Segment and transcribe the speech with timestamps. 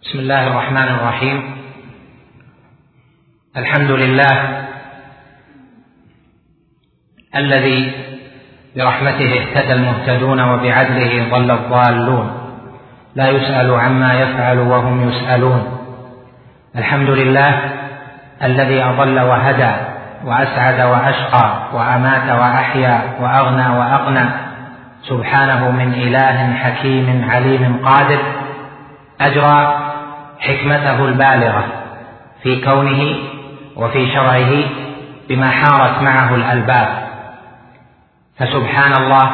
[0.00, 1.56] بسم الله الرحمن الرحيم.
[3.56, 4.64] الحمد لله
[7.36, 7.92] الذي
[8.76, 12.26] برحمته اهتدى المهتدون وبعدله ضل الضالون.
[13.14, 15.62] لا يسأل عما يفعل وهم يسألون.
[16.76, 17.60] الحمد لله
[18.42, 19.72] الذي أضل وهدى
[20.24, 24.26] وأسعد وأشقى وأمات وأحيا وأغنى وأقنى.
[25.02, 28.20] سبحانه من إله حكيم عليم قادر.
[29.20, 29.79] أجرى
[30.40, 31.64] حكمته البالغة
[32.42, 33.14] في كونه
[33.76, 34.52] وفي شرعه
[35.28, 36.88] بما حارت معه الألباب.
[38.38, 39.30] فسبحان الله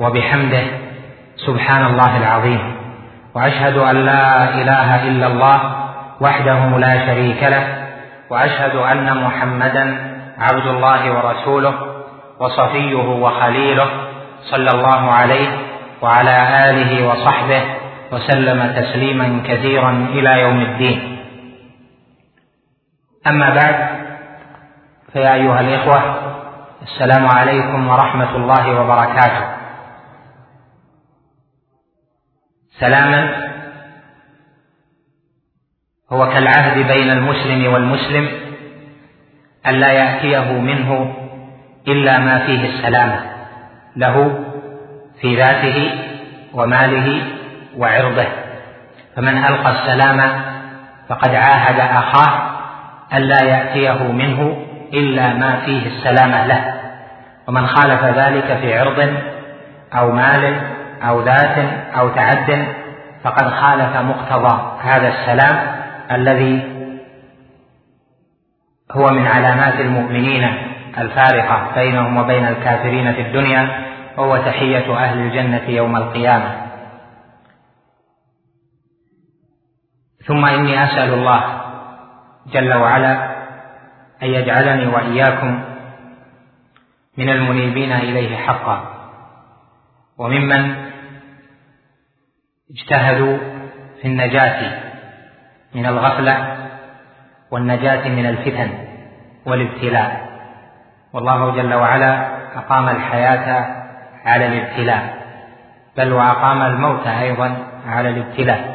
[0.00, 0.64] وبحمده
[1.36, 2.76] سبحان الله العظيم.
[3.34, 5.58] وأشهد أن لا إله إلا الله
[6.20, 7.64] وحده لا شريك له.
[8.30, 11.74] وأشهد أن محمدا عبد الله ورسوله
[12.40, 13.86] وصفيه وخليله
[14.50, 15.48] صلى الله عليه
[16.02, 17.62] وعلى آله وصحبه
[18.12, 21.18] وسلم تسليما كثيرا إلى يوم الدين.
[23.26, 23.76] أما بعد
[25.12, 26.00] فيا أيها الإخوة
[26.82, 29.46] السلام عليكم ورحمة الله وبركاته.
[32.80, 33.52] سلاما
[36.12, 38.28] هو كالعهد بين المسلم والمسلم
[39.66, 41.14] الا يأتيه منه
[41.88, 43.20] إلا ما فيه السلامة
[43.96, 44.44] له
[45.20, 45.78] في ذاته
[46.54, 47.22] وماله
[47.78, 48.26] وعرضه.
[49.16, 50.42] فمن ألقى السلام
[51.08, 52.50] فقد عاهد أخاه
[53.14, 56.74] ألا يأتيه منه إلا ما فيه السلامة له.
[57.48, 59.14] ومن خالف ذلك في عرض
[59.94, 60.60] أو مال
[61.02, 61.58] أو ذات
[61.98, 62.66] أو تعد
[63.24, 65.66] فقد خالف مقتضى هذا السلام
[66.10, 66.62] الذي
[68.92, 70.48] هو من علامات المؤمنين
[70.98, 73.68] الفارقة بينهم وبين الكافرين في الدنيا
[74.16, 76.61] وهو تحية أهل الجنة يوم القيامة.
[80.26, 81.60] ثم إني أسأل الله
[82.52, 83.12] جل وعلا
[84.22, 85.64] أن يجعلني وإياكم
[87.18, 88.84] من المنيبين إليه حقا
[90.18, 90.74] وممن
[92.70, 93.38] اجتهدوا
[94.02, 94.80] في النجاة
[95.74, 96.56] من الغفلة
[97.50, 98.70] والنجاة من الفتن
[99.46, 100.32] والابتلاء.
[101.12, 102.12] والله جل وعلا
[102.58, 103.66] أقام الحياة
[104.24, 105.22] على الابتلاء
[105.96, 107.56] بل وأقام الموت أيضا
[107.86, 108.71] على الابتلاء.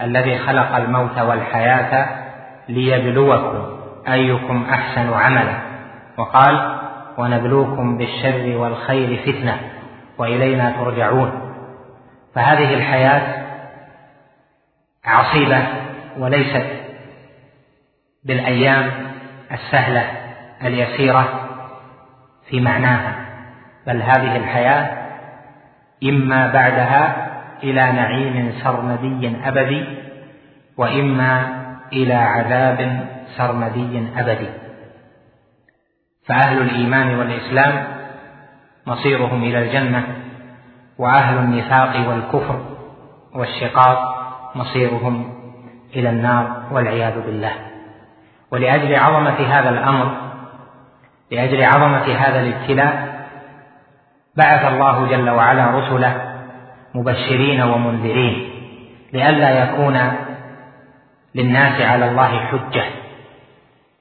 [0.00, 2.08] الذي خلق الموت والحياة
[2.68, 5.54] ليبلوكم أيكم أحسن عملا.
[6.16, 6.78] وقال
[7.18, 9.60] ونبلوكم بالشر والخير فتنة
[10.18, 11.52] وإلينا ترجعون.
[12.34, 13.46] فهذه الحياة
[15.04, 15.62] عصيبة
[16.18, 16.66] وليست
[18.24, 18.90] بالأيام
[19.52, 20.04] السهلة
[20.62, 21.48] اليسيرة
[22.50, 23.14] في معناها
[23.86, 25.06] بل هذه الحياة
[26.04, 27.25] إما بعدها
[27.62, 29.84] إلى نعيم سرمدي أبدي
[30.76, 31.56] وإما
[31.92, 34.48] إلى عذاب سرمدي أبدي.
[36.28, 37.84] فأهل الإيمان والإسلام
[38.86, 40.06] مصيرهم إلى الجنة
[40.98, 42.60] وأهل النفاق والكفر
[43.34, 44.16] والشقاق
[44.54, 45.34] مصيرهم
[45.96, 47.52] إلى النار والعياذ بالله.
[48.52, 50.26] ولأجل عظمة هذا الأمر
[51.30, 53.16] لأجل عظمة هذا الابتلاء
[54.36, 56.25] بعث الله جل وعلا رسله
[56.96, 58.50] مبشرين ومنذرين
[59.12, 60.00] لئلا يكون
[61.34, 62.84] للناس على الله حجة.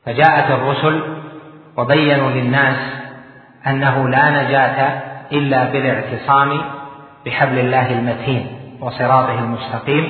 [0.06, 1.04] فجاءت الرسل
[1.78, 2.78] وبينوا للناس
[3.68, 5.02] أنه لا نجاة
[5.32, 6.62] إلا بالاعتصام
[7.26, 8.48] بحبل الله المتين
[8.82, 10.10] وصراطه المستقيم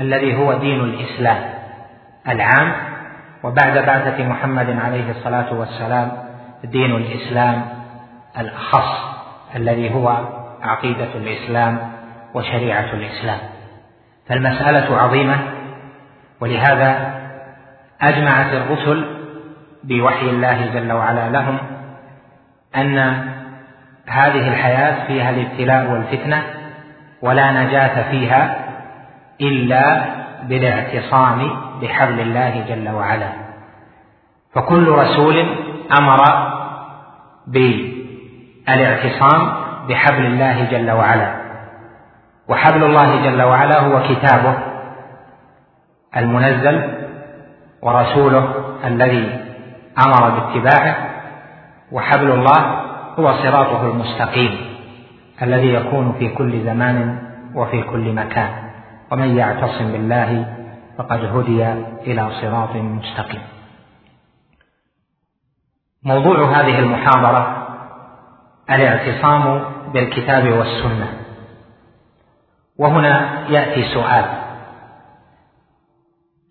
[0.00, 1.40] الذي هو دين الإسلام
[2.28, 2.72] العام.
[3.42, 6.12] وبعد بعثة محمد عليه الصلاة والسلام
[6.64, 7.64] دين الإسلام
[8.38, 9.16] الاخص
[9.56, 10.18] الذي هو
[10.62, 11.95] عقيدة الإسلام
[12.36, 13.38] وشريعة الإسلام.
[14.28, 15.38] فالمسألة عظيمة
[16.40, 17.14] ولهذا
[18.00, 19.04] أجمعت الرسل
[19.84, 21.58] بوحي الله جل وعلا لهم
[22.76, 22.98] أن
[24.06, 26.42] هذه الحياة فيها الابتلاء والفتنة
[27.22, 28.56] ولا نجاة فيها
[29.40, 30.04] إلا
[30.42, 31.50] بالاعتصام
[31.80, 33.28] بحبل الله جل وعلا.
[34.54, 35.46] فكل رسول
[35.98, 36.24] أمر
[38.66, 39.52] بالإعتصام
[39.88, 41.45] بحبل الله جل وعلا.
[42.48, 44.58] وحبل الله جل وعلا هو كتابه
[46.16, 46.90] المنزل
[47.82, 48.54] ورسوله
[48.84, 49.44] الذي
[50.06, 50.96] أمر باتباعه
[51.92, 52.60] وحبل الله
[53.18, 54.76] هو صراطه المستقيم
[55.42, 57.18] الذي يكون في كل زمان
[57.54, 58.50] وفي كل مكان.
[59.12, 60.56] ومن يعتصم بالله
[60.98, 61.72] فقد هدي
[62.06, 63.42] إلى صراط مستقيم.
[66.02, 67.66] موضوع هذه المحاضرة
[68.70, 71.25] الاعتصام بالكتاب والسنة.
[72.78, 74.24] وهنا يأتي سؤال.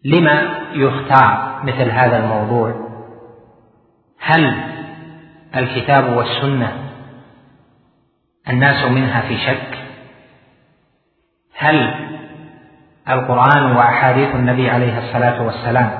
[0.05, 2.73] لما يختار مثل هذا الموضوع؟
[4.19, 4.57] هل
[5.55, 6.71] الكتاب والسنة
[8.49, 9.77] الناس منها في شك؟
[11.57, 12.05] هل
[13.09, 15.91] القرآن وأحاديث النبي عليه الصلاة والسلام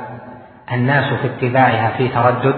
[0.72, 2.56] الناس في اتباعها في تردد؟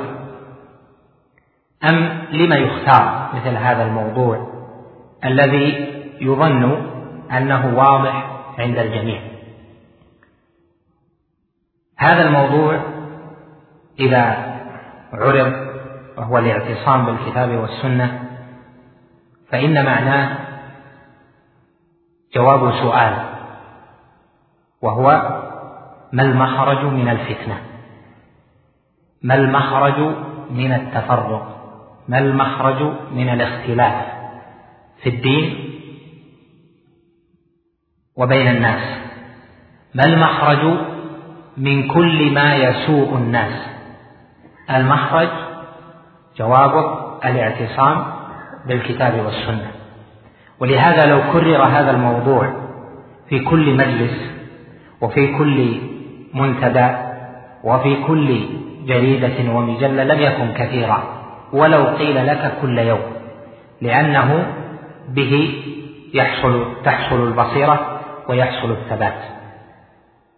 [1.83, 4.47] أم لما يختار مثل هذا الموضوع
[5.25, 6.96] الذي يظن
[7.31, 9.21] أنه واضح عند الجميع.
[11.97, 12.79] هذا الموضوع
[13.99, 14.55] إذا
[15.13, 15.67] عرض
[16.17, 18.23] وهو الاعتصام بالكتاب والسنة
[19.51, 20.37] فإن معناه
[22.35, 23.13] جواب سؤال
[24.81, 25.05] وهو
[26.13, 27.61] ما المخرج من الفتنة؟
[29.21, 30.15] ما المخرج
[30.49, 31.57] من التفرق؟
[32.07, 32.81] ما المخرج
[33.11, 34.05] من الاختلاف
[35.03, 35.66] في الدين
[38.17, 38.81] وبين الناس.
[39.95, 40.77] ما المخرج
[41.57, 43.53] من كل ما يسوء الناس؟
[44.69, 45.29] المخرج
[46.37, 48.05] جوابه الاعتصام
[48.67, 49.71] بالكتاب والسنة.
[50.59, 52.53] ولهذا لو كرر هذا الموضوع
[53.29, 54.31] في كل مجلس
[55.01, 55.81] وفي كل
[56.33, 56.89] منتدى
[57.63, 58.39] وفي كل
[58.85, 61.03] جريدة ومجلة لم يكن كثيرا.
[61.53, 63.01] ولو قيل لك كل يوم
[63.81, 64.47] لأنه
[65.09, 65.63] به
[66.13, 67.96] يحصل تحصل البصيرة
[68.29, 69.17] ويحصل الثبات.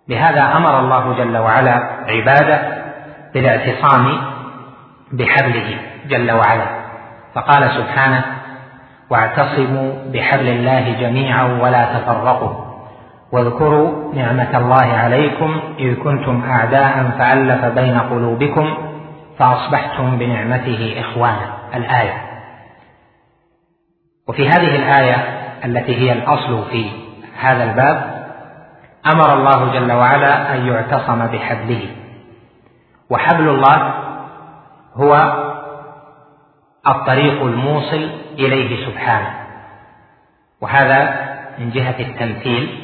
[0.08, 1.74] لهذا أمر الله جل وعلا
[2.08, 2.84] عباده
[3.34, 4.22] بالاعتصام
[5.12, 5.78] بحبله
[6.08, 6.66] جل وعلا.
[7.34, 8.26] فقال سبحانه
[9.10, 12.70] واعتصموا بحبل الله جميعا ولا تفرقوا.
[13.32, 18.78] واذكروا نعمة الله عليكم إذ كنتم أعداء فألف بين قلوبكم
[19.40, 21.54] فأصبحتم بنعمته إخوانا.
[21.76, 22.14] الآية.
[24.28, 25.16] وفي هذه الآية
[25.66, 26.92] التي هي الأصل في
[27.40, 28.28] هذا الباب
[29.14, 31.88] أمر الله جل وعلا أن يعتصم بحبله.
[33.10, 33.94] وحبل الله
[34.94, 35.14] هو
[36.88, 38.10] الطريق الموصل
[38.40, 39.34] إليه سبحانه.
[40.62, 42.80] وهذا من جهة التمثيل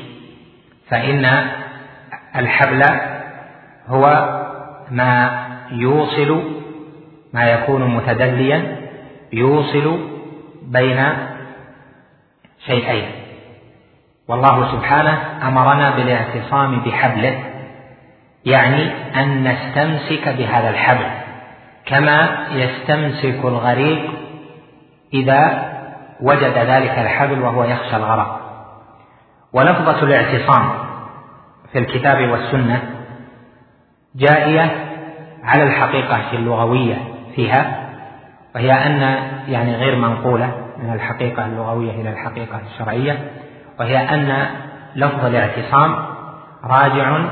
[0.90, 1.26] فإن
[2.36, 2.84] الحبل
[3.88, 4.04] هو
[4.92, 6.62] ما يوصل
[7.34, 8.78] ما يكون متدليا
[9.34, 10.00] يوصل
[10.64, 11.06] بين
[12.66, 13.25] شيئين.
[14.28, 15.18] والله سبحانه
[15.48, 17.44] أمرنا بالاعتصام بحبله
[18.46, 18.92] يعني
[19.22, 21.06] أن نستمسك بهذا الحبل
[21.86, 24.12] كما يستمسك الغريق
[25.14, 25.72] إذا
[26.22, 28.40] وجد ذلك الحبل وهو يخشى الغرق.
[29.54, 30.70] ولفظة الاعتصام
[31.72, 32.82] في الكتاب والسنة
[34.16, 34.86] جائية
[35.44, 36.98] على الحقيقة اللغوية
[37.36, 37.90] فيها
[38.56, 39.02] وهي أن
[39.48, 40.52] يعني غير منقولة
[40.84, 43.32] من الحقيقة اللغوية إلى الحقيقة الشرعية.
[43.80, 44.48] وهي أن
[44.96, 46.06] لفظ الاعتصام
[46.64, 47.26] راجع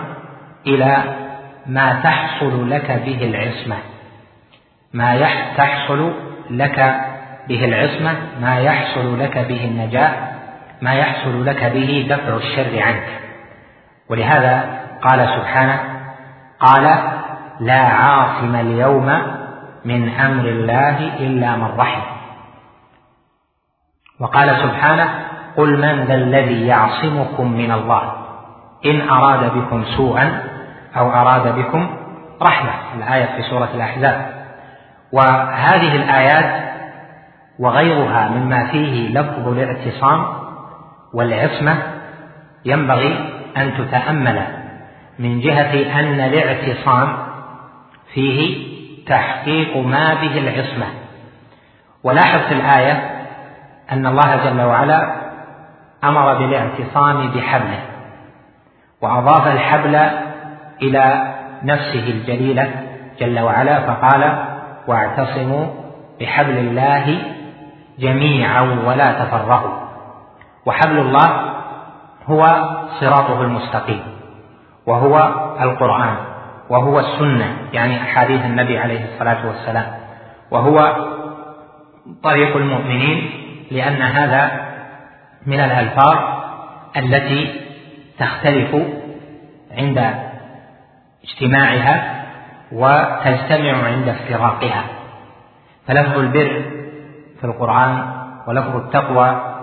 [0.67, 1.03] إلى
[1.65, 3.77] ما تحصل لك به العصمة.
[4.93, 6.13] ما تحصل
[6.49, 6.95] لك
[7.47, 10.11] به العصمة ما يحصل لك به النجاة
[10.81, 13.19] ما يحصل لك به دفع الشر عنك.
[14.09, 15.79] ولهذا قال سبحانه
[16.59, 16.83] قال
[17.59, 19.05] لا عاصم اليوم
[19.85, 22.01] من أمر الله إلا من رحم.
[24.19, 28.13] وقال سبحانه قل من ذا الذي يعصمكم من الله؟
[28.85, 30.43] إن أراد بكم سوءا
[30.97, 31.89] أو أراد بكم
[32.41, 32.71] رحمة.
[32.97, 34.33] الآية في سورة الأحزاب.
[35.11, 36.63] وهذه الآيات
[37.59, 40.25] وغيرها مما فيه لفظ الاعتصام
[41.13, 41.77] والعصمة
[42.65, 44.41] ينبغي أن تتأمل
[45.19, 47.17] من جهة أن الاعتصام
[48.13, 48.67] فيه
[49.07, 50.85] تحقيق ما به العصمة.
[52.03, 53.09] ولاحظ في الآية
[53.91, 55.22] أن الله جل وعلا
[56.03, 57.79] أمر بالاعتصام بحبله
[59.01, 59.95] وأضاف الحبل
[60.81, 61.33] إلى
[61.63, 62.71] نفسه الجليلة
[63.19, 64.45] جل وعلا فقال
[64.87, 65.65] واعتصموا
[66.21, 67.17] بحبل الله
[67.99, 69.83] جميعا ولا تفرقوا.
[70.65, 71.53] وحبل الله
[72.27, 72.41] هو
[72.99, 74.01] صراطه المستقيم
[74.85, 75.17] وهو
[75.61, 76.15] القرآن
[76.69, 79.85] وهو السنة يعني أحاديث النبي عليه الصلاة والسلام
[80.51, 80.95] وهو
[82.23, 83.29] طريق المؤمنين
[83.71, 84.72] لأن هذا
[85.45, 86.17] من الألفاظ
[86.97, 87.61] التي
[88.19, 88.75] تختلف
[89.71, 90.13] عند
[91.23, 92.23] اجتماعها
[92.71, 94.83] وتجتمع عند افتراقها.
[95.87, 96.61] فلفظ البر
[97.39, 98.05] في القرآن
[98.47, 99.53] ولفظ التقوى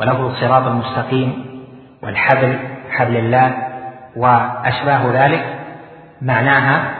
[0.00, 1.46] ولفظ الصراط المستقيم
[2.02, 2.58] والحبل
[2.90, 3.56] حبل الله
[4.16, 5.58] وأشباه ذلك
[6.22, 6.94] معناها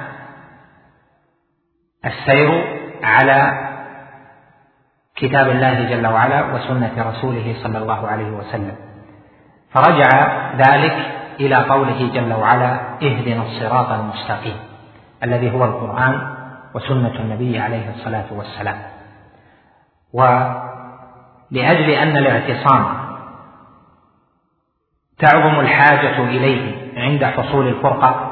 [2.04, 2.64] السير
[3.02, 3.69] على
[5.16, 8.76] كتاب الله جل وعلا وسنة رسوله صلى الله عليه وسلم.
[9.74, 10.08] فرجع
[10.56, 10.96] ذلك
[11.40, 14.56] إلى قوله جل وعلا اهدنا الصراط المستقيم
[15.22, 16.36] الذي هو القرآن
[16.74, 18.76] وسنة النبي عليه الصلاة والسلام.
[20.12, 22.84] ولأجل أن الاعتصام
[25.18, 28.26] تعظم الحاجة إليه عند حصول الفرقة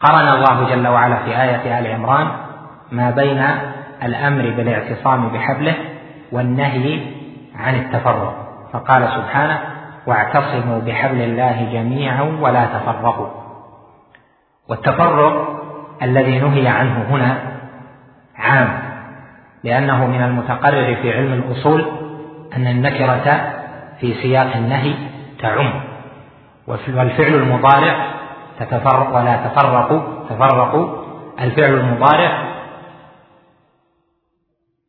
[0.00, 2.28] قرن الله جل وعلا في آية آل عمران
[2.92, 3.44] ما بين
[4.02, 5.74] الأمر بالاعتصام بحبله
[6.32, 7.00] والنهي
[7.58, 8.48] عن التفرق.
[8.72, 9.58] فقال سبحانه
[10.06, 13.28] واعتصموا بحبل الله جميعا ولا تفرقوا.
[14.68, 15.58] والتفرق
[16.02, 17.38] الذي نهي عنه هنا
[18.36, 18.78] عام
[19.64, 21.86] لأنه من المتقرر في علم الأصول
[22.56, 23.52] أن النكرة
[24.00, 24.94] في سياق النهي
[25.42, 25.80] تعم
[26.66, 28.06] والفعل المضارع
[28.60, 30.00] تتفرق ولا تفرقوا
[30.30, 31.08] تفرقوا.
[31.40, 32.47] الفعل المضارع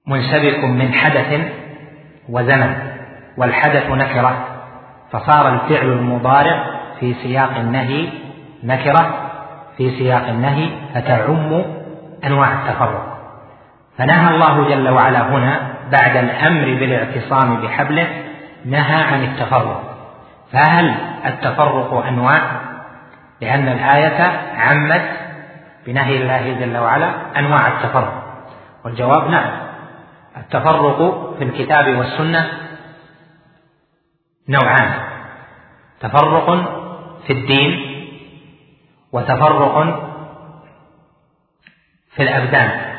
[0.09, 1.41] منسبك من حدث
[2.29, 2.75] وزمن
[3.37, 4.45] والحدث نكرة
[5.11, 6.63] فصار الفعل المضارع
[6.99, 8.09] في سياق النهي
[8.63, 9.29] نكرة
[9.77, 11.63] في سياق النهي فتعم
[12.25, 13.17] أنواع التفرق.
[13.97, 15.59] فنهى الله جل وعلا هنا
[15.91, 18.07] بعد الأمر بالاعتصام بحبله
[18.65, 19.83] نهى عن التفرق.
[20.51, 22.41] فهل التفرق أنواع؟
[23.41, 25.09] لأن الآية عمت
[25.87, 28.23] بنهي الله جل وعلا أنواع التفرق.
[28.85, 29.68] والجواب نعم.
[30.50, 31.00] التفرق
[31.38, 32.51] في الكتاب والسنة
[34.50, 34.94] نوعان.
[36.00, 36.48] تفرق
[37.27, 37.72] في الدين
[39.12, 39.75] وتفرق
[42.15, 42.96] في الأبدان.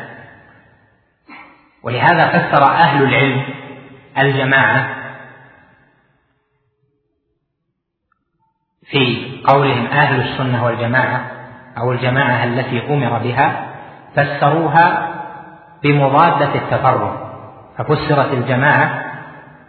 [1.83, 3.45] ولهذا فسر أهل العلم
[4.19, 4.97] الجماعة
[8.91, 11.31] في قولهم أهل السنة والجماعة
[11.79, 13.75] أو الجماعة التي أمر بها
[14.15, 15.15] فسروها
[15.83, 17.30] بمضادة التفرق.
[17.81, 19.03] ففسرت الجماعة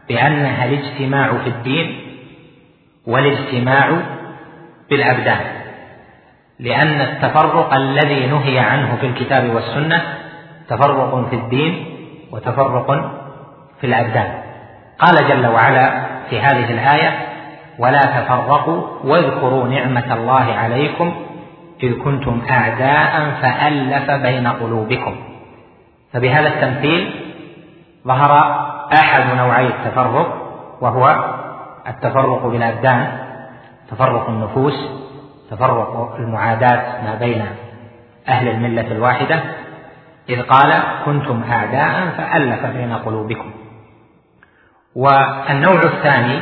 [0.10, 2.00] بأنها الاجتماع في الدين
[3.08, 3.90] والاجتماع
[4.90, 5.40] في الأبدان
[6.60, 10.02] لأن التفرق الذي نهي عنه في الكتاب والسنة
[10.70, 11.86] تفرق في الدين
[12.32, 12.92] وتفرق
[13.82, 14.32] في الأبدان.
[15.00, 17.18] قال جل وعلا في هذه الآية
[17.80, 21.14] ولا تفرقوا واذكروا نعمة الله عليكم
[21.84, 25.16] إذ كنتم أعداء فألف بين قلوبكم.
[26.14, 27.21] فبهذا التمثيل
[28.08, 28.32] ظهر
[28.94, 30.28] أحد نوعي التفرق
[30.82, 31.34] وهو
[31.88, 33.18] التفرق بالأبدان
[33.92, 35.02] تفرق النفوس
[35.52, 37.46] تفرق المعاداة ما بين
[38.30, 39.40] أهل الملة الواحدة.
[40.30, 43.52] إذ قال كنتم أعداء فألف بين قلوبكم.
[44.96, 46.40] والنوع الثاني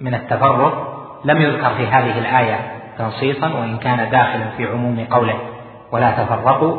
[0.00, 2.60] من التفرق لم يذكر في هذه الآية
[2.98, 5.38] تنصيصا وإن كان داخلا في عموم قوله
[5.92, 6.76] ولا تفرقوا.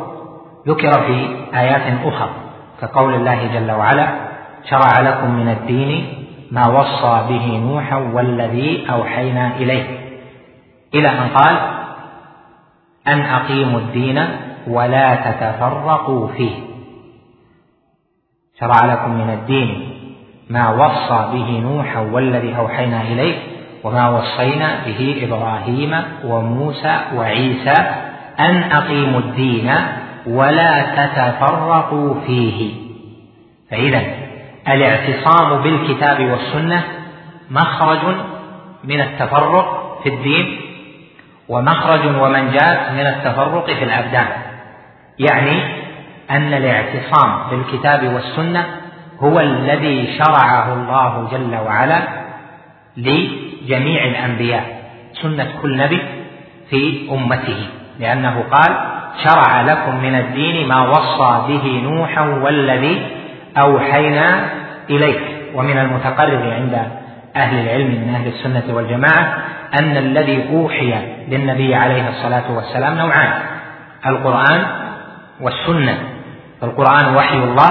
[0.68, 2.45] ذكر في آيات أخرى.
[2.80, 4.08] كقول الله جل وعلا
[4.70, 9.98] شرع لكم من الدين ما وصى به نوحا والذي أوحينا إليه.
[10.94, 11.56] إلى أن قال
[13.08, 14.24] أن أقيموا الدين
[14.66, 16.54] ولا تتفرقوا فيه.
[18.60, 19.92] شرع لكم من الدين
[20.50, 23.34] ما وصى به نوحا والذي أوحينا إليه
[23.84, 27.74] وما وصينا به إبراهيم وموسى وعيسى
[28.40, 29.72] أن أقيموا الدين
[30.26, 32.72] ولا تتفرقوا فيه.
[33.70, 34.02] فإذا
[34.68, 36.84] الاعتصام بالكتاب والسنة
[37.50, 38.16] مخرج
[38.84, 40.60] من التفرق في الدين
[41.48, 44.28] ومخرج ومنجاة من التفرق في الأبدان.
[45.18, 45.62] يعني
[46.30, 48.66] أن الاعتصام بالكتاب والسنة
[49.20, 52.02] هو الذي شرعه الله جل وعلا
[52.96, 54.76] لجميع الأنبياء
[55.22, 56.02] سنة كل نبي
[56.70, 57.68] في أمته
[58.00, 63.10] لأنه قال شرع لكم من الدين ما وصى به نوحا والذي
[63.64, 64.48] أوحينا
[64.90, 65.20] إليك.
[65.54, 66.74] ومن المتقرر عند
[67.36, 69.38] أهل العلم من أهل السنة والجماعة
[69.78, 70.94] أن الذي أوحي
[71.28, 73.32] للنبي عليه الصلاة والسلام نوعان
[74.06, 74.66] القرآن
[75.40, 75.98] والسنة.
[76.62, 77.70] القرآن وحي الله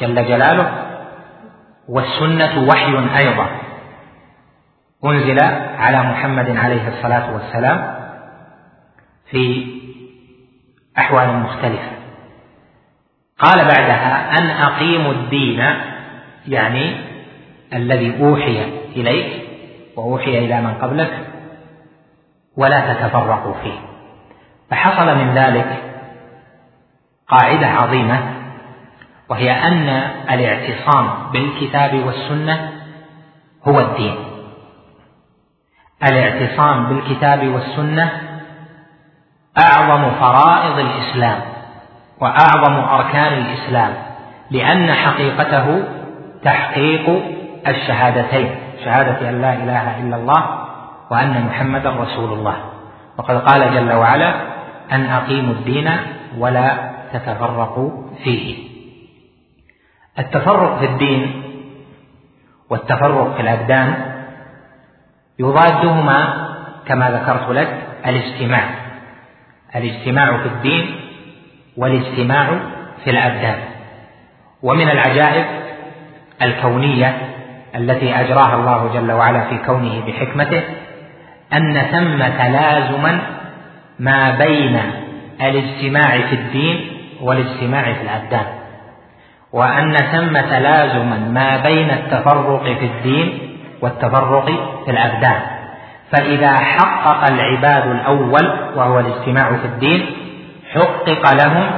[0.00, 0.70] جل جلاله
[1.88, 3.46] والسنة وحي أيضا.
[5.04, 5.38] أنزل
[5.78, 7.94] على محمد عليه الصلاة والسلام
[9.30, 9.66] في
[10.98, 11.90] أحوال مختلفة.
[13.38, 15.64] قال بعدها أن أقيموا الدين
[16.48, 16.96] يعني
[17.72, 18.64] الذي أوحي
[18.96, 19.42] إليك
[19.96, 21.26] وأوحي إلى من قبلك
[22.56, 23.78] ولا تتفرقوا فيه.
[24.70, 25.82] فحصل من ذلك
[27.28, 28.20] قاعدة عظيمة
[29.28, 29.88] وهي أن
[30.30, 32.72] الاعتصام بالكتاب والسنة
[33.68, 34.16] هو الدين.
[36.02, 38.27] الاعتصام بالكتاب والسنة
[39.58, 41.40] أعظم فرائض الإسلام
[42.20, 43.92] وأعظم أركان الإسلام
[44.50, 45.82] لأن حقيقته
[46.44, 47.22] تحقيق
[47.68, 48.50] الشهادتين
[48.84, 50.68] شهادة أن لا إله إلا الله
[51.10, 52.56] وأن محمدا رسول الله.
[53.18, 54.34] وقد قال جل وعلا
[54.92, 55.90] أن أقيموا الدين
[56.38, 57.90] ولا تتفرقوا
[58.24, 58.68] فيه.
[60.18, 61.42] التفرق في الدين
[62.70, 63.94] والتفرق في الأبدان
[65.38, 66.48] يضادهما
[66.86, 68.87] كما ذكرت لك الاجتماع
[69.76, 70.96] الاجتماع في الدين
[71.76, 72.60] والاجتماع
[73.04, 73.58] في الأبدان.
[74.62, 75.44] ومن العجائب
[76.42, 77.16] الكونية
[77.74, 80.62] التي أجراها الله جل وعلا في كونه بحكمته
[81.52, 83.20] أن ثم تلازما
[83.98, 84.80] ما بين
[85.42, 88.46] الاجتماع في الدين والاجتماع في الأبدان.
[89.52, 93.38] وأن ثم تلازما ما بين التفرق في الدين
[93.80, 94.44] والتفرق
[94.84, 95.57] في الأبدان.
[96.12, 100.06] فإذا حقق العباد الأول وهو الاجتماع في الدين
[100.74, 101.70] حقق لهم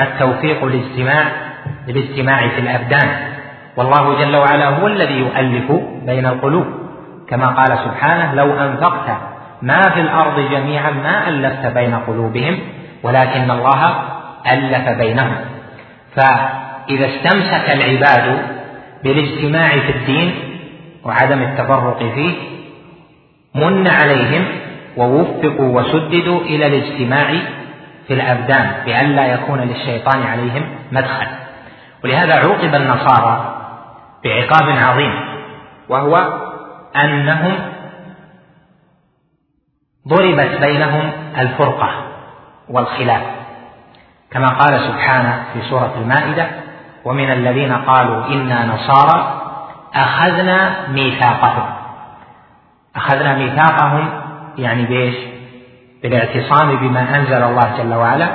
[0.00, 1.24] التوفيق الاجتماع
[1.88, 3.08] للاجتماع في الأبدان.
[3.76, 5.72] والله جل وعلا هو الذي يؤلف
[6.06, 6.66] بين القلوب.
[7.28, 9.16] كما قال سبحانه لو أنفقت
[9.62, 12.58] ما في الأرض جميعا ما ألفت بين قلوبهم
[13.02, 14.02] ولكن الله
[14.52, 15.36] ألف بينهم.
[16.16, 18.38] فإذا استمسك العباد
[19.04, 20.34] بالاجتماع في الدين
[21.04, 22.53] وعدم التفرق فيه
[23.54, 24.44] من عليهم
[24.96, 27.40] ووفقوا وسددوا إلى الاجتماع
[28.06, 31.26] في الأبدان بألا يكون للشيطان عليهم مدخل.
[32.04, 33.54] ولهذا عوقب النصارى
[34.24, 35.14] بعقاب عظيم
[35.88, 36.16] وهو
[36.96, 37.54] أنهم
[40.08, 41.90] ضربت بينهم الفرقة
[42.68, 43.22] والخلاف.
[44.30, 46.46] كما قال سبحانه في سورة المائدة
[47.04, 49.40] ومن الذين قالوا إنا نصارى
[49.94, 51.83] أخذنا ميثاقهم.
[52.96, 54.08] أخذنا ميثاقهم
[54.58, 55.14] يعني بإيش؟
[56.02, 58.28] بالاعتصام بما أنزل الله جل وعلا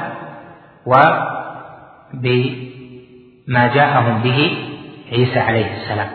[0.85, 1.27] وبما
[3.73, 4.57] جاءهم به
[5.11, 6.07] عيسى عليه السلام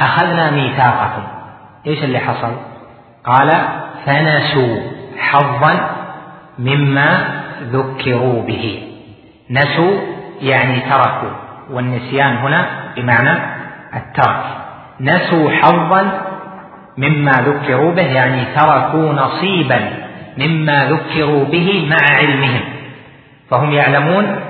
[0.00, 1.26] أخذنا ميثاقهم
[1.86, 2.52] إيش اللي حصل؟
[3.24, 3.50] قال
[4.06, 4.80] فنسوا
[5.18, 5.90] حظا
[6.58, 8.82] مما ذكروا به
[9.50, 10.00] نسوا
[10.40, 11.30] يعني تركوا
[11.70, 13.38] والنسيان هنا بمعنى
[13.94, 14.44] الترك
[15.00, 16.27] نسوا حظا
[16.98, 19.80] مما ذكروا به يعني تركوا نصيبا
[20.38, 22.64] مما ذكروا به مع علمهم.
[23.50, 24.40] فهم يعلمون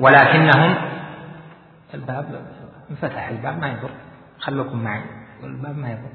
[0.00, 0.74] ولكنهم
[1.94, 2.46] الباب
[2.90, 3.90] انفتح الباب ما يضر.
[4.38, 5.02] خلوكم معي.
[5.44, 6.12] الباب ما يضر.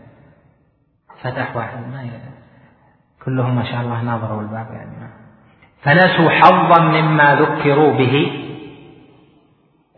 [1.23, 2.33] فتح واحد ما يضر
[3.25, 4.91] كلهم ما شاء الله ناظروا الباب يعني.
[5.01, 5.09] ما.
[5.81, 8.45] فنسوا حظا مما ذكروا به.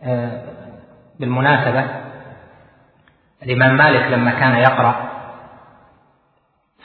[0.02, 0.42] آه،
[1.20, 1.84] بالمناسبة
[3.42, 5.11] الإمام مالك لما كان يقرأ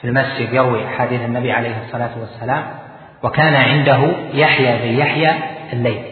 [0.00, 2.64] في المسجد يروي أحاديث النبي عليه الصلاة والسلام
[3.22, 3.98] وكان عنده
[4.32, 5.34] يحيى بن يحيى
[5.72, 6.04] الليثي.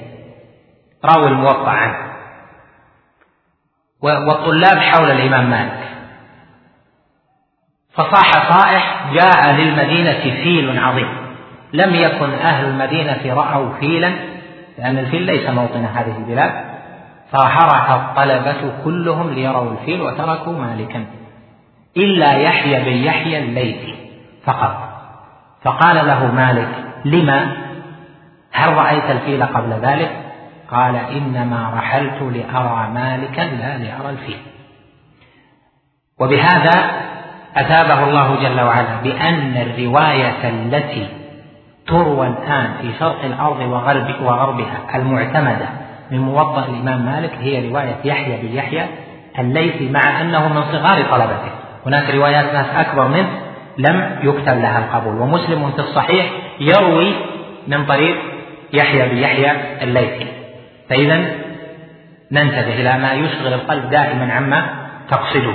[1.04, 2.12] راوي الموطأ عنه.
[4.00, 5.88] والطلاب حول الإمام مالك.
[7.92, 11.08] فصاح صائح جاء للمدينة فيل عظيم.
[11.72, 14.12] لم يكن أهل المدينة رأوا فيلا
[14.78, 16.52] لأن الفيل ليس موطن هذه البلاد.
[17.32, 21.06] فخرج الطلبة كلهم ليروا الفيل وتركوا مالكا.
[21.96, 23.94] إلا يحيى بن يحيى الليثي
[24.44, 24.76] فقط.
[25.62, 26.68] فقال له مالك
[27.04, 27.56] لما؟
[28.52, 30.10] هل رأيت الفيل قبل ذلك
[30.70, 34.38] قال إنما رحلت لأرى مالكا لا لأرى الفيل.
[36.20, 36.90] وبهذا
[37.56, 41.08] أثابه الله جل وعلا بأن الرواية التي
[41.86, 45.68] تروى الآن في شرق الأرض وغرب وغربها المعتمدة
[46.10, 48.86] من موضع الإمام مالك هي رواية يحيى بن يحيى
[49.38, 51.55] الليثي مع أنه من صغار طلبته.
[51.86, 53.28] هناك روايات ناس أكبر منه
[53.78, 56.26] لم يكتب لها القبول ومسلم في الصحيح
[56.60, 57.12] يروي
[57.68, 58.16] من طريق
[58.72, 60.26] يحيى بن يحيى الليثي.
[60.90, 61.16] فإذا
[62.32, 64.66] ننتبه إلى ما يشغل القلب دائما عما
[65.10, 65.54] تقصده.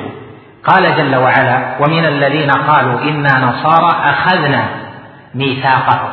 [0.63, 4.65] قال جل وعلا ومن الذين قالوا إنا نصارى أخذنا
[5.35, 6.09] ميثاقهم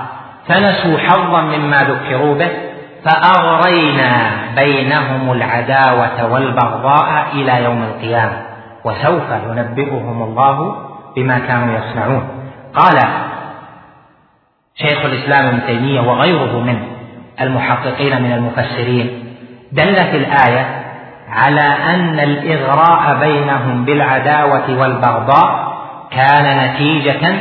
[0.49, 2.51] فنسوا حظا مما ذكروا به
[3.05, 8.48] فأغرينا بينهم العداوة والبغضاء إلى يوم القيامة.
[8.85, 10.77] وسوف ينبئهم الله
[11.17, 12.29] بما كانوا يصنعون.
[12.75, 12.99] قال
[14.77, 16.79] شيخ الإسلام ابن تيمية وغيره من
[17.41, 19.25] المحققين من المفسرين
[19.73, 20.85] دلت الآية
[21.29, 21.61] على
[21.95, 25.79] أن الإغراء بينهم بالعداوة والبغضاء
[26.11, 27.41] كان نتيجة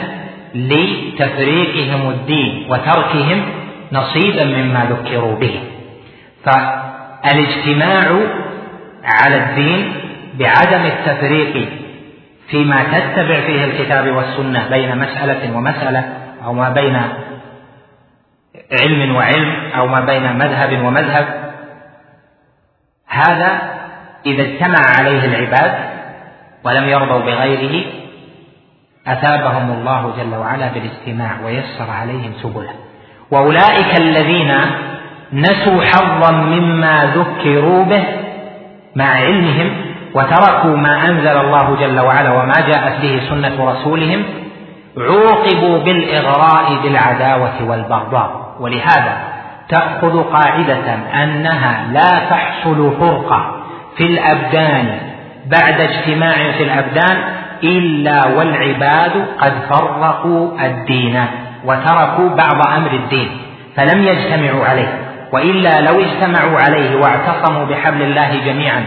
[0.55, 3.45] لتفريقهم الدين وتركهم
[3.91, 5.59] نصيبا مما ذكروا به.
[6.45, 8.05] فالاجتماع
[9.03, 9.93] على الدين
[10.39, 11.69] بعدم التفريق
[12.49, 16.03] فيما تتبع فيه الكتاب والسنة بين مسألة ومسألة
[16.45, 17.01] أو ما بين
[18.81, 21.25] علم وعلم أو ما بين مذهب ومذهب
[23.07, 23.61] هذا
[24.25, 25.73] إذا اجتمع عليه العباد
[26.63, 27.85] ولم يرضوا بغيره
[29.07, 32.73] أثابهم الله جل وعلا بالاستماع ويسر عليهم سبله.
[33.31, 34.53] وأولئك الذين
[35.33, 38.03] نسوا حظا مما ذكروا به
[38.95, 39.86] مع علمهم
[40.17, 44.23] وتركوا ما أنزل الله جل وعلا وما جاءت به سنة رسولهم
[44.97, 48.29] عوقبوا بالإغراء بالعداوة والبغضاء.
[48.59, 49.17] ولهذا
[49.69, 50.87] تأخذ قاعدة
[51.23, 53.41] أنها لا تحصل فرقة
[53.97, 54.99] في الأبدان
[55.45, 57.17] بعد اجتماع في الأبدان
[57.63, 61.25] إلا والعباد قد فرقوا الدين
[61.65, 63.29] وتركوا بعض أمر الدين
[63.75, 64.91] فلم يجتمعوا عليه.
[65.31, 68.85] وإلا لو اجتمعوا عليه واعتصموا بحبل الله جميعا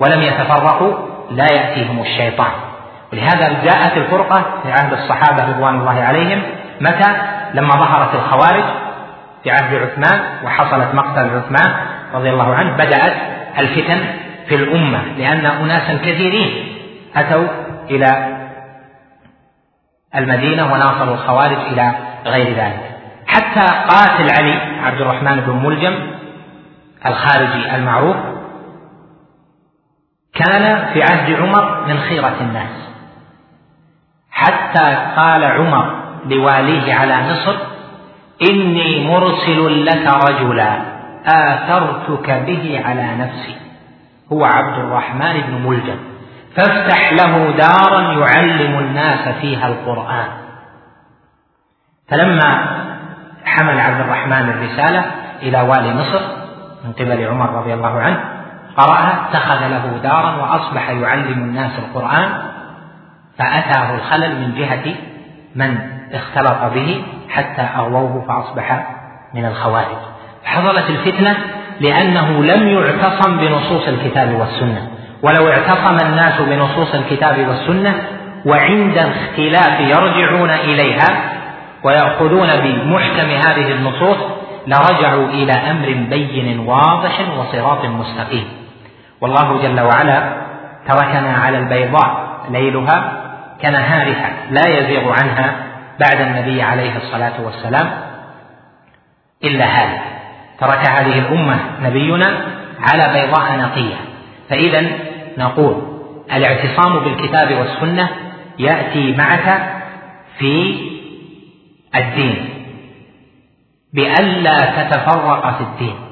[0.00, 0.92] ولم يتفرقوا
[1.30, 2.50] لا يأتيهم الشيطان.
[3.12, 6.42] ولهذا جاءت الفرقة في عهد الصحابة رضوان الله عليهم.
[6.80, 7.12] متى؟
[7.54, 8.64] لما ظهرت الخوارج
[9.42, 11.74] في عهد عثمان وحصلت مقتل عثمان
[12.14, 13.12] رضي الله عنه بدأت
[13.58, 14.00] الفتن
[14.48, 16.76] في الأمة لأن اناسا كثيرين
[17.16, 17.46] أتوا
[17.90, 18.36] إلى
[20.14, 21.94] المدينة وناصروا الخوارج إلى
[22.26, 22.90] غير ذلك.
[23.26, 25.94] حتى قاتل علي عبد الرحمن بن ملجم
[27.06, 28.16] الخارجي المعروف
[30.44, 32.90] كان في عهد عمر من خيرة الناس.
[34.30, 35.94] حتى قال عمر
[36.26, 37.56] لواليه على مصر
[38.50, 40.78] إني مرسل لك رجلا
[41.26, 43.56] آثرتك به على نفسي.
[44.32, 45.96] هو عبد الرحمن بن ملجم.
[46.56, 50.26] فافتح له دارا يعلم الناس فيها القرآن.
[52.08, 52.80] فلما
[53.44, 55.04] حمل عبد الرحمن الرسالة
[55.42, 56.20] إلى والي مصر
[56.84, 58.39] من قبل عمر رضي الله عنه
[58.76, 62.28] قرأها اتخذ له دارا وأصبح يعلم الناس القرآن
[63.38, 64.94] فأتاه الخلل من جهة
[65.54, 65.78] من
[66.12, 68.86] اختلط به حتى أغووه فأصبح
[69.34, 69.96] من الخوارج.
[70.44, 71.36] حصلت الفتنة
[71.80, 74.88] لأنه لم يعتصم بنصوص الكتاب والسنة.
[75.22, 77.94] ولو اعتصم الناس بنصوص الكتاب والسنة
[78.46, 81.06] وعند الاختلاف يرجعون إليها
[81.84, 84.16] ويأخذون بمحكم هذه النصوص
[84.66, 88.59] لرجعوا إلى أمر بين واضح وصراط مستقيم.
[89.20, 90.32] والله جل وعلا
[90.88, 93.12] تركنا على البيضاء ليلها
[93.62, 95.54] كنهارها لا يزيغ عنها
[96.00, 97.90] بعد النبي عليه الصلاة والسلام
[99.44, 100.00] إلا هذا.
[100.60, 102.46] ترك هذه الأمة نبينا
[102.80, 103.96] على بيضاء نقية.
[104.50, 104.84] فإذا
[105.38, 105.82] نقول
[106.32, 108.08] الاعتصام بالكتاب والسنة
[108.58, 109.72] يأتي معك
[110.38, 110.76] في
[111.96, 112.48] الدين
[113.94, 116.09] بألا تتفرق في الدين.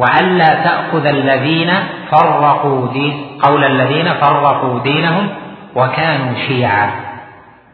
[0.00, 1.70] وألا تأخذ الذين
[2.10, 5.28] فرقوا دين قول الذين فرقوا دينهم
[5.76, 6.90] وكانوا شيعا.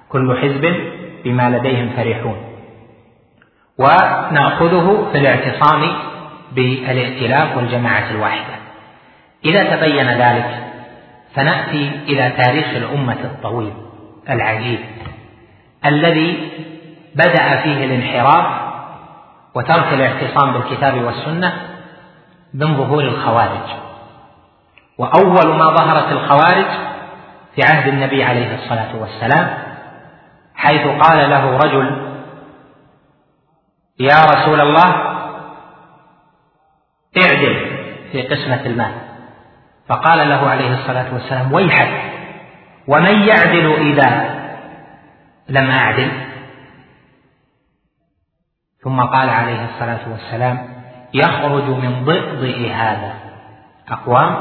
[0.08, 0.64] كل حزب
[1.24, 2.36] بما لديهم فرحون.
[3.78, 5.82] ونأخذه في الاعتصام
[6.52, 8.54] بالائتلاف والجماعة الواحدة.
[9.44, 10.50] إذا تبين ذلك
[11.34, 13.72] فنأتي إلى تاريخ الأمة الطويل
[14.30, 14.78] العجيب
[15.86, 16.48] الذي
[17.14, 18.46] بدأ فيه الانحراف
[19.54, 21.75] وترك الاعتصام بالكتاب والسنة
[22.54, 23.70] من ظهور الخوارج.
[24.98, 26.66] وأول ما ظهرت الخوارج
[27.54, 29.58] في عهد النبي عليه الصلاة والسلام
[30.54, 32.12] حيث قال له رجل
[34.00, 34.90] يا رسول الله
[37.16, 37.76] اعدل
[38.12, 38.92] في قسمة المال.
[39.88, 42.12] فقال له عليه الصلاة والسلام ويحك
[42.88, 44.36] ومن يعدل إذا
[45.48, 46.10] لم أعدل؟
[48.84, 50.75] ثم قال عليه الصلاة والسلام
[51.14, 53.12] يخرج من ضئضئ هذا.
[53.88, 54.36] أقوام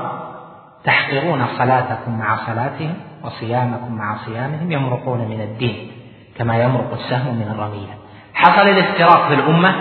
[0.83, 5.91] تحقرون صلاتكم مع صلاتهم وصيامكم مع صيامهم يمرقون من الدين
[6.37, 7.93] كما يمرق السهم من الرمية.
[8.33, 9.75] حصل الافتراق في الأمة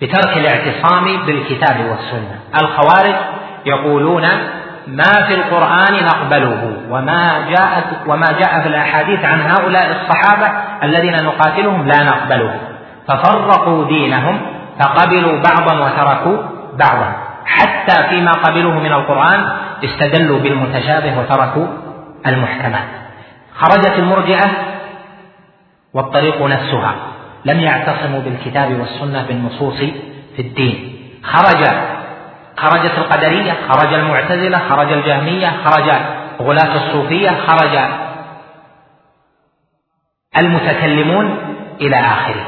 [0.00, 2.40] بترك الاعتصام بالكتاب والسنة.
[2.62, 3.14] الخوارج
[3.66, 4.22] يقولون
[4.86, 11.86] ما في القرآن نقبله وما جاءت وما جاء في الأحاديث عن هؤلاء الصحابة الذين نقاتلهم
[11.86, 12.60] لا نقبله.
[13.08, 16.38] ففرقوا دينهم فقبلوا بعضا وتركوا
[16.78, 17.16] بعضا.
[17.46, 19.52] حتى فيما قبلوه من القرآن
[19.84, 21.66] استدلوا بالمتشابه وتركوا
[22.26, 22.88] المحكمات
[23.54, 24.50] خرجت المرجئة
[25.94, 26.94] والطريق نفسها.
[27.44, 29.76] لم يعتصموا بالكتاب والسنة بالنصوص
[30.36, 30.96] في الدين.
[31.22, 31.64] خرج
[32.56, 35.90] خرجت القدرية خرج المعتزلة خرج الجهمية خرج
[36.42, 37.78] غلاة الصوفية خرج
[40.38, 41.38] المتكلمون
[41.80, 42.46] إلى آخره.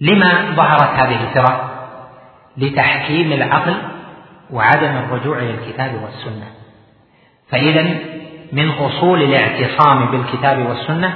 [0.00, 1.70] لما ظهرت هذه الفرق
[2.56, 3.74] لتحكيم العقل
[4.50, 6.46] وعدم الرجوع إلى الكتاب والسنة.
[7.50, 7.82] فإذا
[8.52, 11.14] من أصول الاعتصام بالكتاب والسنة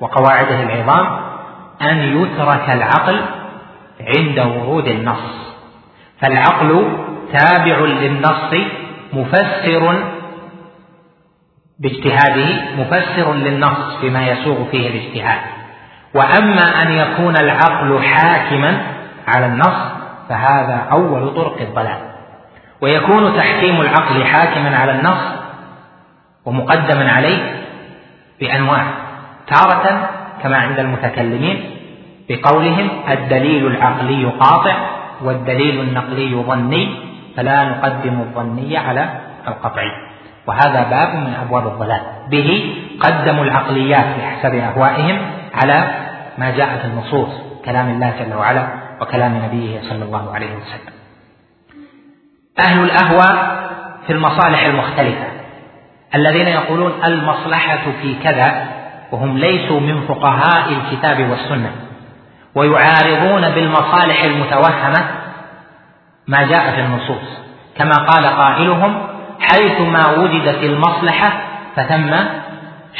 [0.00, 1.20] وقواعده العظام
[1.82, 3.20] أن يترك العقل
[4.00, 5.56] عند ورود النص.
[6.20, 6.98] فالعقل
[7.32, 8.54] تابع للنص
[9.12, 10.04] مفسر
[11.78, 15.55] باجتهاده مفسر للنص فيما يسوغ فيه الاجتهاد.
[16.14, 18.82] وأما أن يكون العقل حاكما
[19.28, 19.76] على النص
[20.28, 21.98] فهذا أول طرق الضلال.
[22.80, 25.22] ويكون تحكيم العقل حاكما على النص
[26.44, 27.38] ومقدما عليه
[28.40, 28.84] بأنواع.
[29.46, 30.10] تارة
[30.42, 31.64] كما عند المتكلمين
[32.28, 34.76] بقولهم الدليل العقلي قاطع
[35.24, 36.88] والدليل النقلي ظني
[37.36, 39.08] فلا نقدم الظني على
[39.48, 39.90] القطعي.
[40.46, 42.00] وهذا باب من أبواب الضلال.
[42.30, 45.18] به قدموا العقليات بحسب أهوائهم
[45.56, 46.06] على
[46.38, 47.28] ما جاءت النصوص
[47.64, 48.68] كلام الله جل وعلا
[49.00, 50.92] وكلام نبيه صلى الله عليه وسلم.
[52.68, 53.66] أهل الاهواء
[54.06, 55.26] في المصالح المختلفة
[56.14, 58.66] الذين يقولون المصلحة في كذا
[59.12, 61.70] وهم ليسوا من فقهاء الكتاب والسنة
[62.54, 65.04] ويعارضون بالمصالح المتوهمة
[66.26, 67.38] ما جاء في النصوص.
[67.78, 69.06] كما قال قائلهم
[69.40, 71.32] حيث ما وجدت المصلحة
[71.76, 72.14] فثم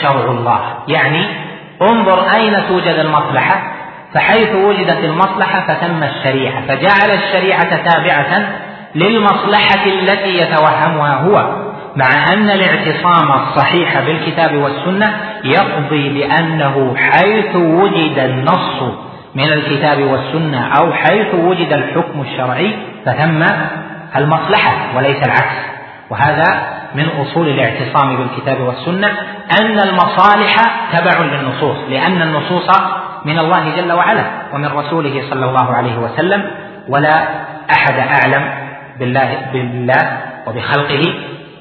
[0.03, 1.46] شرع الله يعني
[1.83, 3.73] انظر أين توجد المصلحة.
[4.15, 8.49] فحيث وجدت المصلحة فثم الشريعة فجعل الشريعة تابعة
[8.95, 18.83] للمصلحة التي يتوهمها هو مع أن الاعتصام الصحيح بالكتاب والسنة يقضي بأنه حيث وجد النص
[19.35, 22.75] من الكتاب والسنة أو حيث وجد الحكم الشرعي
[23.07, 23.45] فثم
[24.17, 25.57] المصلحة وليس العكس.
[26.11, 29.09] وهذا من أصول الاعتصام بالكتاب والسنة
[29.61, 30.55] أن المصالح
[30.93, 32.69] تبع للنصوص لأن النصوص
[33.25, 36.51] من الله جل وعلا ومن رسوله صلى الله عليه وسلم
[36.89, 37.29] ولا
[37.71, 38.55] أحد أعلم
[38.99, 41.15] بالله بالله وبخلقه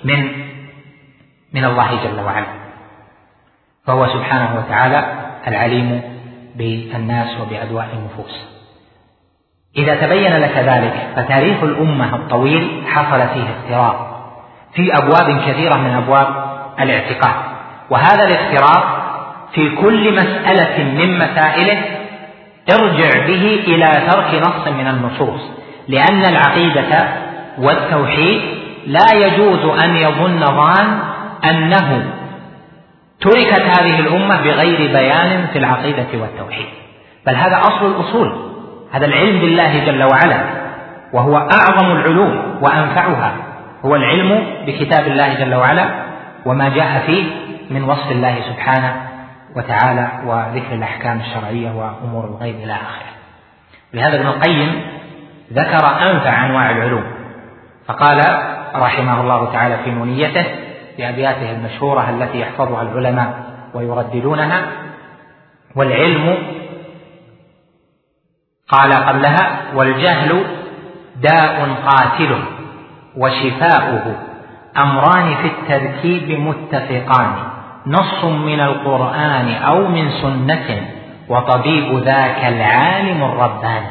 [0.03, 0.31] من
[1.53, 2.45] من الله جل وعلا.
[3.87, 5.05] فهو سبحانه وتعالى
[5.47, 6.01] العليم
[6.55, 8.55] بالناس وبأدواء النفوس.
[9.77, 14.14] إذا تبين لك ذلك فتاريخ الأمة الطويل حصل فيه اختراق
[14.75, 16.27] في أبواب كثيرة من أبواب
[16.79, 17.35] الاعتقاد.
[17.89, 19.05] وهذا الاختراق
[19.53, 21.77] في كل مسألة من مسائله
[22.71, 25.41] ارجع به إلى ترك نص من النصوص
[25.87, 27.07] لأن العقيدة
[27.57, 28.41] والتوحيد
[28.87, 30.99] لا يجوز أن يظن ظان
[31.49, 32.03] أنه
[33.21, 36.65] تركت هذه الأمة بغير بيان في العقيدة والتوحيد.
[37.27, 38.51] بل هذا أصل الأصول
[38.91, 40.43] هذا العلم بالله جل وعلا
[41.13, 43.33] وهو أعظم العلوم وأنفعها.
[43.85, 45.89] هو العلم بكتاب الله جل وعلا
[46.45, 47.23] وما جاء فيه
[47.69, 49.09] من وصف الله سبحانه
[49.55, 53.15] وتعالى وذكر الأحكام الشرعية وأمور الغيب إلى آخره.
[53.93, 54.81] لهذا ابن القيم
[55.53, 57.03] ذكر أنفع أنواع العلوم
[57.87, 58.21] فقال
[58.75, 60.45] رحمه الله تعالى في نونيته
[60.97, 63.33] بأبياته المشهورة التي يحفظها العلماء
[63.73, 64.61] ويرددونها
[65.75, 66.37] والعلم
[68.67, 70.43] قال قبلها والجهل
[71.21, 72.54] داء قاتل
[73.17, 74.15] وشفاؤه.
[74.83, 77.31] أمران في التركيب متفقان.
[77.87, 80.87] نص من القرآن أو من سنة
[81.29, 83.87] وطبيب ذاك العالم الرباني.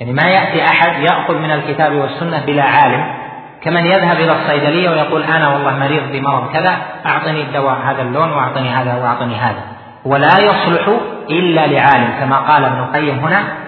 [0.00, 3.14] يعني ما يأتي أحد يأخذ من الكتاب والسنة بلا عالم.
[3.62, 6.76] كمن يذهب إلى الصيدلية ويقول أنا والله مريض بمرض كذا
[7.06, 9.62] أعطني الدواء هذا اللون وأعطني هذا وأعطني هذا.
[10.04, 10.88] ولا يصلح
[11.30, 13.65] إلا لعالم كما قال ابن القيم هنا.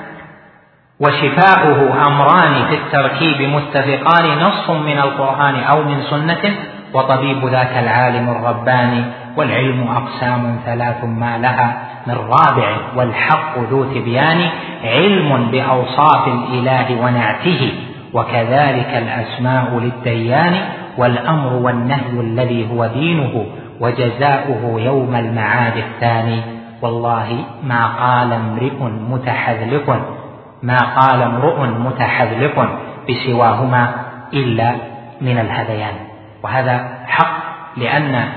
[1.01, 6.55] وشفاؤه أمران في التركيب متفقان نص من القرآن أو من سنة
[6.95, 9.05] وطبيب ذاك العالم الرباني
[9.37, 14.49] والعلم أقسام ثلاث ما لها من رابع والحق ذو تبيان
[14.85, 17.73] علم بأوصاف الإله ونعته
[18.13, 20.55] وكذلك الأسماء للديان
[20.99, 23.47] والأمر والنهي الذي هو دينه
[23.81, 26.43] وجزاؤه يوم المعاد الثاني.
[26.83, 30.18] والله ما قال امرئ متحذلق.
[30.63, 32.79] ما قال امرؤ متحذلق
[33.11, 33.93] بسواهما
[34.35, 34.75] إلا
[35.21, 35.95] من الهذيان.
[36.43, 37.39] وهذا حق
[37.77, 38.29] لأن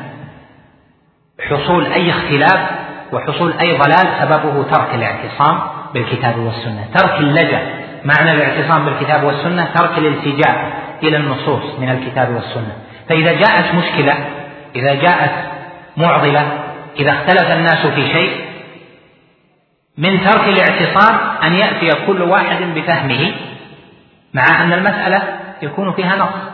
[1.49, 2.69] حصول أي اختلاف
[3.13, 5.60] وحصول أي ضلال سببه ترك الاعتصام
[5.93, 6.86] بالكتاب والسنة.
[6.93, 7.62] ترك اللجأ
[8.05, 12.73] معنى الاعتصام بالكتاب والسنة ترك الالتجاء إلى النصوص من الكتاب والسنة.
[13.10, 14.13] فإذا جاءت مشكلة
[14.75, 15.31] إذا جاءت
[15.97, 16.47] معضلة
[16.99, 18.51] إذا اختلف الناس في شيء
[20.02, 23.32] من ترك الاعتصام أن يأتي كل واحد بفهمه
[24.34, 25.22] مع أن المسألة
[25.62, 26.52] يكون فيها نص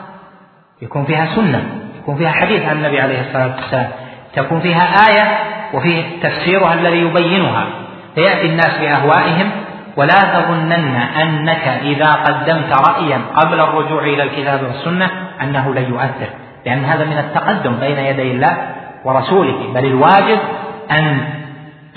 [0.82, 1.64] يكون فيها سنة
[2.02, 3.90] يكون فيها حديث عن النبي عليه الصلاة والسلام
[4.36, 5.38] تكون فيها آية
[5.74, 7.66] وفيه تفسيرها الذي يبينها.
[8.16, 9.52] فيأتي الناس بأهوائهم
[9.98, 15.10] ولا تظنن أنك إذا قدمت رأيا قبل الرجوع إلى الكتاب والسنة
[15.42, 16.30] أنه لن يؤثر.
[16.66, 18.58] لأن هذا من التقدم بين يدي الله
[19.06, 19.74] ورسوله.
[19.74, 20.40] بل الواجب
[20.92, 21.20] أن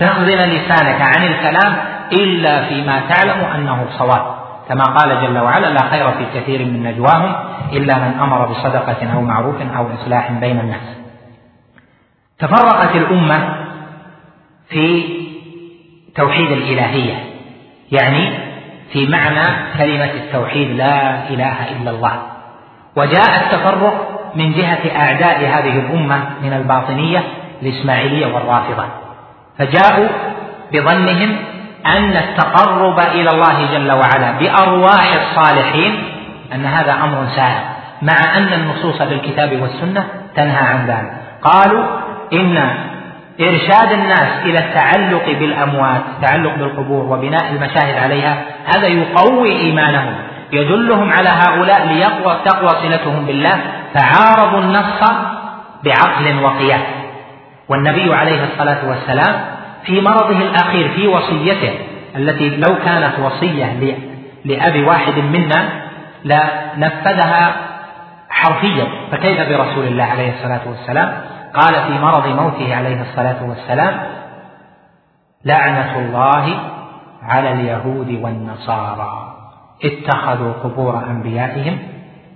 [0.00, 1.76] تخزن لسانك عن الكلام
[2.12, 4.40] إلا فيما تعلم أنه صواب.
[4.68, 7.34] كما قال جل وعلا لا خير في كثير من نجواهم
[7.72, 10.96] إلا من أمر بصدقة أو معروف أو إصلاح بين الناس.
[12.38, 13.54] تفرقت الأمة
[14.68, 15.02] في
[16.14, 17.14] توحيد الإلهية
[17.92, 18.30] يعني
[18.92, 19.44] في معنى
[19.78, 22.22] كلمة التوحيد لا إله إلا الله
[22.96, 27.22] وجاء التفرق من جهة أعداء هذه الأمة من الباطنية
[27.62, 28.84] الإسماعيلية والرافضة.
[29.60, 30.08] فجاءوا
[30.72, 31.36] بظنهم
[31.86, 36.02] أن التقرب إلى الله جل وعلا بأرواح الصالحين
[36.54, 37.60] أن هذا أمر سائر
[38.02, 40.04] مع أن النصوص بالكتاب والسنة
[40.36, 41.12] تنهى عن ذلك.
[41.42, 41.84] قالوا
[42.32, 42.56] إن
[43.40, 48.36] إرشاد الناس إلى التعلق بالأموات التعلق بالقبور وبناء المشاهد عليها
[48.76, 50.14] هذا يقوي إيمانهم
[50.52, 53.60] يدلهم على هؤلاء ليقوى تقوى صلتهم بالله
[53.94, 55.12] فعارضوا النص
[55.84, 56.99] بعقل وقياس.
[57.70, 59.40] والنبي عليه الصلاة والسلام
[59.84, 61.72] في مرضه الأخير في وصيته
[62.16, 63.96] التي لو كانت وصية
[64.44, 65.68] لأب واحد منا
[66.24, 67.56] لنفذها
[68.30, 68.86] حرفيا.
[69.12, 71.20] فكيف برسول الله عليه الصلاة والسلام؟
[71.54, 74.00] قال في مرض موته عليه الصلاة والسلام
[75.44, 76.60] لعنة الله
[77.22, 79.36] على اليهود والنصارى.
[79.84, 81.78] اتخذوا قبور أنبيائهم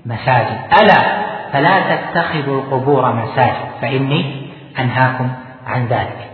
[0.07, 0.59] مساجد.
[0.81, 3.69] ألا فلا تتخذوا القبور مساجد.
[3.83, 4.44] فإني
[4.79, 5.31] أنهاكم
[5.67, 6.31] عن ذلك.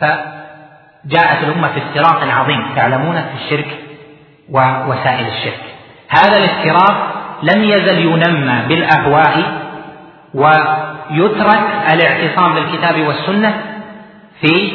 [0.00, 3.78] فجاءت الأمة في افتراق عظيم تعلمون في الشرك
[4.50, 5.60] ووسائل الشرك.
[6.08, 9.64] هذا الافتراق لم يزل ينمى بالأهواء
[10.34, 11.60] ويترك
[11.92, 13.62] الاعتصام بالكتاب والسنة
[14.40, 14.72] في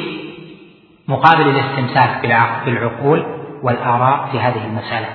[1.08, 2.22] مقابل الاستمساك
[2.66, 3.26] بالعقول
[3.64, 5.08] والآراء في هذه المسألة.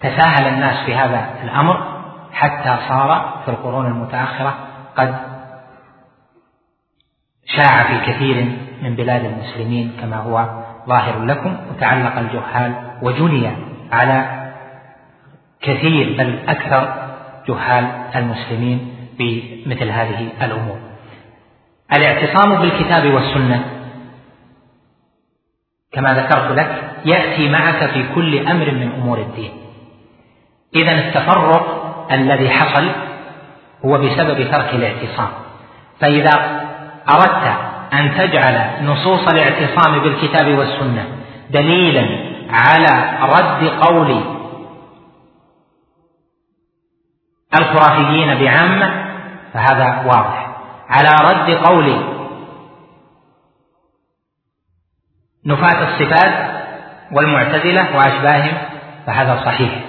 [0.00, 1.94] وتساهل الناس في هذا الأمر
[2.32, 4.54] حتى صار في القرون المتأخرة
[4.96, 5.14] قد
[7.46, 8.44] شاع في كثير
[8.82, 13.50] من بلاد المسلمين كما هو ظاهر لكم وتعلق الجهال وجني
[13.92, 14.50] على
[15.62, 16.94] كثير بل أكثر
[17.48, 17.84] جهال
[18.16, 20.78] المسلمين بمثل هذه الأمور.
[21.92, 23.64] الاعتصام بالكتاب والسنة
[25.92, 29.52] كما ذكرت لك يأتي معك في كل أمر من أمور الدين.
[30.74, 32.90] إذا التفرق الذي حصل
[33.84, 35.28] هو بسبب ترك الاعتصام.
[36.00, 36.64] فإذا
[37.10, 37.56] أردت
[37.92, 41.06] أن تجعل نصوص الاعتصام بالكتاب والسنة
[41.50, 44.20] دليلا على رد قول
[47.58, 49.04] الخرافيين بعامة
[49.52, 50.56] فهذا واضح.
[50.88, 52.14] على رد قول
[55.46, 56.54] نفاة الصفات
[57.12, 58.56] والمعتزلة وأشباههم
[59.06, 59.84] فهذا صحيح.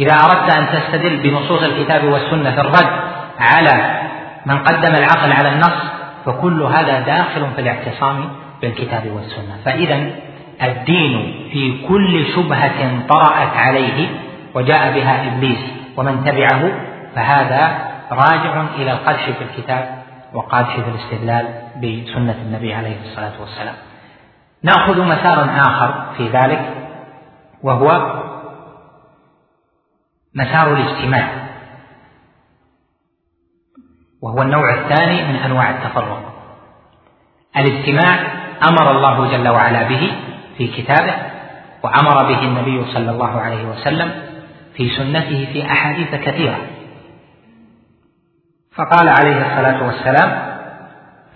[0.00, 4.00] إذا أردت أن تستدل بنصوص الكتاب والسنة في الرد على
[4.46, 5.82] من قدم العقل على النص
[6.26, 8.28] فكل هذا داخل في الاعتصام
[8.62, 9.56] بالكتاب والسنة.
[9.64, 10.10] فإذا
[10.62, 14.08] الدين في كل شبهة طرأت عليه
[14.54, 15.58] وجاء بها إبليس
[15.96, 16.72] ومن تبعه
[17.14, 20.02] فهذا راجع إلى القدح في الكتاب
[20.34, 23.74] وقدح في الاستدلال بسنة النبي عليه الصلاة والسلام.
[24.62, 26.74] نأخذ مسارا آخر في ذلك
[27.62, 28.20] وهو
[30.34, 31.28] مسار الاجتماع
[34.22, 36.32] وهو النوع الثاني من أنواع التفرق.
[37.56, 38.18] الاجتماع
[38.68, 40.12] أمر الله جل وعلا به
[40.58, 41.14] في كتابه
[41.82, 44.12] وأمر به النبي صلى الله عليه وسلم
[44.76, 46.58] في سنته في أحاديث كثيرة.
[48.74, 50.50] فقال عليه الصلاة والسلام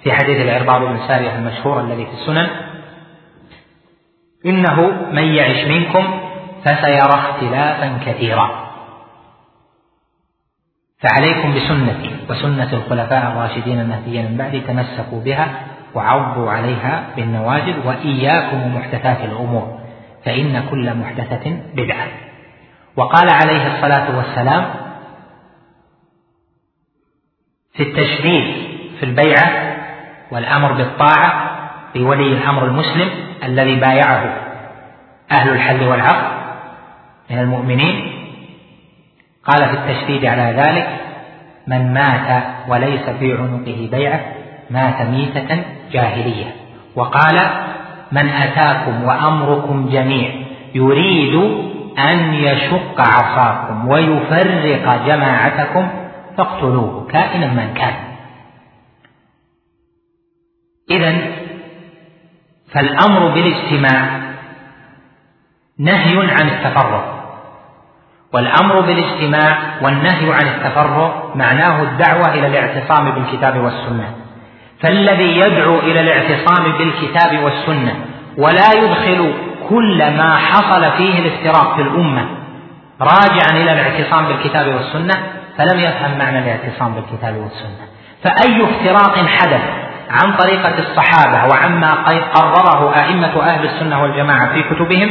[0.02, 2.48] في حديث العرباض بن سارية المشهور الذي في السنن
[4.46, 4.80] إنه
[5.12, 6.20] من يعش منكم
[6.64, 8.63] فسيرى اختلافا كثيرا.
[11.04, 15.48] فعليكم بسنتي وسنة الخلفاء الراشدين المهديين من بعدي تمسكوا بها
[15.94, 19.78] وعضوا عليها بالنواجذ وإياكم ومحدثات الأمور
[20.24, 22.06] فإن كل محدثة بدعة.
[22.96, 24.64] وقال عليه الصلاة والسلام
[27.74, 28.54] في التشديد
[29.00, 29.76] في البيعة
[30.30, 31.50] والأمر بالطاعة
[31.94, 33.10] لولي الأمر المسلم
[33.42, 34.36] الذي بايعه
[35.30, 36.34] أهل الحل والعقد
[37.30, 38.13] من المؤمنين
[39.46, 40.88] قال في التشديد على ذلك
[41.66, 44.20] من مات وليس في عنقه بيعة
[44.70, 46.54] مات ميتة جاهلية.
[46.96, 47.50] وقال
[48.12, 50.30] من أتاكم وأمركم جميع
[50.74, 51.34] يريد
[51.98, 55.88] أن يشق عصاكم ويفرق جماعتكم
[56.36, 57.94] فاقتلوه كائنا من كان.
[60.90, 61.14] إذا
[62.72, 64.20] فالأمر بالاجتماع
[65.78, 67.13] نهي عن التفرق.
[68.34, 74.08] والأمر بالاجتماع والنهي عن التفرق معناه الدعوة إلى الاعتصام بالكتاب والسنة.
[74.82, 77.94] فالذي يدعو إلى الاعتصام بالكتاب والسنة
[78.38, 79.34] ولا يدخل
[79.68, 82.26] كل ما حصل فيه الافتراق في الأمة
[83.00, 85.14] راجعا إلى الاعتصام بالكتاب والسنة
[85.58, 87.84] فلم يفهم معنى الاعتصام بالكتاب والسنة.
[88.24, 89.62] فأي افتراق حدث
[90.10, 91.94] عن طريقة الصحابة وعما
[92.34, 95.10] قرره أئمة أهل السنة والجماعة في كتبهم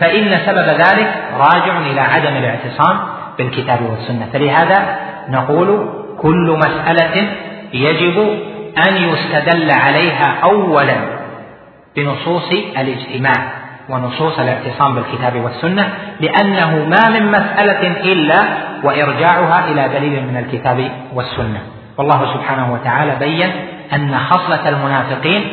[0.00, 2.98] فإن سبب ذلك راجع إلى عدم الاعتصام
[3.38, 4.28] بالكتاب والسنة.
[4.32, 4.96] فلهذا
[5.28, 5.88] نقول
[6.18, 7.28] كل مسألة
[7.72, 8.18] يجب
[8.88, 10.96] أن يستدل عليها أولا
[11.96, 13.52] بنصوص الاجتماع
[13.88, 15.88] ونصوص الاعتصام بالكتاب والسنة
[16.20, 18.44] لأنه ما من مسألة إلا
[18.82, 21.60] وإرجاعها إلى دليل من الكتاب والسنة.
[21.98, 23.50] والله سبحانه وتعالى بين
[23.92, 25.44] أن خصلة المنافقين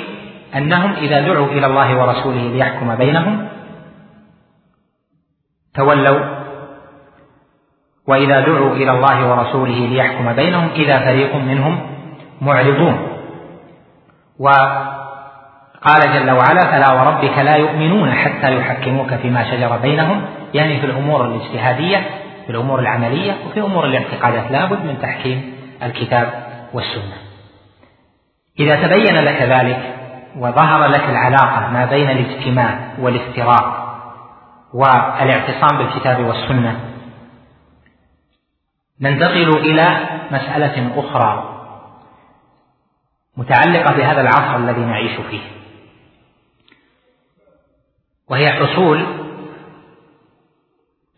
[0.55, 3.47] أنهم إذا دعوا إلى الله ورسوله ليحكم بينهم
[5.75, 6.43] تولوا
[8.07, 11.79] وإذا دعوا إلى الله ورسوله ليحكم بينهم إذا فريق منهم
[12.41, 13.07] معرضون.
[14.39, 20.21] وقال جل وعلا فلا وربك لا يؤمنون حتى يحكموك فيما شجر بينهم.
[20.53, 21.97] يعني في الأمور الاجتهادية
[22.45, 25.53] في الأمور العملية وفي أمور الاعتقادات لابد من تحكيم
[25.83, 26.27] الكتاب
[26.73, 27.17] والسنة.
[28.59, 29.95] إذا تبين لك ذلك
[30.37, 33.82] وظهر لك العلاقة ما بين الاجتماع والافتراق
[34.73, 36.93] والاعتصام بالكتاب والسنة.
[39.01, 41.49] ننتقل إلى مسألة أخرى
[43.37, 45.41] متعلقة بهذا العصر الذي نعيش فيه
[48.29, 49.05] وهي حصول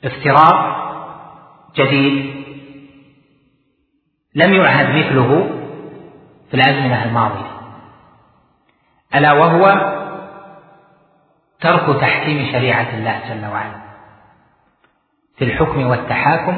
[0.04, 0.76] افتراق
[1.76, 2.46] جديد
[4.36, 5.50] لم يعهد مثله
[6.50, 7.52] في الأزمنة الماضية
[9.16, 9.95] ألا وهو
[11.66, 13.86] ترك تحكيم شريعة الله جل وعلا
[15.38, 16.58] في الحكم والتحاكم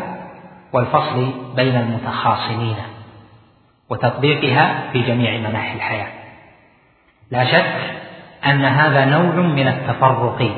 [0.73, 2.75] والفصل بين المتخاصمين
[3.89, 6.07] وتطبيقها في جميع مناحي الحياة.
[7.31, 7.75] لا شك
[8.45, 10.51] أن هذا نوع من التفرق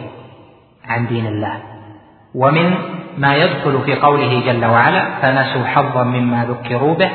[0.86, 1.62] عن دين الله.
[2.36, 2.76] ومن
[3.18, 7.12] ما يدخل في قوله جل وعلا فنسوا حظا مما ذكروا به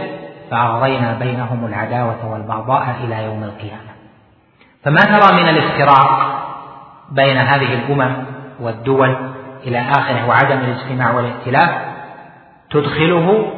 [0.50, 3.94] فأغرينا بينهم العداوة والبغضاء إلى يوم القيامة
[4.84, 6.43] فما ترى من الافتراق
[7.10, 8.14] بين هذه الأمم
[8.60, 9.16] والدول
[9.66, 11.70] إلى آخره وعدم الاجتماع والائتلاف
[12.70, 13.52] تدخله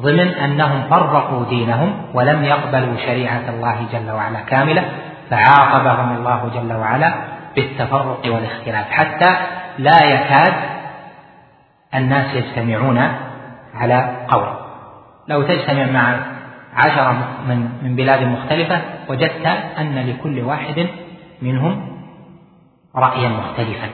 [0.00, 4.84] ضمن أنهم فرقوا دينهم ولم يقبلوا شريعة الله جل وعلا كاملة
[5.30, 7.14] فعاقبهم الله جل وعلا
[7.56, 8.90] بالتفرق والاختلاف.
[8.90, 9.36] حتى
[9.78, 10.54] لا يكاد
[11.94, 13.08] الناس يجتمعون
[13.74, 14.48] على قول.
[15.28, 16.16] لو تجتمع مع
[16.76, 17.28] عشرة
[17.82, 19.46] من بلاد مختلفة وجدت
[19.78, 20.86] أن لكل واحد
[21.42, 21.93] منهم
[22.96, 23.88] رأيا مختلفا.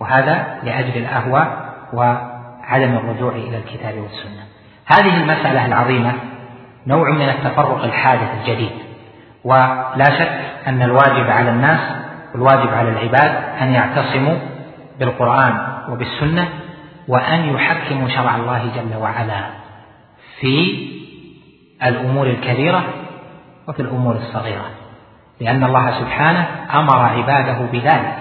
[0.00, 4.42] وهذا لأجل الأهواء وعدم الرجوع إلى الكتاب والسنة.
[4.86, 6.12] هذه المسألة العظيمة
[6.86, 8.72] نوع من التفرق الحادث الجديد.
[9.44, 11.80] ولا شك أن الواجب على الناس
[12.34, 14.36] والواجب على العباد أن يعتصموا
[14.98, 16.48] بالقرآن وبالسنة
[17.08, 19.44] وأن يحكموا شرع الله جل وعلا
[20.40, 20.88] في
[21.82, 22.84] الأمور الكبيرة
[23.68, 24.70] وفي الأمور الصغيرة.
[25.40, 28.18] لأن الله سبحانه أمر عباده بذلك.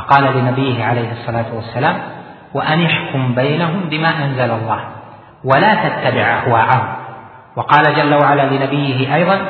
[0.00, 2.02] فقال لنبيه عليه الصلاة والسلام
[2.54, 4.80] وأن احكم بينهم بما أنزل الله
[5.44, 6.94] ولا تتبع أهواءهم.
[7.56, 9.40] وقال جل وعلا لنبيه أيضا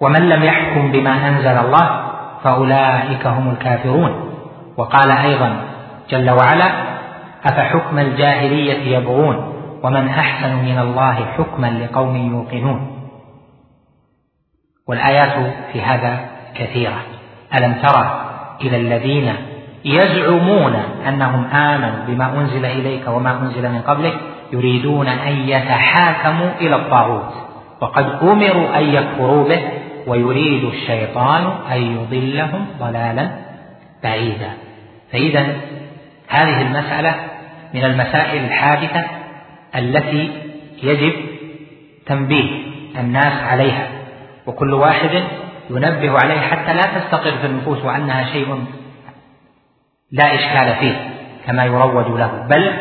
[0.00, 2.10] ومن لم يحكم بما أنزل الله
[2.44, 4.34] فأولئك هم الكافرون.
[4.76, 5.56] وقال أيضا
[6.10, 6.70] جل وعلا
[7.44, 9.36] أفحكم الجاهلية يبغون
[9.82, 13.08] ومن أحسن من الله حكما لقوم يوقنون.
[14.88, 16.20] والآيات في هذا
[16.54, 16.98] كثيرة.
[17.54, 18.27] ألم ترى
[18.62, 19.32] إلى الذين
[19.84, 20.76] يزعمون
[21.08, 24.14] أنهم آمنوا بما أنزل إليك وما أنزل من قبلك
[24.52, 27.34] يريدون أن يتحاكموا إلى الطاغوت.
[27.80, 29.60] وقد أمروا أن يكفروا به
[30.06, 33.30] ويريد الشيطان أن يضلهم ضلالا
[34.02, 34.50] بعيدا.
[35.12, 35.46] فإذا
[36.28, 37.14] هذه المسألة
[37.74, 39.04] من المسائل الحادثة
[39.76, 40.30] التي
[40.82, 41.12] يجب
[42.06, 42.50] تنبيه
[42.98, 43.86] الناس عليها.
[44.46, 45.22] وكل واحد
[45.70, 48.64] ينبه عليه حتى لا تستقر في النفوس وأنها شيء
[50.12, 51.10] لا إشكال فيه
[51.46, 52.46] كما يروج له.
[52.50, 52.72] بل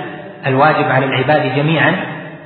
[0.47, 1.95] الواجب على العباد جميعا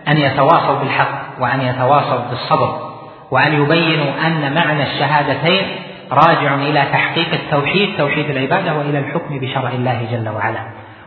[0.07, 2.91] أن يتواصوا بالحق وأن يتواصوا بالصبر
[3.31, 5.65] وأن يبينوا أن معنى الشهادتين
[6.11, 10.59] راجع إلى تحقيق التوحيد توحيد العبادة وإلى الحكم بشرع الله جل وعلا.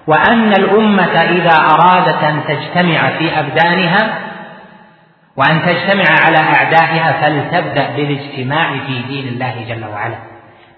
[0.07, 4.18] وأن الأمة إذا أرادت أن تجتمع في أبدانها
[5.37, 10.16] وأن تجتمع على أعدائها فلتبدأ بالاجتماع في دين الله جل وعلا.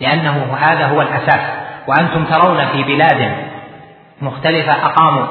[0.01, 1.41] لأنه هذا هو الأساس.
[1.87, 3.33] وأنتم ترون في بلاد
[4.23, 5.27] مختلفة أقاموا.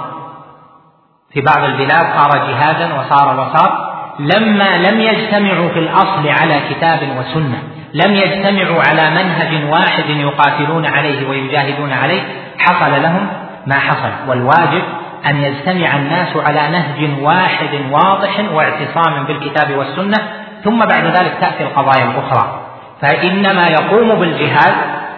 [1.33, 3.95] في بعض البلاد صار جهادا وصار وصار.
[4.19, 7.63] لما لم يجتمعوا في الأصل على كتاب وسنة
[7.93, 12.21] لم يجتمعوا على منهج واحد يقاتلون عليه ويجاهدون عليه
[12.59, 13.27] حصل لهم
[13.67, 14.11] ما حصل.
[14.27, 14.83] والواجب
[15.25, 20.17] أن يجتمع الناس على نهج واحد واضح واعتصام بالكتاب والسنة
[20.63, 22.61] ثم بعد ذلك تأتي القضايا الأخرى.
[23.01, 24.75] فإنما يقوم بالجهاد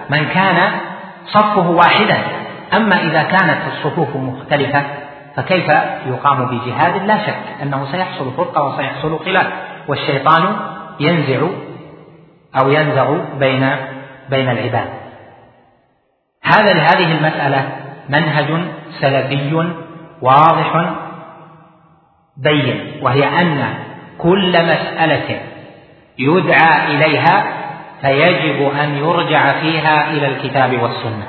[0.10, 0.72] من كان
[1.26, 2.18] صفه واحدا.
[2.74, 4.84] أما إذا كانت الصفوف مختلفة
[5.36, 5.70] فكيف
[6.08, 9.48] يقام بجهاد؟ لا شك أنه سيحصل فرقة وسيحصل خلاف
[9.88, 10.56] والشيطان
[11.00, 11.48] ينزع
[12.60, 13.70] أو ينزع بين
[14.30, 14.88] بين العباد.
[16.44, 17.70] هذا لهذه المسألة
[18.10, 18.62] منهج
[19.02, 19.34] سلفي
[20.22, 20.92] واضح
[22.38, 23.74] بين وهي أن
[24.18, 25.40] كل مسألة
[26.20, 27.44] يدعى إليها
[28.02, 31.28] فيجب أن يرجع فيها إلى الكتاب والسنة.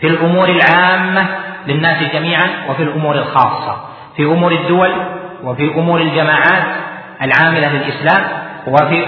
[0.00, 1.26] في الأمور العامة
[1.66, 3.76] للناس جميعا وفي الأمور الخاصة.
[4.16, 4.92] في أمور الدول
[5.44, 6.64] وفي أمور الجماعات
[7.22, 8.24] العاملة للإسلام
[8.66, 9.06] وفي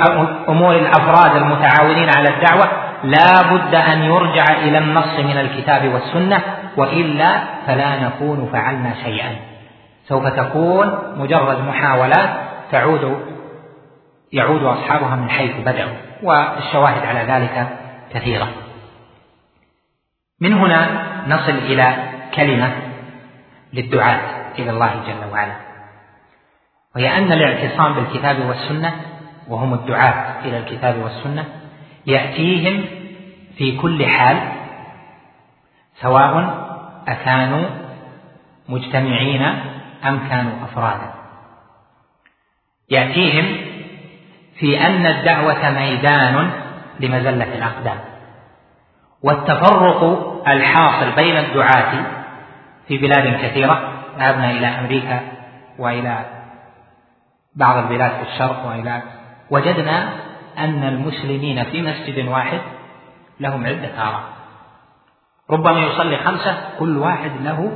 [0.49, 2.69] أمور الأفراد المتعاونين على الدعوة
[3.05, 6.41] لا بد أن يرجع إلى النص من الكتاب والسنة
[6.77, 9.37] وإلا فلا نكون فعلنا شيئا.
[10.09, 12.31] سوف تكون مجرد محاولات
[12.73, 13.23] تعود
[14.33, 17.79] يعود أصحابها من حيث بدأوا والشواهد على ذلك
[18.15, 18.49] كثيرة.
[20.41, 21.97] من هنا نصل إلى
[22.35, 22.73] كلمة
[23.73, 24.21] للدعاة
[24.59, 25.57] إلى الله جل وعلا.
[26.97, 28.93] وهي أن الاعتصام بالكتاب والسنة
[29.49, 31.45] وهم الدعاة إلى الكتاب والسنة
[32.07, 32.85] يأتيهم
[33.57, 34.37] في كل حال
[36.01, 36.60] سواء
[37.09, 37.69] أكانوا
[38.69, 39.43] مجتمعين
[40.05, 41.13] أم كانوا أفرادا.
[42.91, 43.57] يأتيهم
[44.59, 46.51] في أن الدعوة ميدان
[47.01, 47.99] لمزلة الأقدام.
[49.23, 50.03] والتفرق
[50.49, 52.05] الحاصل بين الدعاة
[52.89, 55.21] في بلاد كثيرة ذهبنا إلى أمريكا
[55.79, 56.25] وإلى
[57.57, 59.03] بعض البلاد في الشرق وإلى
[59.51, 60.09] وجدنا
[60.59, 62.61] أن المسلمين في مسجد واحد
[63.41, 64.40] لهم عدة آراء.
[65.51, 67.73] ربما يصلي خمسة كل واحد له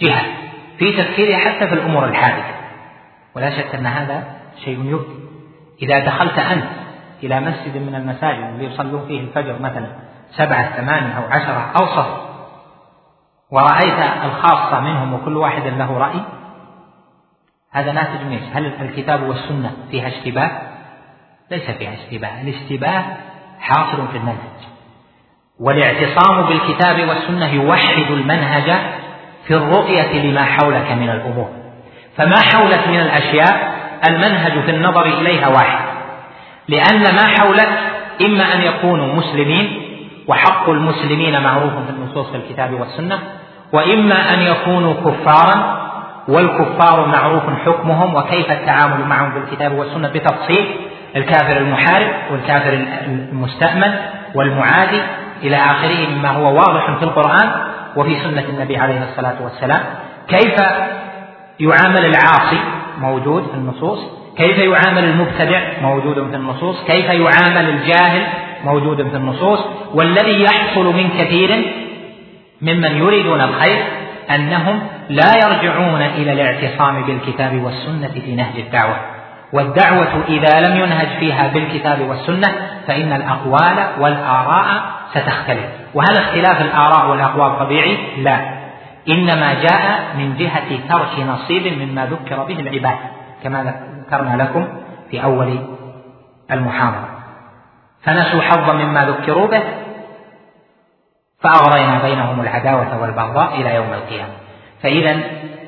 [0.00, 0.24] جهة
[0.78, 2.54] في تفكيره حتى في الأمور الحادثة.
[3.36, 4.24] ولا شك أن هذا
[4.64, 5.24] شيء يبكي
[5.82, 6.64] إذا دخلت أنت
[7.22, 9.86] إلى مسجد من المساجد اللي يصلون فيه الفجر مثلا
[10.30, 12.24] سبعة ثمانية أو عشرة أو صف
[13.50, 16.20] ورأيت الخاصة منهم وكل واحد له رأي
[17.70, 20.50] هذا ناتج من هل الكتاب والسنة فيها اشتباه؟
[21.50, 23.04] ليس فيها اشتباه، الاشتباه
[23.60, 24.73] حاصل في المنهج.
[25.60, 28.72] والاعتصام بالكتاب والسنة يوحد المنهج
[29.46, 31.48] في الرؤية لما حولك من الأمور.
[32.16, 33.74] فما حولك من الأشياء
[34.08, 35.84] المنهج في النظر إليها واحد.
[36.68, 37.68] لأن ما حولك
[38.22, 39.80] إما أن يكونوا مسلمين
[40.28, 43.18] وحق المسلمين معروف في النصوص في الكتاب والسنة
[43.72, 45.84] وإما أن يكونوا كفارا
[46.28, 50.76] والكفار معروف حكمهم وكيف التعامل معهم بالكتاب والسنة بتفصيل
[51.16, 52.72] الكافر المحارب والكافر
[53.06, 53.94] المستأمن
[54.34, 55.00] والمعادي
[55.42, 57.50] إلى آخره مما هو واضح في القرآن
[57.96, 59.80] وفي سنة النبي عليه الصلاة والسلام.
[60.28, 60.54] كيف
[61.60, 62.58] يعامل العاصي؟
[62.98, 63.98] موجود في النصوص.
[64.36, 66.84] كيف يعامل المبتدع؟ موجود في النصوص.
[66.86, 68.26] كيف يعامل الجاهل؟
[68.64, 69.60] موجود في النصوص.
[69.94, 71.72] والذي يحصل من كثير
[72.62, 73.84] ممن يريدون الخير
[74.30, 78.96] أنهم لا يرجعون إلى الاعتصام بالكتاب والسنة في نهج الدعوة.
[79.52, 82.48] والدعوة إذا لم ينهج فيها بالكتاب والسنة
[82.86, 84.82] فإن الأقوال والآراء
[85.14, 85.66] ستختلف.
[85.94, 88.36] وهل اختلاف الآراء والأقوال طبيعي؟ لا.
[89.08, 92.98] إنما جاء من جهة ترك نصيب مما ذكر به العباد
[93.42, 94.68] كما ذكرنا لكم
[95.10, 95.58] في أول
[96.50, 97.08] المحاضرة.
[98.02, 99.62] فنسوا حظا مما ذكروا به
[101.40, 104.32] فأغرينا بينهم العداوة والبغضاء إلى يوم القيامة.
[104.82, 105.20] فإذا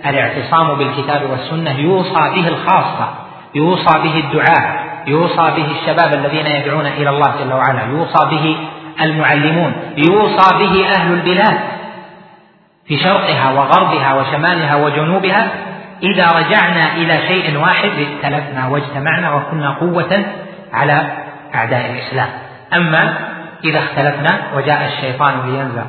[0.06, 3.08] الاعتصام بالكتاب والسنة يوصى به الخاصة
[3.54, 8.56] يوصى به الدعاة يوصى به الشباب الذين يدعون إلى الله جل وعلا يوصى به
[9.00, 9.72] المعلمون.
[9.96, 11.58] يوصى به أهل البلاد
[12.86, 15.48] في شرقها وغربها وشمالها وجنوبها.
[16.02, 20.24] إذا رجعنا إلى شيء واحد ائتلفنا واجتمعنا وكنا قوة
[20.72, 21.12] على
[21.54, 22.28] أعداء الإسلام.
[22.72, 23.14] أما
[23.64, 25.84] إذا اختلفنا وجاء الشيطان لينزع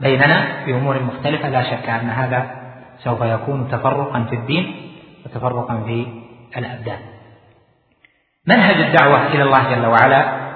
[0.00, 2.50] بيننا في أمور مختلفة لا شك أن هذا
[3.04, 4.76] سوف يكون تفرقا في الدين
[5.26, 6.06] وتفرقا في
[6.56, 6.98] الأبدان.
[8.46, 10.47] منهج الدعوة إلى الله جل وعلا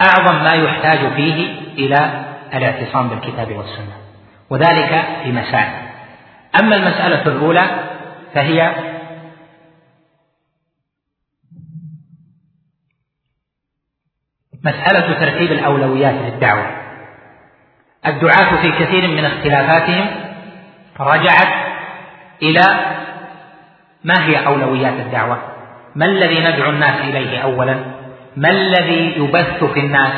[0.00, 2.24] أعظم ما يحتاج فيه إلى
[2.54, 3.96] الاعتصام بالكتاب والسنة
[4.50, 5.88] وذلك في مسائل.
[6.62, 7.64] أما المسألة الأولى
[8.34, 8.72] فهي
[14.64, 16.66] مسألة ترتيب الأولويات للدعوة.
[18.06, 20.06] الدعاة في كثير من اختلافاتهم
[21.00, 21.68] رجعت
[22.42, 22.60] إلى
[24.04, 25.42] ما هي أولويات الدعوة؟
[25.94, 27.97] ما الذي ندعو الناس إليه أولا؟
[28.36, 30.12] ما الذي يبث في الناس؟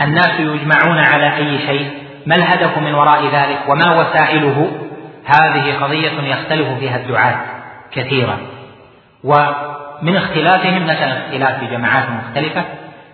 [0.00, 4.80] الناس يجمعون على أي شيء؟ ما الهدف من وراء ذلك؟ وما وسائله؟
[5.24, 7.40] هذه قضية يختلف فيها الدعاة
[7.92, 8.38] كثيرا.
[9.24, 12.64] ومن اختلافهم نشأ اختلاف في جماعات مختلفة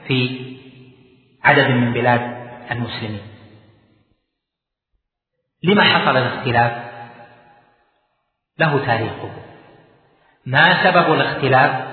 [0.09, 0.41] في
[1.45, 2.37] عدد من بلاد
[2.71, 3.21] المسلمين.
[5.63, 6.73] لما حصل الاختلاف؟
[8.59, 9.31] له تاريخه.
[10.47, 11.91] ما سبب الاختلاف؟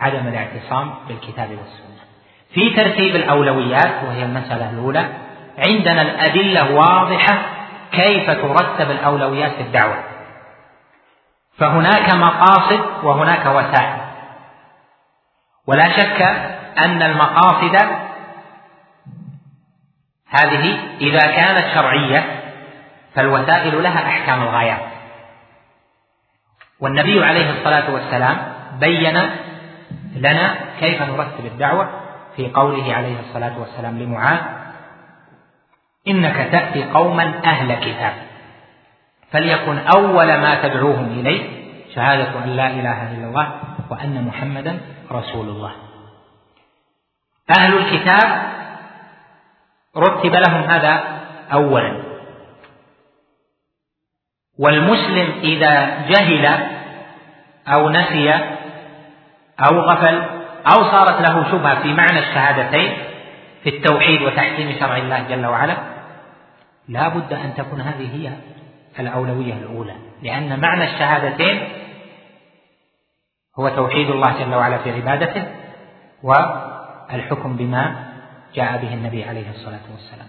[0.00, 2.00] عدم الاعتصام بالكتاب والسنة.
[2.54, 5.08] في ترتيب الأولويات وهي المسألة الأولى
[5.58, 7.38] عندنا الأدلة واضحة
[7.92, 10.04] كيف ترتب الأولويات في الدعوة.
[11.58, 14.00] فهناك مقاصد وهناك وسائل.
[15.66, 16.22] ولا شك
[16.78, 17.76] أن المقاصد
[20.28, 22.40] هذه إذا كانت شرعية
[23.14, 24.80] فالوسائل لها أحكام الغايات.
[26.80, 28.36] والنبي عليه الصلاة والسلام
[28.80, 29.30] بين
[30.16, 31.90] لنا كيف نرتب الدعوة
[32.36, 34.40] في قوله عليه الصلاة والسلام لمعاذ
[36.08, 38.12] إنك تأتي قوما أهل كتاب
[39.30, 41.60] فليكن أول ما تدعوهم إليه
[41.94, 44.80] شهادة أن لا إله إلا الله وأن محمدا
[45.12, 45.72] رسول الله.
[47.58, 48.42] أهل الكتاب
[49.96, 51.04] رتب لهم هذا
[51.52, 52.02] اولا.
[54.58, 56.46] والمسلم إذا جهل
[57.68, 58.34] أو نسي
[59.68, 60.22] أو غفل
[60.66, 62.96] أو صارت له شبهة في معنى الشهادتين
[63.62, 65.76] في التوحيد وتحكيم شرع الله جل وعلا
[66.88, 68.32] لا بد أن تكون هذه هي
[68.98, 71.68] الأولوية الأولى لأن معنى الشهادتين
[73.58, 75.44] هو توحيد الله جل وعلا في عبادته
[76.22, 77.94] والحكم بما
[78.54, 80.28] جاء به النبي عليه الصلاة والسلام.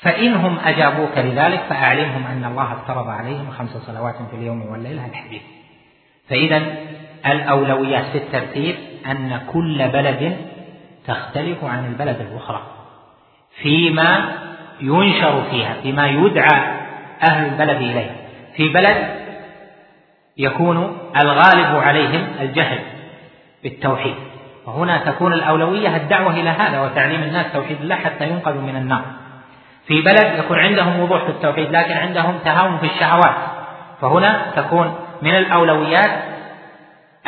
[0.00, 5.42] فإنهم أجابوك لذلك فأعلمهم أن الله افترض عليهم خمس صلوات في اليوم والليلة الحديث
[6.28, 6.62] فإذا
[7.26, 8.76] الأولويات في الترتيب
[9.06, 10.36] أن كل بلد
[11.06, 12.62] تختلف عن البلد الأخرى
[13.62, 14.32] فيما
[14.80, 16.80] ينشر فيها فيما يدعى
[17.22, 18.10] أهل البلد إليه.
[18.56, 18.96] في بلد
[20.36, 22.78] يكون الغالب عليهم الجهل
[23.62, 24.14] بالتوحيد
[24.66, 29.04] وهنا تكون الأولوية الدعوة إلى هذا وتعليم الناس توحيد الله حتى ينقذوا من النار.
[29.90, 33.34] في بلد يكون عندهم وضوح في التوحيد لكن عندهم تهاون في الشهوات
[34.00, 36.10] فهنا تكون من الأولويات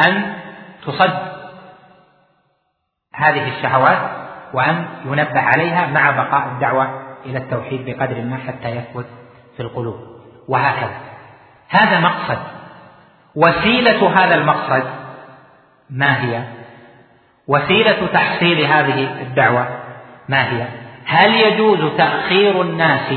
[0.06, 0.34] أن
[0.86, 1.12] تصد
[3.14, 3.98] هذه الشهوات
[4.54, 9.06] وأن ينبه عليها مع بقاء الدعوة إلى التوحيد بقدر ما حتى يثبت
[9.56, 9.96] في القلوب
[10.48, 11.00] وهكذا
[11.68, 12.38] هذا مقصد
[13.36, 14.90] وسيلة هذا المقصد
[15.90, 16.44] ما هي؟
[17.48, 19.68] وسيلة تحصيل هذه الدعوة
[20.28, 23.12] ما هي؟ هل يجوز تأخير الناس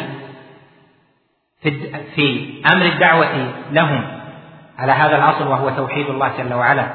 [1.61, 1.71] في
[2.15, 4.07] في أمر الدعوة لهم
[4.77, 6.87] على هذا الأصل وهو توحيد الله جل وعلا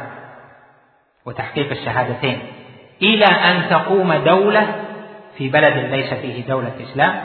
[1.26, 2.38] وتحقيق الشهادتين؟
[3.03, 4.66] إلى أن تقوم دولة
[5.38, 7.20] في بلد ليس فيه دولة إسلام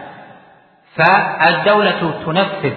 [0.96, 2.74] فالدولة تنفذ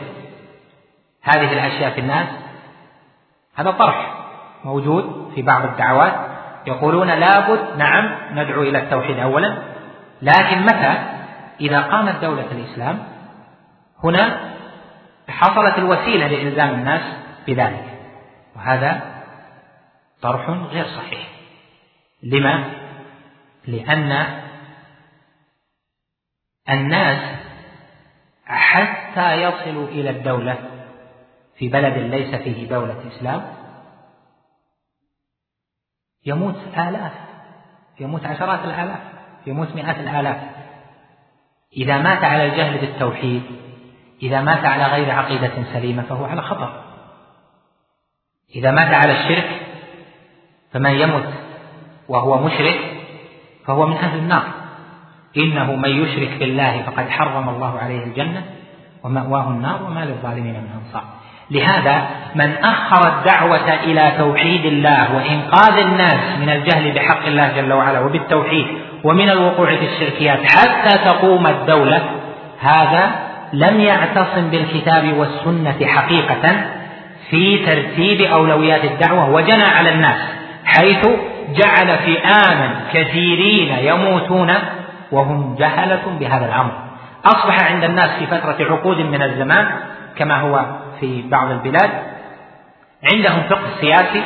[1.23, 2.29] هذه الأشياء في الناس.
[3.55, 4.15] هذا طرح
[4.65, 6.15] موجود في بعض الدعوات
[6.67, 9.59] يقولون لابد نعم ندعو إلى التوحيد أولا
[10.23, 11.19] لكن متى؟
[11.61, 12.99] إذا قامت دولة الإسلام
[14.05, 14.55] هنا
[15.29, 17.03] حصلت الوسيلة لإلزام الناس
[17.47, 17.99] بذلك.
[18.57, 19.23] وهذا
[20.23, 21.29] طرح غير صحيح.
[22.23, 22.65] لما؟
[23.67, 24.41] لأن
[26.71, 27.39] الناس
[28.47, 30.59] حتى يصلوا إلى الدولة
[31.59, 33.55] في بلد ليس فيه دولة إسلام
[36.27, 37.13] يموت آلاف
[38.01, 39.18] يموت عشرات الآلاف.
[39.49, 40.37] يموت مئات الآلاف.
[41.77, 43.43] إذا مات على الجهل بالتوحيد
[44.23, 46.73] إذا مات على غير عقيدة سليمة فهو على خطر.
[48.57, 49.51] إذا مات على الشرك
[50.73, 51.29] فمن يمت
[52.09, 52.79] وهو مشرك
[53.67, 54.45] فهو من أهل النار.
[55.37, 58.45] إنه من يشرك بالله فقد حرم الله عليه الجنة
[59.05, 61.05] ومأواه النار وما للظالمين من أنصار.
[61.51, 68.01] لهذا من أخر الدعوة إلى توحيد الله وإنقاذ الناس من الجهل بحق الله جل وعلا
[68.01, 68.67] وبالتوحيد
[69.09, 70.39] ومن الوقوع في الشركيات.
[70.53, 72.03] حتى تقوم الدولة
[72.61, 73.11] هذا
[73.53, 76.57] لم يعتصم بالكتاب والسنة حقيقة
[77.31, 80.19] في ترتيب أولويات الدعوة وجنى على الناس
[80.65, 81.07] حيث
[81.49, 84.55] جعل فئاما كثيرين يموتون
[85.13, 86.73] وهم جهلة بهذا الأمر.
[87.25, 89.67] أصبح عند الناس في فترة عقود من الزمان
[90.17, 90.65] كما هو
[91.01, 91.91] في بعض البلاد
[93.13, 94.23] عندهم فقه سياسي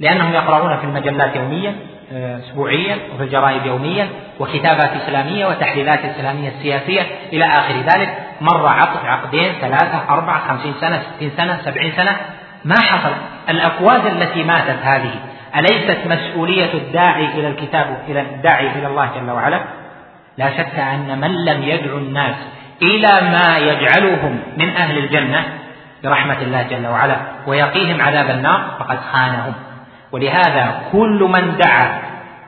[0.00, 1.74] لأنهم يقرؤون في المجلات يوميا
[2.12, 4.08] أسبوعيا وفي الجرائد يوميا
[4.40, 7.02] وكتابات إسلامية وتحليلات إسلامية سياسية
[7.32, 8.18] إلى آخر ذلك.
[8.40, 12.16] مر عقد عقدين ثلاثة أربعة خمسين سنة ستين سنة سبعين سنة.
[12.64, 13.12] ما حصل.
[13.48, 15.10] الأفواج التي ماتت هذه
[15.56, 19.60] أليست مسؤولية الداعي إلى الكتاب إلى الداعي إلى الله جل وعلا؟
[20.38, 22.36] لا شك أن من لم يدعو الناس
[22.82, 25.44] إلى ما يجعلهم من أهل الجنة
[26.04, 29.52] برحمة الله جل وعلا ويقيهم عذاب النار فقد خانهم.
[30.12, 32.00] ولهذا كل من دعا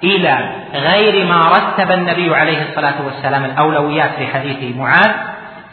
[0.05, 5.11] إلى غير ما رتب النبي عليه الصلاة والسلام الأولويات في حديث معاذ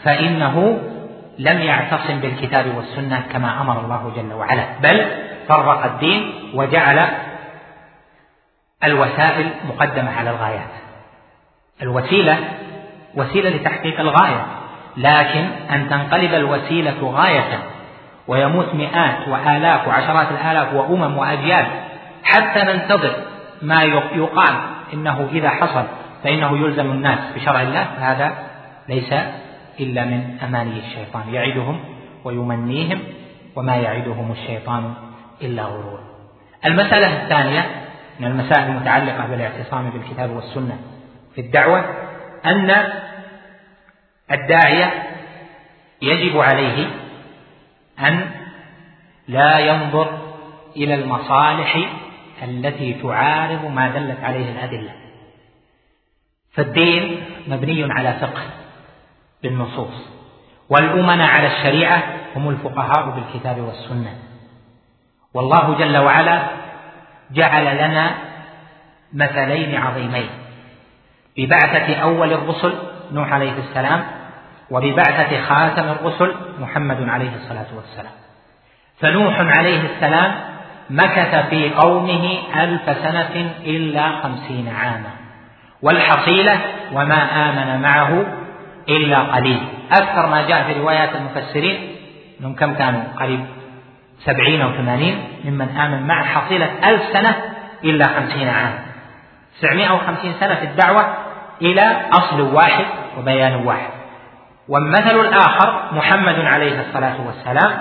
[0.04, 0.78] فإنه
[1.38, 5.06] لم يعتصم بالكتاب والسنة كما أمر الله جل وعلا بل
[5.48, 7.08] فرق الدين وجعل
[8.84, 10.70] الوسائل مقدمة على الغايات.
[11.82, 12.38] الوسيلة
[13.14, 14.46] وسيلة لتحقيق الغاية
[14.96, 17.58] لكن أن تنقلب الوسيلة غاية
[18.28, 21.66] ويموت مئات وآلاف وعشرات الآلاف وأمم وأجيال
[22.24, 23.12] حتى ننتظر
[23.62, 23.82] ما
[24.14, 24.54] يقال
[24.92, 25.84] إنه إذا حصل
[26.24, 28.32] فإنه يلزم الناس بشرع الله هذا
[28.88, 29.12] ليس
[29.80, 31.34] إلا من أماني الشيطان.
[31.34, 31.80] يعدهم
[32.24, 32.98] ويمنيهم
[33.56, 34.94] وما يعدهم الشيطان
[35.42, 36.00] إلا غرورا
[36.66, 37.66] المسألة الثانية
[38.20, 40.78] من المسائل المتعلقة بالاعتصام بالكتاب والسنة
[41.34, 41.84] في الدعوة
[42.46, 42.74] أن
[44.32, 44.92] الداعية
[46.02, 46.86] يجب عليه
[48.00, 48.30] أن
[49.28, 50.18] لا ينظر
[50.76, 51.88] إلى المصالح
[52.42, 54.92] التي تعارض ما دلت عليه الأدلة.
[56.52, 58.42] فالدين مبني على فقه
[59.42, 60.08] بالنصوص
[60.68, 62.02] والأمنا على الشريعة
[62.36, 64.14] هم الفقهاء بالكتاب والسنة.
[65.34, 66.42] والله جل وعلا
[67.30, 68.14] جعل لنا
[69.12, 70.28] مثلين عظيمين.
[71.36, 72.74] ببعثة أول الرسل
[73.12, 74.06] نوح عليه السلام
[74.70, 78.12] وببعثة خاتم الرسل محمد عليه الصلاة والسلام.
[79.00, 80.34] فنوح عليه السلام
[80.90, 85.10] مكث في قومه ألف سنة إلا خمسين عاما.
[85.82, 86.60] والحصيلة
[86.92, 88.26] وما آمن معه
[88.88, 89.60] إلا قليل.
[89.92, 91.96] أكثر ما جاء في روايات المفسرين
[92.40, 93.44] أنهم كم كانوا قريب
[94.24, 97.36] سبعين أو ثمانين ممن آمن مع حصيلة ألف سنة
[97.84, 98.78] إلا خمسين عام.
[99.58, 101.14] تسعمائة وخمسين سنة في الدعوة
[101.62, 102.84] إلى أصل واحد
[103.18, 103.95] وبيان واحد.
[104.68, 107.78] والمثل الآخر محمد عليه الصلاة والسلام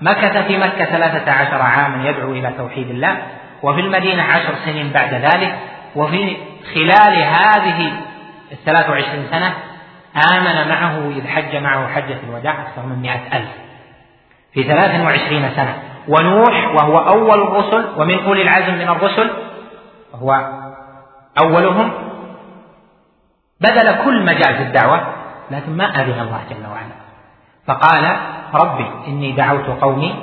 [0.00, 3.16] مكث في مكة ثلاثة عشر عاما يدعو إلى توحيد الله
[3.62, 5.58] وفي المدينة عشر سنين بعد ذلك
[5.96, 6.36] وفي
[6.74, 7.92] خلال هذه
[8.52, 9.54] الثلاث وعشرين سنة
[10.32, 13.48] آمن معه إذ حج معه حجة الوداع أكثر من مئة ألف
[14.54, 15.74] في ثلاث وعشرين سنة.
[16.08, 19.30] ونوح وهو أول الرسل ومن أولي العزم من الرسل
[20.12, 20.48] وهو
[21.42, 21.92] أولهم
[23.60, 25.21] بذل كل مجال في الدعوة.
[25.52, 27.02] لكن ما أذن الله جل وعلا.
[27.66, 28.16] فقال
[28.54, 30.14] ربي إني دعوت قومي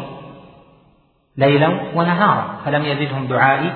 [1.38, 3.74] ليلا ونهارا فلم يزدهم دعائي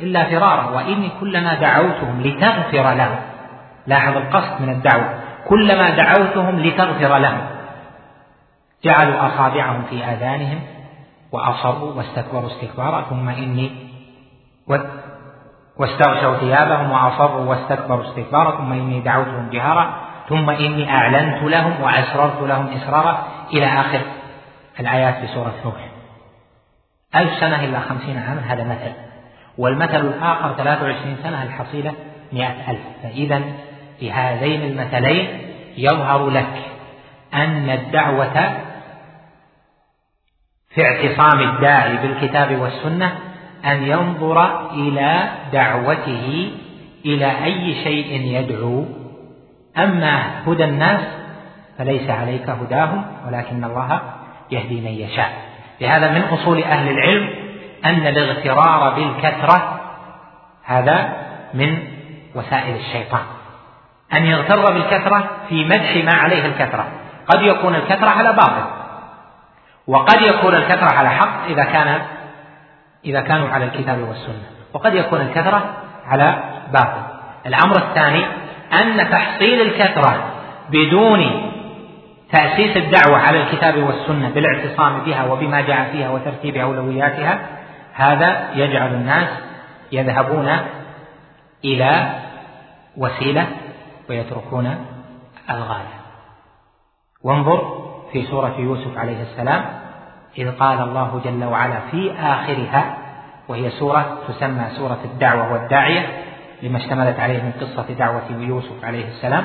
[0.00, 3.18] إلا فرارا وإني كلما دعوتهم لتغفر لهم
[3.86, 5.14] لاحظ القصد من الدعوة
[5.48, 7.46] كلما دعوتهم لتغفر لهم
[8.84, 10.60] جعلوا أصابعهم في آذانهم
[11.32, 13.70] وأصروا واستكبروا استكبارا ثم إني
[15.78, 22.66] واستغشوا ثيابهم وأصروا واستكبروا استكبارا ثم إني دعوتهم جهارا ثم إني أعلنت لهم وأسررت لهم
[22.76, 24.00] إسرارا إلى آخر
[24.80, 25.88] الآيات في سورة نوح.
[27.14, 28.92] ألف سنة إلا خمسين عاما هذا مثل.
[29.58, 31.92] والمثل الآخر ثلاثة وعشرين سنة الحصيلة
[32.32, 32.80] مئة ألف.
[33.02, 33.42] فإذا
[34.00, 35.28] في هذين المثلين
[35.76, 36.62] يظهر لك
[37.34, 38.64] أن الدعوة
[40.74, 43.18] في اعتصام الداعي بالكتاب والسنة
[43.64, 46.52] أن ينظر إلى دعوته
[47.04, 49.03] إلى أي شيء يدعو
[49.78, 51.00] أما هدى الناس
[51.78, 54.00] فليس عليك هداهم ولكن الله
[54.50, 55.32] يهدي من يشاء.
[55.80, 57.30] لهذا من أصول أهل العلم
[57.84, 59.80] أن الاغترار بالكثرة
[60.64, 61.12] هذا
[61.54, 61.78] من
[62.34, 63.22] وسائل الشيطان.
[64.12, 66.86] أن يغتر بالكثرة في مدح ما عليه الكثرة.
[67.26, 68.64] قد يكون الكثرة على باطل
[69.86, 72.02] وقد يكون الكثرة على حق إذا كان
[73.04, 75.74] إذا كانوا على الكتاب والسنة وقد يكون الكثرة
[76.06, 77.02] على باطل.
[77.46, 78.24] الأمر الثاني
[78.82, 80.32] أن تحصيل الكثرة
[80.70, 81.50] بدون
[82.32, 87.38] تأسيس الدعوة على الكتاب والسنة بالاعتصام بها وبما جاء فيها وترتيب أولوياتها
[87.92, 89.28] هذا يجعل الناس
[89.92, 90.50] يذهبون
[91.64, 92.12] إلى
[92.96, 93.46] وسيلة
[94.10, 94.86] ويتركون
[95.50, 95.94] الغاية.
[97.22, 99.64] وانظر في سورة يوسف عليه السلام
[100.38, 102.96] إذ قال الله جل وعلا في آخرها
[103.48, 106.23] وهي سورة تسمى سورة الدعوة والداعية
[106.64, 109.44] لما اشتملت عليه من قصة دعوة يوسف عليه السلام.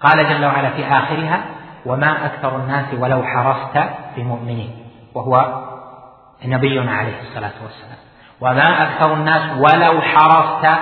[0.00, 1.44] قال جل وعلا في آخرها
[1.86, 3.78] وما أكثر الناس ولو حرصت
[4.16, 4.70] بمؤمنين
[5.14, 5.62] وهو
[6.44, 7.98] نبينا عليه الصلاة والسلام.
[8.40, 10.78] وما أكثر الناس ولو حرصت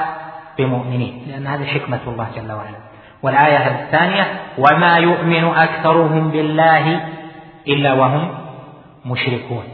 [0.59, 2.79] بمؤمنين لأن هذه حكمة الله جل وعلا.
[3.23, 7.01] والآية الثانية وما يؤمن أكثرهم بالله
[7.69, 8.35] إلا وهم
[9.07, 9.65] مشركون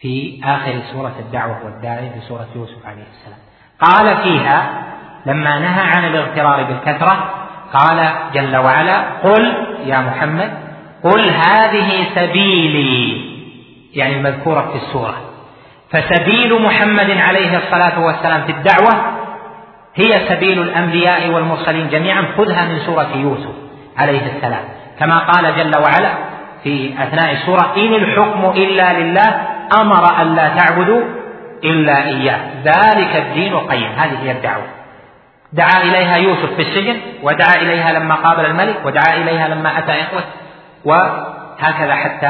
[0.00, 3.38] في آخر سورة الدعوة والداعي في سورة يوسف عليه السلام.
[3.80, 4.84] قال فيها
[5.26, 7.34] لما نهى عن الاغترار بالكثرة
[7.72, 9.54] قال جل وعلا قل
[9.86, 10.52] يا محمد
[11.04, 13.24] قل هذه سبيلي
[13.94, 15.14] يعني المذكورة في السورة.
[15.90, 19.14] فسبيل محمد عليه الصلاة والسلام في الدعوة
[19.94, 23.54] هي سبيل الأنبياء والمرسلين جميعا خذها من سورة يوسف
[23.96, 24.64] عليه السلام.
[24.98, 26.14] كما قال جل وعلا
[26.62, 31.02] في أثناء السورة إن الحكم إلا لله أمر أن لا تعبدوا
[31.64, 32.40] إلا إياه.
[32.64, 33.92] ذلك الدين القيم.
[33.92, 34.66] هذه هي الدعوة.
[35.54, 40.22] دعا إليها يوسف في السجن ودعا إليها لما قابل الملك ودعا إليها لما أتى إخوة
[40.84, 42.28] وهكذا حتى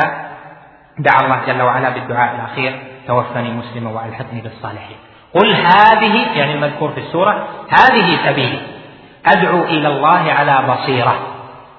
[0.98, 4.96] دعا الله جل وعلا بالدعاء الأخير توفني مسلما وألحقني بالصالحين.
[5.34, 8.60] قل هذه يعني المذكور في السورة هذه سبيلي.
[9.26, 11.18] أدعو إلى الله على بصيرة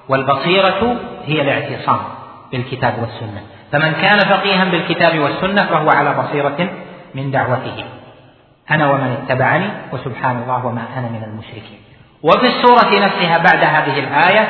[0.08, 0.96] والبصيرة
[1.26, 2.00] هي الاعتصام
[2.52, 3.42] بالكتاب والسنة.
[3.72, 6.68] فمن كان فقيها بالكتاب والسنة فهو على بصيرة
[7.14, 7.84] من دعوته.
[8.70, 11.78] أنا ومن اتبعني وسبحان الله وما أنا من المشركين.
[12.22, 14.48] وفي السورة نفسها بعد هذه الآية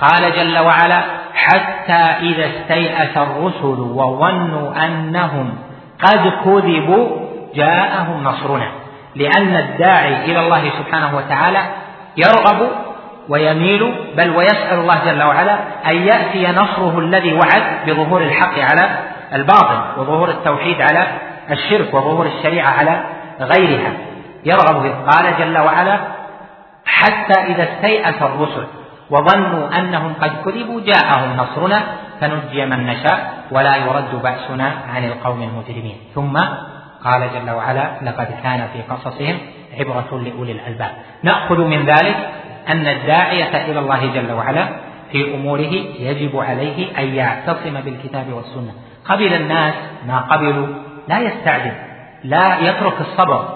[0.00, 1.00] قال جل وعلا
[1.34, 5.58] حتى إذا استيأس الرسل وظنوا أنهم
[6.04, 7.08] قد كذبوا
[7.54, 8.68] جاءهم نصرنا.
[9.14, 11.60] لأن الداعي إلى الله سبحانه وتعالى
[12.16, 12.68] يرغب
[13.28, 18.98] ويميل بل ويسأل الله جل وعلا أن يأتي نصره الذي وعد بظهور الحق على
[19.32, 21.06] الباطل وظهور التوحيد على
[21.50, 23.04] الشرك وظهور الشريعة على
[23.40, 23.92] غيرها.
[24.44, 25.98] يرغب قال جل وعلا
[26.84, 28.66] حتى إذا استيأس الرسل
[29.10, 31.82] وظنوا أنهم قد كذبوا جاءهم نصرنا
[32.20, 35.96] فنجي من نشاء ولا يرد بأسنا عن القوم المجرمين.
[36.14, 36.36] ثم
[37.04, 39.38] قال جل وعلا لقد كان في قصصهم
[39.78, 40.90] عبرة لأولي الألباب.
[41.22, 42.16] نأخذ من ذلك
[42.68, 44.68] أن الداعية إلى الله جل وعلا
[45.12, 48.72] في أموره يجب عليه أن يعتصم بالكتاب والسنة.
[49.04, 49.74] قبل الناس
[50.06, 50.66] ما قبلوا
[51.08, 51.72] لا يستعجل
[52.24, 53.48] لا يترك الصبر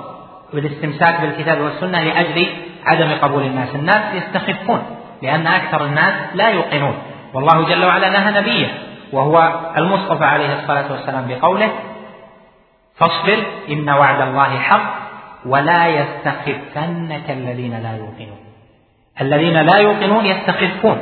[0.55, 2.47] والاستمساك بالكتاب والسنة لأجل
[2.87, 3.75] عدم قبول الناس.
[3.75, 4.83] الناس يستخفون
[5.23, 6.95] لأن أكثر الناس لا يوقنون.
[7.35, 8.69] والله جل وعلا نهى نبيه
[9.13, 11.71] وهو المصطفى عليه الصلاة والسلام بقوله
[12.97, 13.39] فاصبر
[13.71, 14.95] إن وعد الله حق
[15.47, 18.50] ولا يستخفنك الذين لا يوقنون.
[19.21, 20.99] الذين لا يوقنون يستخفون.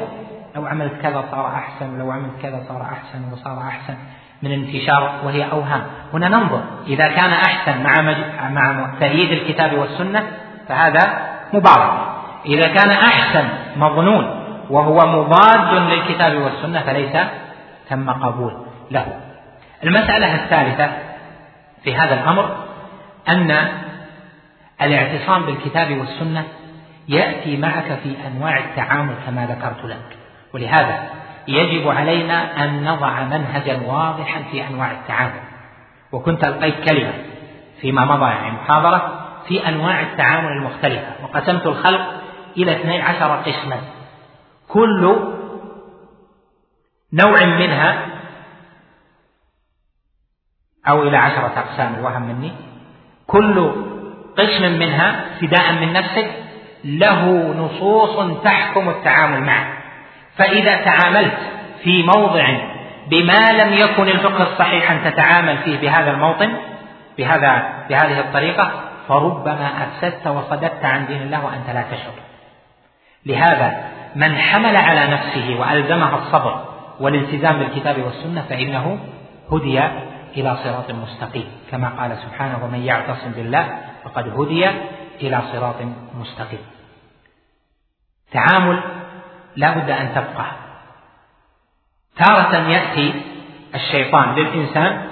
[0.57, 3.95] لو عملت كذا صار أحسن لو عملت كذا صار أحسن وصار أحسن
[4.43, 5.83] من انتشار وهي أوهام.
[6.15, 8.15] هنا ننظر إذا كان أحسن مع
[8.51, 10.23] مع تأييد الكتاب والسنة
[10.69, 11.93] فهذا مبارك.
[12.47, 14.25] إذا كان أحسن مظنون
[14.71, 17.17] وهو مضاد للكتاب والسنة فليس
[17.89, 18.53] ثم قبول
[18.91, 19.07] له.
[19.85, 20.91] المسألة الثالثة
[21.85, 22.57] في هذا الأمر
[23.29, 23.69] أن
[24.83, 26.45] الاعتصام بالكتاب والسنة
[27.09, 30.19] يأتي معك في أنواع التعامل كما ذكرت لك.
[30.55, 31.11] ولهذا
[31.49, 35.41] يجب علينا أن نضع منهجا واضحا في أنواع التعامل.
[36.13, 37.13] وكنت ألقيت كلمة
[37.81, 42.23] فيما مضى يعني محاضرة في أنواع التعامل المختلفة وقسمت الخلق
[42.57, 43.81] إلى اثني عشر قسما.
[44.69, 45.17] كل
[47.13, 48.07] نوع منها
[50.89, 52.53] أو إلى عشرة أقسام الوهم مني.
[53.27, 53.71] كل
[54.39, 56.48] قسم منها ابتداء من نفسك.
[56.85, 59.67] له نصوص تحكم التعامل معه.
[60.37, 61.39] فإذا تعاملت
[61.83, 62.47] في موضع
[63.07, 66.53] بما لم يكن الفقه الصحيح أن تتعامل فيه بهذا الموطن
[67.19, 68.71] بهذا بهذه الطريقة
[69.09, 72.13] فربما أفسدت وصددت عن دين الله وأنت لا تشعر.
[73.27, 73.85] لهذا
[74.17, 76.65] من حمل على نفسه وألزمها الصبر
[77.01, 78.99] والالتزام بالكتاب والسنة فإنه
[79.53, 79.81] هدي
[80.37, 84.67] إلى صراط مستقيم كما قال سبحانه ومن يعتصم بالله فقد هدي
[85.21, 85.75] إلى صراط
[86.15, 86.61] مستقيم.
[88.33, 88.83] تعامل
[89.57, 90.47] لا بد أن تبقى.
[92.17, 93.15] تارة يأتي
[93.75, 95.09] الشيطان للإنسان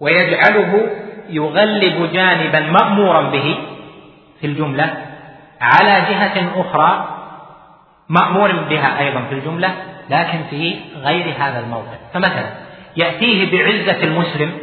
[0.00, 0.90] ويجعله
[1.28, 3.58] يغلب جانبا مأمورا به
[4.40, 5.06] في الجملة
[5.60, 7.08] على جهة أخرى
[8.08, 9.74] مأمور بها أيضا في الجملة
[10.10, 12.50] لكن في غير هذا الموضع فمثلا
[12.96, 14.58] يأتيه بعزة المسلم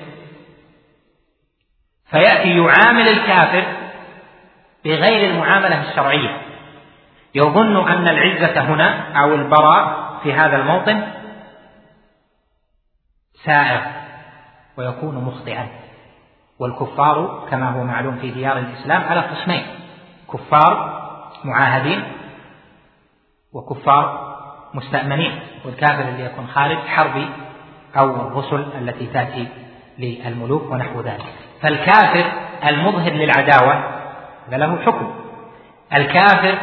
[2.12, 3.64] فيأتي يعامل الكافر
[4.86, 6.42] بغير المعاملة الشرعية.
[7.36, 11.04] يظن أن العزة هنا أو البراء في هذا الموطن
[13.46, 13.82] سائر
[14.78, 15.68] ويكون مخطئا.
[16.60, 19.66] والكفار كما هو معلوم في ديار الإسلام على قسمين
[20.34, 21.02] كفار
[21.44, 22.04] معاهدين
[23.54, 24.32] وكفار
[24.74, 27.30] مستأمنين والكافر اللي يكون خارج حربي
[27.98, 29.48] أو الرسل التي تأتي
[30.00, 31.26] للملوك ونحو ذلك.
[31.62, 32.32] فالكافر
[32.68, 34.01] المظهر للعداوة
[34.50, 35.14] هذا له حكم.
[35.94, 36.58] الكافر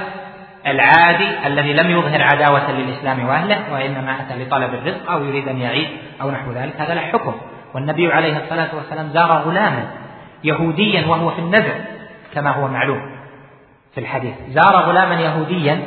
[0.67, 5.89] العادي الذي لم يظهر عداوة للإسلام وأهله وإنما أتى لطلب الرزق أو يريد أن يعيش
[6.21, 7.35] أو نحو ذلك هذا له حكم.
[7.75, 9.91] والنبي عليه الصلاة والسلام زار غلاما
[10.45, 11.75] يهوديا وهو في النزع
[12.35, 13.01] كما هو معلوم
[13.95, 14.35] في الحديث.
[14.49, 15.81] زار غلاما يهوديا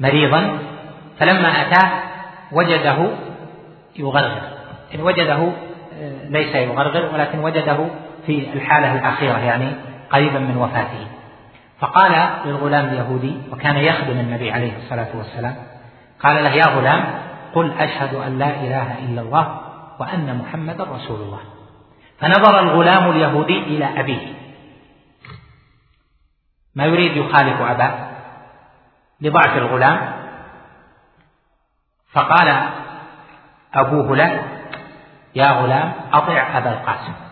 [0.00, 0.58] مريضا
[1.20, 1.90] فلما أتاه
[2.52, 2.96] وجده
[3.96, 4.42] يغرغر.
[4.94, 5.52] إن وجده
[6.02, 7.76] آه، ليس يغرغر ولكن وجده
[8.26, 9.66] في الحالة الأخيرة يعني
[10.14, 11.06] قريبا من وفاته.
[11.80, 12.12] فقال
[12.44, 15.56] للغلام اليهودي وكان يخدم النبي عليه الصلاة والسلام
[16.20, 17.04] قال له يا غلام
[17.54, 19.60] قل أشهد أن لا إله إلا الله
[19.98, 21.40] وأن محمدا رسول الله.
[22.18, 24.34] فنظر الغلام اليهودي إلى أبيه.
[26.74, 27.94] ما يريد يخالف أباه؟
[29.20, 30.12] لضعف الغلام.
[32.12, 32.70] فقال
[33.74, 34.42] أبوه له
[35.34, 37.23] يا غلام أطع أبا القاسم.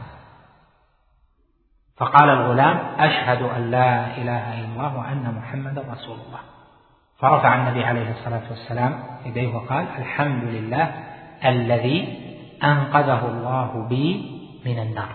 [1.99, 6.40] فقال الغلام أشهد أن لا إله إلا الله وأن محمدا رسول الله.
[7.20, 10.95] فرفع النبي عليه الصلاة والسلام يديه وقال الحمد لله
[11.45, 12.18] الذي
[12.64, 14.30] أنقذه الله بي
[14.66, 15.09] من النار.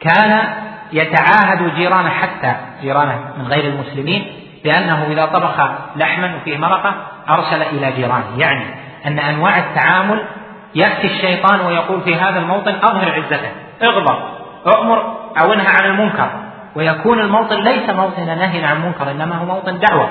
[0.00, 0.54] كان
[0.92, 5.60] يتعاهد جيرانه حتى جيرانه من غير المسلمين بأنه إذا طبخ
[5.96, 6.94] لحما وفيه مرقة
[7.28, 8.38] أرسل إلى جيرانه.
[8.38, 8.64] يعني
[9.06, 10.26] أن أنواع التعامل
[10.74, 13.52] يأتي الشيطان ويقول في هذا الموطن أظهر عزته
[13.82, 14.33] اغضب
[14.66, 14.98] أؤمر
[15.42, 16.30] أو انهى عن المنكر
[16.76, 20.08] ويكون الموطن ليس موطن نهي عن منكر إنما هو موطن دعوة.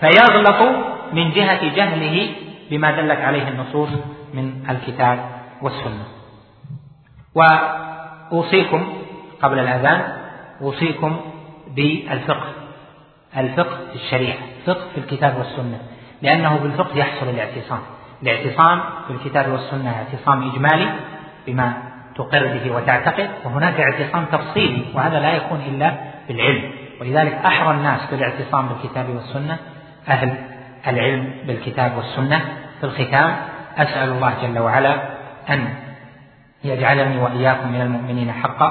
[0.00, 0.62] فيغلط
[1.12, 2.30] من جهة جهله
[2.70, 3.88] بما دلت عليه النصوص
[4.34, 5.18] من الكتاب
[5.62, 6.04] والسنة.
[7.34, 8.92] وأوصيكم
[9.42, 10.12] قبل الأذان
[10.62, 11.16] أوصيكم
[11.76, 12.48] بالفقه
[13.36, 15.78] الفقه في الشريعة فقه في الكتاب والسنة
[16.22, 17.80] لأنه بالفقه يحصل الاعتصام.
[18.22, 20.90] الاعتصام في الكتاب والسنة اعتصام إجمالي
[21.46, 21.87] بما
[22.18, 25.94] تقر به وتعتقد وهناك اعتصام تفصيلي وهذا لا يكون إلا
[26.28, 26.70] بالعلم.
[27.00, 29.56] ولذلك أحرى الناس بالاعتصام بالكتاب والسنة
[30.08, 30.34] أهل
[30.86, 32.40] العلم بالكتاب والسنة.
[32.80, 33.36] في الختام
[33.76, 34.94] أسأل الله جل وعلا
[35.50, 35.68] أن
[36.64, 38.70] يجعلني وإياكم من المؤمنين حقا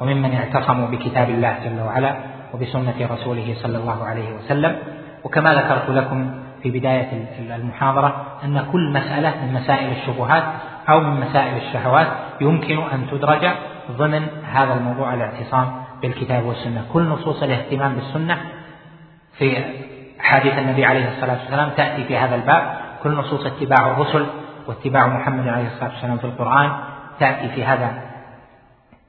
[0.00, 2.14] وممن اعتصموا بكتاب الله جل وعلا
[2.54, 4.76] وبسنة رسوله صلى الله عليه وسلم.
[5.24, 10.44] وكما ذكرت لكم في بداية المحاضرة أن كل مسألة من مسائل الشبهات
[10.88, 12.06] أو من مسائل الشهوات
[12.40, 13.48] يمكن أن تدرج
[13.90, 16.84] ضمن هذا الموضوع الاعتصام بالكتاب والسنة.
[16.92, 18.38] كل نصوص الاهتمام بالسنة
[19.38, 19.64] في
[20.20, 22.62] حديث النبي عليه الصلاة والسلام تأتي في هذا الباب.
[23.02, 24.26] كل نصوص اتباع الرسل
[24.66, 26.72] واتباع محمد عليه الصلاة والسلام في القرآن
[27.20, 28.02] تأتي في هذا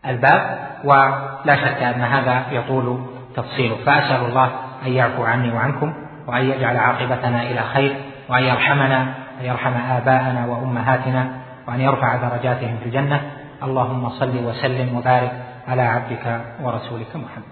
[0.06, 0.60] الباب.
[0.84, 3.76] ولا شك أن هذا يطول تفصيله.
[3.86, 4.52] فأسأل الله
[4.86, 6.09] أن يعفو عني وعنكم.
[6.30, 7.96] وأن يجعل عاقبتنا إلى خير
[8.30, 9.02] وأن يرحمنا
[9.42, 11.32] أن يرحم آباءنا وأمهاتنا
[11.68, 13.22] وأن يرفع درجاتهم في الجنة.
[13.64, 15.32] اللهم صل وسلم وبارك
[15.68, 17.44] على عبدك ورسولك محمد.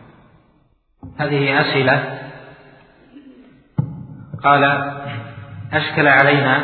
[1.19, 2.19] هذه أسئلة.
[4.43, 4.63] قال
[5.73, 6.63] أشكل علينا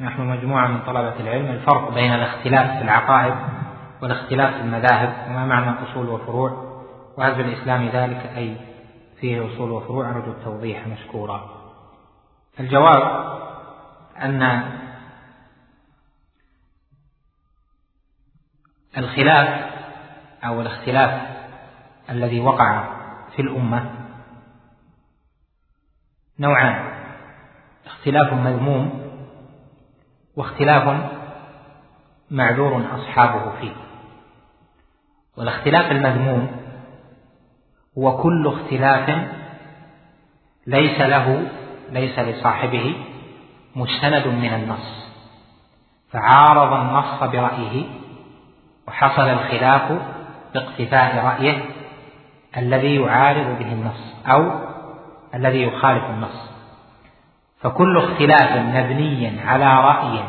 [0.00, 3.34] نحن مجموعة من طلبة العلم الفرق بين الاختلاف في العقائد
[4.02, 6.50] والاختلاف في المذاهب وما معنى أصول وفروع
[7.18, 8.67] وهل في الإسلام ذلك أي
[9.20, 11.58] فيه أصول وفروع أرجو التوضيح مشكورا.
[12.60, 13.28] الجواب
[14.18, 14.62] أن
[18.96, 19.72] الخلاف
[20.44, 21.38] أو الاختلاف
[22.10, 22.84] الذي وقع
[23.36, 23.90] في الأمة
[26.38, 26.98] نوعان
[27.86, 29.10] اختلاف مذموم
[30.36, 31.10] واختلاف
[32.30, 33.74] معذور أصحابه فيه.
[35.36, 36.67] والاختلاف المذموم
[37.98, 39.28] هو كل اختلاف
[40.66, 41.46] ليس له
[41.90, 42.94] ليس لصاحبه
[43.76, 45.08] مستند من النص.
[46.12, 47.84] فعارض النص برأيه
[48.88, 49.92] وحصل الخلاف
[50.54, 51.64] باقتفاء رأيه
[52.56, 54.50] الذي يعارض به النص أو
[55.34, 56.50] الذي يخالف النص.
[57.60, 60.24] فكل اختلاف مبني على رأي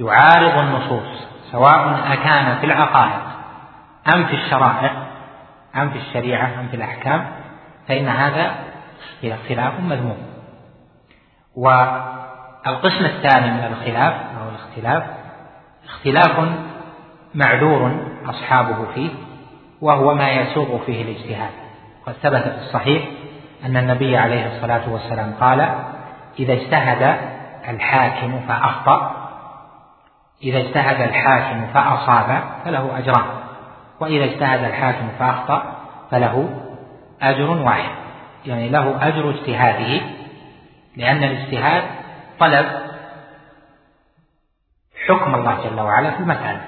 [0.00, 3.22] يعارض النصوص سواء أكان في العقائد
[4.14, 5.05] أم في الشرائع
[5.82, 7.26] أم في الشريعة أم في الأحكام
[7.88, 8.54] فإن هذا
[9.48, 10.18] خلاف مذموم.
[11.56, 15.02] والقسم الثاني من الخلاف أو الاختلاف
[15.84, 16.48] اختلاف
[17.34, 19.10] معذور أصحابه فيه
[19.80, 21.50] وهو ما يسوغ فيه الاجتهاد.
[22.06, 23.04] قد ثبت في الصحيح
[23.64, 25.60] أن النبي عليه الصلاة والسلام قال
[26.38, 27.18] إذا اجتهد
[27.68, 29.26] الحاكم فأخطأ
[30.42, 33.45] إذا اجتهد الحاكم فأصاب فله أجران.
[34.00, 35.76] وإذا اجتهد الحاكم فأخطأ
[36.10, 36.48] فله
[37.22, 37.90] أجر واحد.
[38.46, 40.00] يعني له أجر اجتهاده
[40.96, 41.82] لأن الاجتهاد
[42.40, 42.66] طلب
[45.06, 46.60] حكم الله جل وعلا في المسألة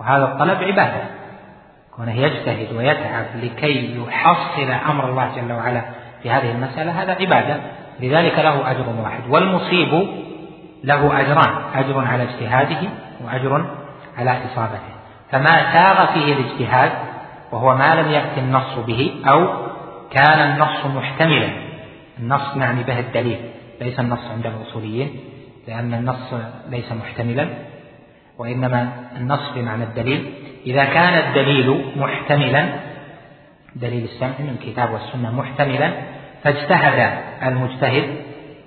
[0.00, 1.02] وهذا الطلب عبادة.
[1.96, 5.82] كونه يجتهد ويتعب لكي يحصل أمر الله جل وعلا
[6.22, 7.60] في هذه المسألة هذا عبادة.
[8.00, 9.20] لذلك له أجر واحد.
[9.28, 10.08] والمصيب
[10.84, 11.54] له أجران.
[11.74, 12.88] أجر على اجتهاده
[13.24, 13.66] وأجر
[14.18, 14.95] على إصابته.
[15.30, 16.92] فما ساغ فيه الاجتهاد
[17.52, 19.66] وهو ما لم يأتي النص به أو
[20.10, 21.48] كان النص محتملا.
[22.18, 23.40] النص نعني به الدليل
[23.80, 25.16] ليس النص عند الأصوليين
[25.68, 26.34] لأن النص
[26.70, 27.48] ليس محتملا
[28.38, 30.32] وإنما النص بمعنى الدليل.
[30.66, 32.66] إذا كان الدليل محتملا
[33.76, 35.92] دليل السمع من الكتاب والسنة محتملا
[36.42, 38.16] فاجتهد المجتهد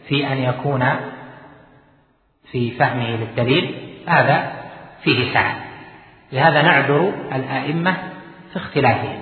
[0.08, 0.86] في أن يكون
[2.52, 3.76] في فهمه للدليل.
[4.08, 4.52] هذا
[5.04, 5.69] فيه سعة
[6.32, 7.94] لهذا نعذر الأئمة
[8.54, 9.20] في اختلافهم.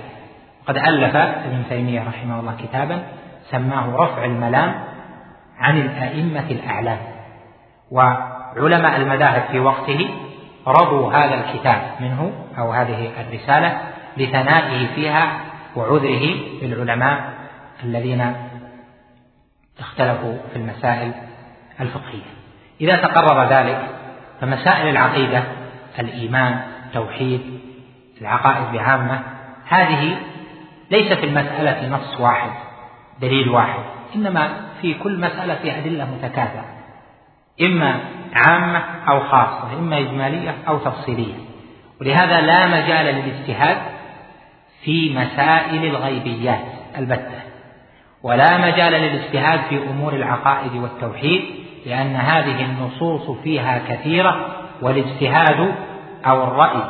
[0.66, 3.02] قد ألف ابن تيمية رحمه الله كتابا
[3.50, 4.84] سماه رفع الملام
[5.58, 6.98] عن الأئمة الأعلام
[7.90, 10.10] وعلماء المذاهب في وقته
[10.66, 13.78] رضوا هذا الكتاب منه أو هذه الرسالة
[14.16, 15.40] لثنائه فيها
[15.76, 17.32] وعذره للعلماء
[17.84, 18.34] الذين
[19.80, 21.12] اختلفوا في المسائل
[21.80, 22.38] الفقهية.
[22.80, 23.78] إذا تقرر ذلك
[24.40, 25.42] فمسائل العقيدة
[25.98, 27.60] الإيمان التوحيد
[28.20, 29.22] العقائد بعامة
[29.68, 30.16] هذه
[30.90, 32.50] ليس في المسألة نص واحد
[33.20, 33.82] دليل واحد
[34.14, 36.64] إنما في كل مسألة في أدلة متكاثرة
[37.62, 38.00] إما
[38.34, 41.34] عامة أو خاصة إما إجمالية أو تفصيلية.
[42.00, 43.76] ولهذا لا مجال للاجتهاد
[44.84, 46.64] في مسائل الغيبيات
[46.98, 47.38] البتة
[48.22, 51.42] ولا مجال للاجتهاد في أمور العقائد والتوحيد
[51.86, 54.46] لأن هذه النصوص فيها كثيرة
[54.82, 55.74] والاجتهاد
[56.26, 56.82] أو الرأي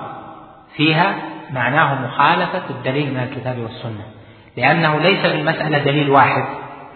[0.76, 1.14] فيها
[1.51, 4.05] معناه مخالفة الدليل من الكتاب والسنة
[4.57, 6.45] لأنه ليس في المسألة دليل واحد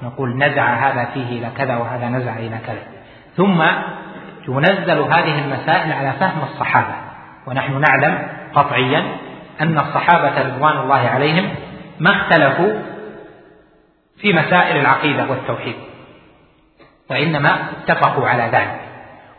[0.03, 2.83] نقول نزع هذا فيه إلى كذا وهذا نزع إلى كذا.
[3.37, 3.65] ثم
[4.47, 6.95] تنزل هذه المسائل على فهم الصحابة
[7.47, 9.05] ونحن نعلم قطعيا
[9.61, 11.49] أن الصحابة رضوان الله عليهم
[12.01, 12.73] ما اختلفوا
[14.21, 15.75] في مسائل العقيدة والتوحيد
[17.11, 18.92] وإنما اتفقوا على ذلك.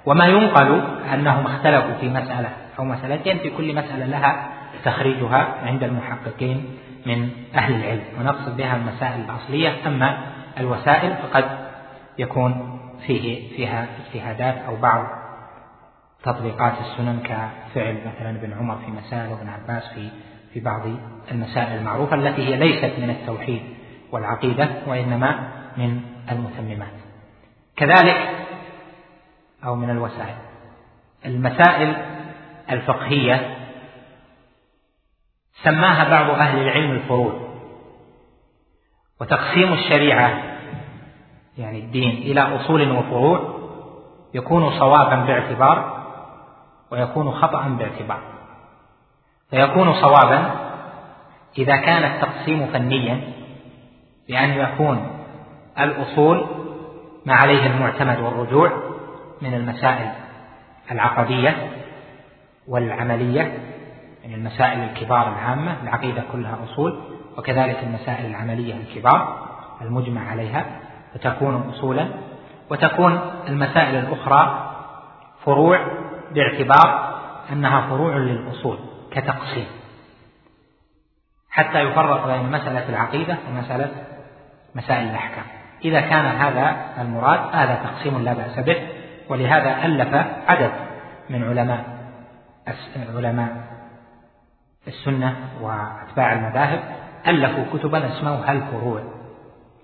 [0.05, 0.81] وما ينقل
[1.13, 2.49] أنهم اختلفوا في مسألة
[2.79, 4.49] أو مسألتين في كل مسألة لها
[4.85, 6.65] تخريجها عند المحققين
[7.05, 8.03] من أهل العلم.
[8.19, 10.17] ونقصد بها المسائل الأصلية أما
[10.59, 11.45] الوسائل فقد
[12.17, 15.07] يكون فيه فيها اجتهادات أو بعض
[16.23, 20.09] تطبيقات السنن كفعل مثلا ابن عمر في مسائل وابن عباس في
[20.53, 20.81] في بعض
[21.31, 23.61] المسائل المعروفة التي هي ليست من التوحيد
[24.11, 25.47] والعقيدة وإنما
[25.77, 26.01] من
[26.31, 26.93] المتممات.
[27.75, 28.42] كذلك
[29.65, 30.35] أو من الوسائل.
[31.25, 31.95] المسائل
[32.71, 33.57] الفقهية
[35.63, 37.33] سماها بعض أهل العلم الفروع
[39.21, 40.43] وتقسيم الشريعة
[41.57, 43.53] يعني الدين إلى أصول وفروع
[44.33, 46.03] يكون صوابا باعتبار
[46.91, 48.19] ويكون خطأ باعتبار.
[49.49, 50.51] فيكون صوابا
[51.57, 53.21] إذا كان التقسيم فنيا
[54.27, 55.25] بأن يكون
[55.79, 56.45] الأصول
[57.25, 58.92] ما عليه المعتمد والرجوع
[59.41, 60.11] من المسائل
[60.91, 61.71] العقدية
[62.67, 63.57] والعملية
[64.23, 66.99] يعني المسائل الكبار العامة العقيدة كلها أصول
[67.37, 69.47] وكذلك المسائل العملية الكبار
[69.81, 70.65] المجمع عليها
[71.13, 72.07] فتكون أصولا
[72.69, 74.69] وتكون المسائل الأخرى
[75.45, 75.87] فروع
[76.31, 77.13] باعتبار
[77.51, 78.77] أنها فروع للأصول
[79.11, 79.65] كتقسيم.
[81.49, 83.91] حتى يفرق بين مسألة العقيدة ومسألة
[84.75, 85.43] مسائل الأحكام.
[85.85, 88.87] إذا كان هذا المراد هذا تقسيم لا بأس به.
[89.29, 90.13] ولهذا ألف
[90.47, 90.71] عدد
[91.29, 91.85] من علماء
[93.15, 93.73] علماء
[94.87, 96.79] السنة وأتباع المذاهب
[97.27, 99.03] ألفوا كتبا اسموها الفروع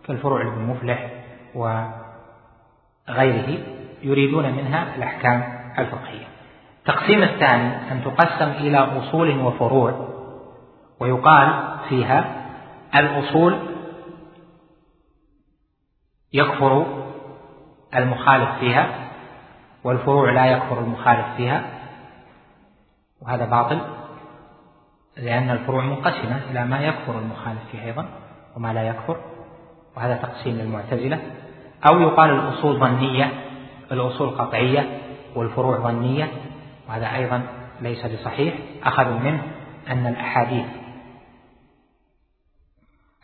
[0.07, 1.09] كالفروع لابن مفلح
[1.55, 1.89] وغيره
[4.03, 5.43] يريدون منها الأحكام
[5.79, 6.27] الفقهية.
[6.79, 10.09] التقسيم الثاني أن تقسم إلى أصول وفروع
[10.99, 12.35] ويقال فيها
[12.95, 13.59] الأصول
[16.33, 16.85] يكفر
[17.95, 19.08] المخالف فيها
[19.83, 21.63] والفروع لا يكفر المخالف فيها
[23.21, 23.81] وهذا باطل
[25.17, 28.05] لأن الفروع منقسمة إلى ما يكفر المخالف فيه أيضا
[28.55, 29.17] وما لا يكفر
[29.97, 31.19] وهذا تقسيم للمعتزلة.
[31.89, 33.31] أو يقال الأصول ظنية
[33.91, 34.99] الأصول قطعية
[35.35, 36.27] والفروع ظنية
[36.89, 37.43] وهذا أيضا
[37.81, 38.53] ليس بصحيح.
[38.83, 39.43] أخذوا منه
[39.89, 40.65] أن الأحاديث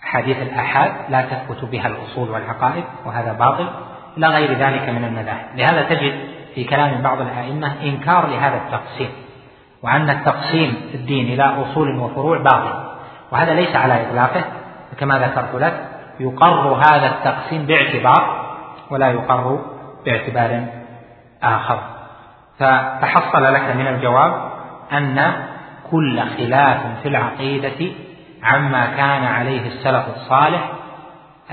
[0.04, 3.70] أحاديث الآحاد لا تثبت بها الأصول والعقائد وهذا باطل
[4.18, 5.56] إلى غير ذلك من المذاهب.
[5.56, 9.10] لهذا تجد في كلام بعض الأئمة إنكار لهذا التقسيم
[9.84, 12.74] وأن التقسيم في الدين إلى أصول وفروع باطل
[13.32, 14.44] وهذا ليس على إطلاقه
[15.00, 18.46] كما ذكرت لك يقر هذا التقسيم باعتبار
[18.90, 19.60] ولا يقر
[20.06, 20.66] باعتبار
[21.44, 21.80] آخر.
[22.60, 24.52] فتحصل لك من الجواب
[24.92, 25.34] أن
[25.92, 27.92] كل خلاف في العقيدة
[28.44, 30.72] عما كان عليه السلف الصالح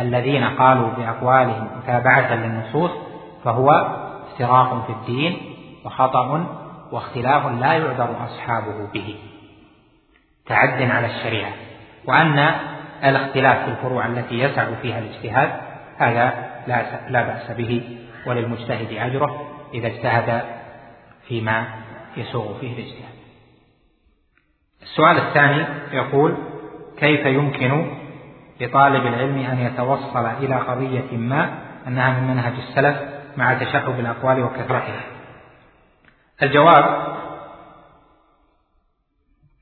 [0.01, 2.91] الذين قالوا بأقوالهم متابعة للنصوص
[3.45, 3.87] فهو
[4.33, 5.39] افتراق في الدين
[5.85, 6.47] وخطأ
[6.93, 9.17] واختلاف لا يعذر أصحابه به.
[10.47, 11.53] تعد على الشريعة.
[12.05, 12.55] وأن
[13.05, 15.51] الاختلاف في الفروع التي يسع فيها الاجتهاد
[15.99, 16.53] هذا
[17.09, 20.43] لا بأس به وللمجتهد أجره إذا اجتهد
[21.29, 21.67] فيما
[22.17, 23.15] يسوغ فيه الاجتهاد.
[24.83, 26.37] السؤال الثاني يقول:
[26.99, 27.91] كيف يمكن
[28.61, 35.01] لطالب العلم أن يتوصل إلى قضية ما أنها من منهج السلف؟ مع تشعب الأقوال وكثرتها؟
[36.43, 37.17] الجواب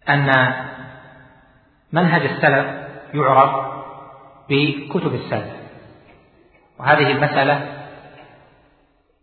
[0.09, 0.55] أن
[1.93, 2.67] منهج السلف
[3.15, 3.67] يعرف
[4.49, 5.53] بكتب السلف
[6.79, 7.81] وهذه المسألة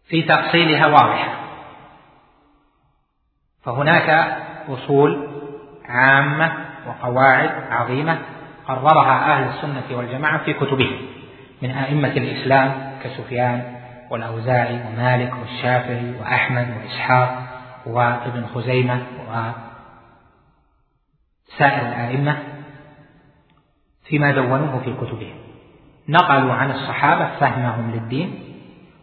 [0.07, 1.34] في تفصيلها واضحة
[3.64, 4.38] فهناك
[4.69, 5.28] أصول
[5.86, 6.52] عامة
[6.88, 8.19] وقواعد عظيمة
[8.68, 11.07] قررها أهل السنة والجماعة في كتبهم
[11.61, 13.76] من أئمة الإسلام كسفيان
[14.09, 17.43] والأوزاعي ومالك والشافعي وأحمد وإسحاق
[17.85, 19.01] وابن خزيمة
[21.57, 22.38] وسائر الأئمة
[24.05, 25.35] فيما دونوه في كتبهم.
[26.09, 28.39] نقلوا عن الصحابة فهمهم للدين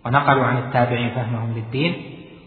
[0.06, 1.94] ونقلوا عن التابعين فهمهم للدين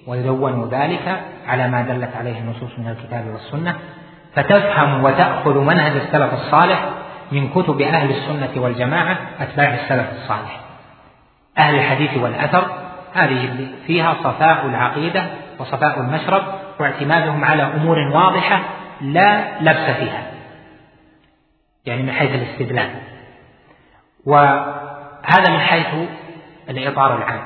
[0.08, 3.76] ودونوا ذلك على ما دلت عليه النصوص من الكتاب والسنة.
[4.36, 6.90] فتفهم وتأخذ منهج السلف الصالح
[7.32, 10.67] من كتب أهل السنة والجماعة أتباع السلف الصالح.
[11.58, 12.88] أهل الحديث والأثر.
[13.14, 15.26] هذه فيها صفاء العقيدة
[15.60, 16.44] وصفاء المشرب
[16.80, 18.60] واعتمادهم على أمور واضحة
[19.02, 20.24] لا لبس فيها
[21.86, 22.90] يعني من حيث الاستدلال.
[24.26, 25.88] وهذا من حيث
[26.70, 27.44] الإطار العام.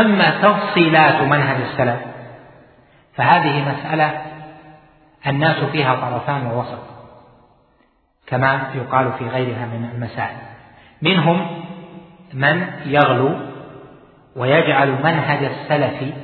[0.00, 2.00] أما تفصيلات منهج السلف
[3.14, 4.22] فهذه مسألة
[5.26, 6.82] الناس فيها طرفان ووسط
[8.26, 10.36] كما يقال في غيرها من المسائل.
[11.02, 11.61] منهم
[12.34, 13.30] من يغلو
[14.36, 16.14] ويجعل منهج السلف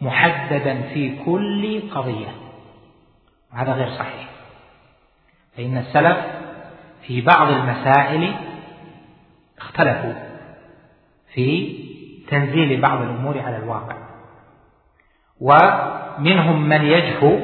[0.00, 2.28] محددا في كل قضية.
[3.52, 4.28] وهذا غير صحيح.
[5.56, 6.18] فإن السلف
[7.06, 8.34] في بعض المسائل
[9.58, 10.14] اختلفوا
[11.34, 11.78] في
[12.28, 13.96] تنزيل بعض الأمور على الواقع.
[15.40, 17.38] ومنهم من يجفو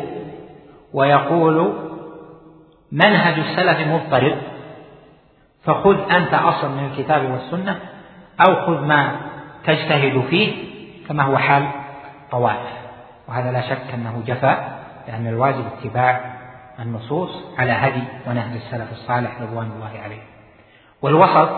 [0.92, 1.72] ويقول
[2.92, 4.49] منهج السلف مضطرب
[5.64, 7.78] فخذ أنت أصل من الكتاب والسنة
[8.40, 9.20] أو خذ ما
[9.64, 10.70] تجتهد فيه
[11.08, 11.66] كما هو حال
[12.30, 12.80] طوائف.
[13.28, 14.78] وهذا لا شك أنه جفا
[15.08, 16.20] لأن الواجب اتباع
[16.78, 20.22] النصوص على هدي ونهج السلف الصالح رضوان الله عليه.
[21.02, 21.50] والوسط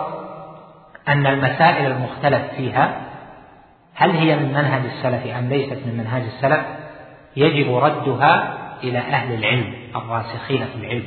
[1.07, 3.01] أن المسائل المختلف فيها
[3.95, 6.61] هل هي من منهج السلف أم ليست من منهج السلف؟
[7.35, 8.53] يجب ردها
[8.83, 11.05] إلى أهل العلم الراسخين في العلم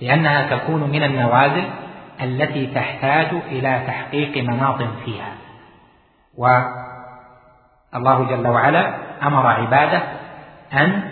[0.00, 1.64] لأنها تكون من النوازل
[2.22, 5.32] التي تحتاج إلى تحقيق مناط فيها.
[6.34, 10.02] والله جل وعلا أمر عباده
[10.72, 11.02] أن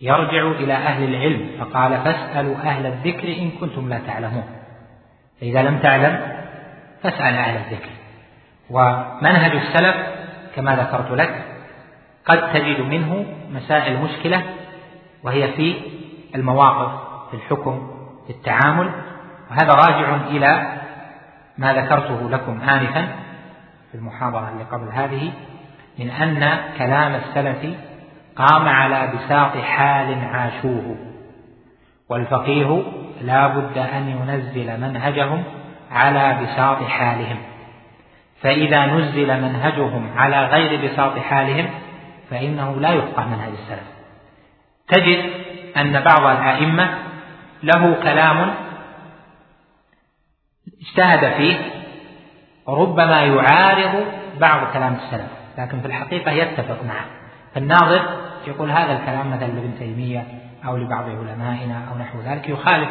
[0.00, 4.44] يرجعوا إلى أهل العلم فقال فاسألوا أهل الذكر إن كنتم لا تعلمون.
[5.40, 6.38] فإذا لم تعلم
[7.02, 7.90] فاسأل أهل الذكر.
[8.70, 9.96] ومنهج السلف
[10.56, 11.44] كما ذكرت لك
[12.24, 14.42] قد تجد منه مسائل مشكلة
[15.22, 15.76] وهي في
[16.34, 16.92] المواقف
[17.30, 17.90] في الحكم
[18.26, 18.90] في التعامل
[19.50, 20.78] وهذا راجع إلى
[21.58, 23.08] ما ذكرته لكم آنفا
[23.92, 25.32] في المحاضرة اللي قبل هذه
[25.98, 27.76] من أن كلام السلف
[28.36, 30.96] قام على بساط حال عاشوه
[32.08, 32.82] والفقيه
[33.22, 35.44] لا بد أن ينزل منهجهم
[35.90, 37.38] على بساط حالهم.
[38.42, 41.66] فإذا نزل منهجهم على غير بساط حالهم
[42.30, 43.88] فإنه لا يفقه منهج السلف.
[44.88, 45.30] تجد
[45.76, 46.88] أن بعض الأئمة
[47.62, 48.54] له كلام
[50.80, 51.56] اجتهد فيه
[52.68, 54.04] ربما يعارض
[54.40, 57.04] بعض كلام السلف لكن في الحقيقة يتفق معه.
[57.54, 58.02] فالناظر
[58.46, 60.24] يقول هذا الكلام مثلا لابن تيمية
[60.66, 62.88] أو لبعض علمائنا أو نحو ذلك يخالف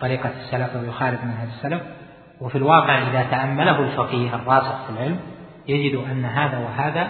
[0.00, 1.82] طريقة السلف أو يخالف منهج السلف.
[2.40, 5.18] وفي الواقع إذا تأمله الفقيه الراسخ في العلم
[5.68, 7.08] يجد أن هذا وهذا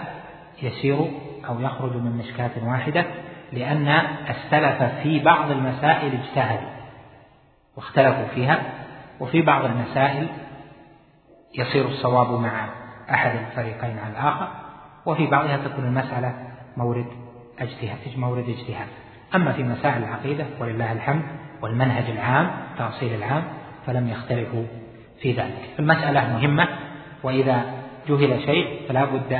[0.61, 1.07] يسير
[1.49, 3.05] أو يخرج من مشكاة واحدة
[3.53, 3.87] لأن
[4.29, 6.69] السلف في بعض المسائل اجتهدوا
[7.77, 8.61] واختلفوا فيها.
[9.23, 10.27] وفي بعض المسائل
[11.57, 12.69] يصير الصواب مع
[13.09, 14.47] أحد الفريقين على الآخر
[15.05, 16.33] وفي بعضها تكون المسألة
[16.77, 17.05] مورد
[17.59, 18.87] اجتهاد مورد اجتهاد.
[19.35, 21.23] أما في مسائل العقيدة ولله الحمد
[21.61, 23.43] والمنهج العام تأصيل العام
[23.85, 24.63] فلم يختلفوا
[25.21, 25.69] في ذلك.
[25.79, 26.67] المسألة مهمة
[27.23, 27.65] وإذا
[28.07, 29.33] جهل شيء فلا بد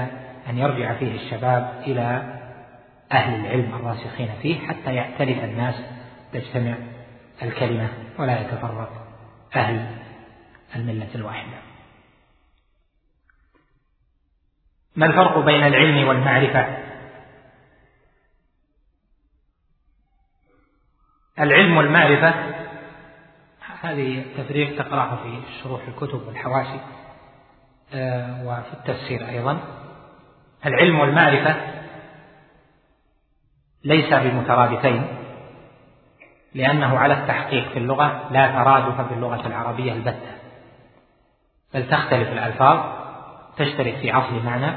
[0.49, 2.23] أن يرجع فيه الشباب إلى
[3.11, 5.75] أهل العلم الراسخين فيه حتى يأتلف الناس
[6.33, 6.73] تجتمع
[7.41, 7.87] الكلمة
[8.19, 9.02] ولا يتفرق.
[9.55, 9.97] أهل
[10.75, 11.57] الملة الواحدة.
[14.95, 16.77] ما الفرق بين العلم والمعرفة؟
[21.39, 22.33] العلم والمعرفة
[23.81, 26.79] هذه التفريق تقرأه في شروح الكتب والحواشي
[27.93, 29.59] آه، وفي التفسير أيضا.
[30.65, 31.55] العلم والمعرفة
[33.83, 35.22] ليس بمترادفين
[36.55, 40.31] لأنه على التحقيق في اللغة لا ترادف في اللغة العربية البتة.
[41.73, 42.79] بل تختلف الألفاظ
[43.57, 44.71] تشترك في أصل معنى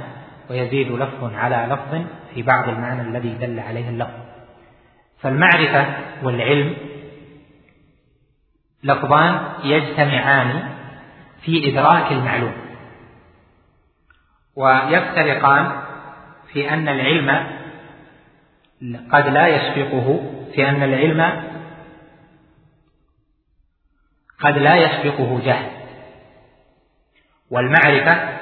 [0.51, 4.21] ويزيد لفظ على لفظ في بعض المعنى الذي دل عليه اللفظ.
[5.21, 5.87] فالمعرفة
[6.23, 6.77] والعلم
[8.85, 10.69] لفظان يجتمعان
[11.43, 12.55] في إدراك المعلوم.
[14.57, 15.71] ويفترقان
[16.53, 17.47] في أن العلم
[19.13, 21.43] قد لا يسبقه في أن العلم
[24.41, 25.71] قد لا يسبقه جهل.
[27.51, 28.39] والمعرفة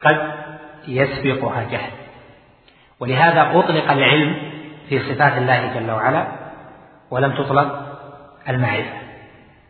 [0.00, 0.32] قد
[0.88, 1.92] يسبقها جهل.
[3.00, 4.52] ولهذا أطلق العلم
[4.88, 6.26] في صفات الله جل وعلا
[7.10, 7.98] ولم تطلق
[8.48, 9.00] المعرفة.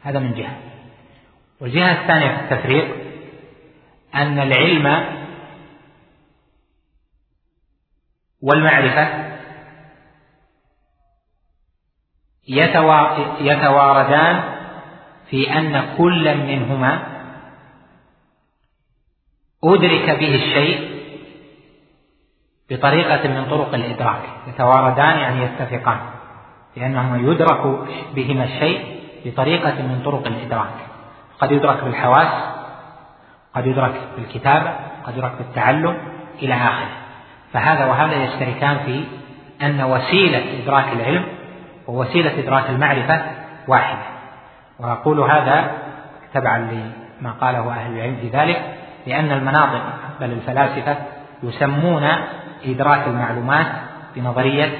[0.02, 0.56] هذا من جهة.
[1.60, 2.96] والجهة الثانية في التفريق
[4.14, 5.04] أن العلم
[8.42, 9.29] والمعرفة
[13.40, 14.42] يتواردان
[15.30, 17.02] في أن كل منهما
[19.64, 21.00] أدرك به الشيء
[22.70, 24.22] بطريقة من طرق الإدراك.
[24.46, 25.98] يتواردان يعني يتفقان
[26.76, 27.62] لأنهما يدرك
[28.14, 30.74] بهما الشيء بطريقة من طرق الإدراك.
[31.40, 32.32] قد يدرك بالحواس
[33.54, 34.72] قد يدرك بالكتابة
[35.04, 35.98] قد يدرك بالتعلم
[36.42, 36.88] إلى آخره.
[37.52, 39.04] فهذا وهذا يشتركان في
[39.62, 41.39] أن وسيلة إدراك العلم
[41.86, 43.22] ووسيلة إدراك المعرفة
[43.68, 44.02] واحدة.
[44.78, 45.70] وأقول هذا
[46.34, 46.58] تبعا
[47.20, 48.74] لما قاله أهل العلم في ذلك
[49.06, 49.82] لأن المناطق
[50.20, 50.96] بل الفلاسفة
[51.42, 52.08] يسمون
[52.64, 53.66] إدراك المعلومات
[54.16, 54.78] بنظرية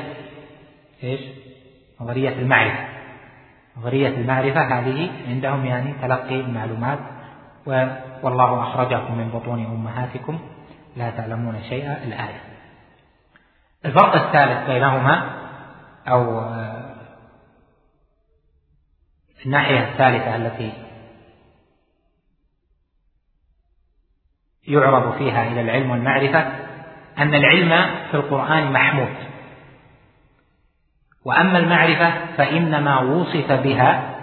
[1.02, 1.20] إيش؟
[2.00, 2.84] نظرية المعرفة.
[3.76, 6.98] نظرية المعرفة هذه عندهم يعني تلقي المعلومات
[8.22, 10.38] والله أخرجكم من بطون أمهاتكم
[10.96, 12.04] لا تعلمون شيئا.
[12.04, 12.40] الآية.
[13.84, 15.22] الفرق الثالث بينهما
[16.08, 16.40] أو
[19.46, 20.72] الناحية الثالثة التي
[24.68, 26.40] يعرض فيها إلى العلم والمعرفة
[27.18, 29.14] أن العلم في القرآن محمود.
[31.24, 34.14] وأما المعرفة فإنما وصف بها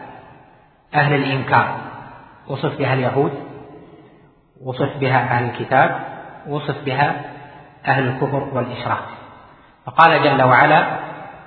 [0.96, 1.78] أهل الإنكار.
[2.48, 3.32] وصف بها اليهود
[4.64, 6.00] وصف بها أهل الكتاب
[6.48, 7.26] وصف بها
[7.88, 9.08] أهل الكفر والإشراك.
[9.86, 11.00] فقال جل وعلا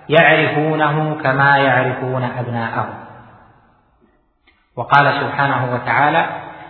[0.08, 3.09] يعرفونه كما يعرفون أبناءهم.
[4.76, 6.26] وقال سبحانه وتعالى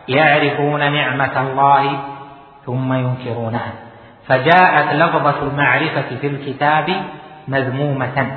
[0.08, 1.98] يعرفون نعمة الله
[2.66, 3.72] ثم ينكرونها.
[4.26, 7.02] فجاءت لفظة المعرفة في الكتاب
[7.48, 8.36] مذمومة.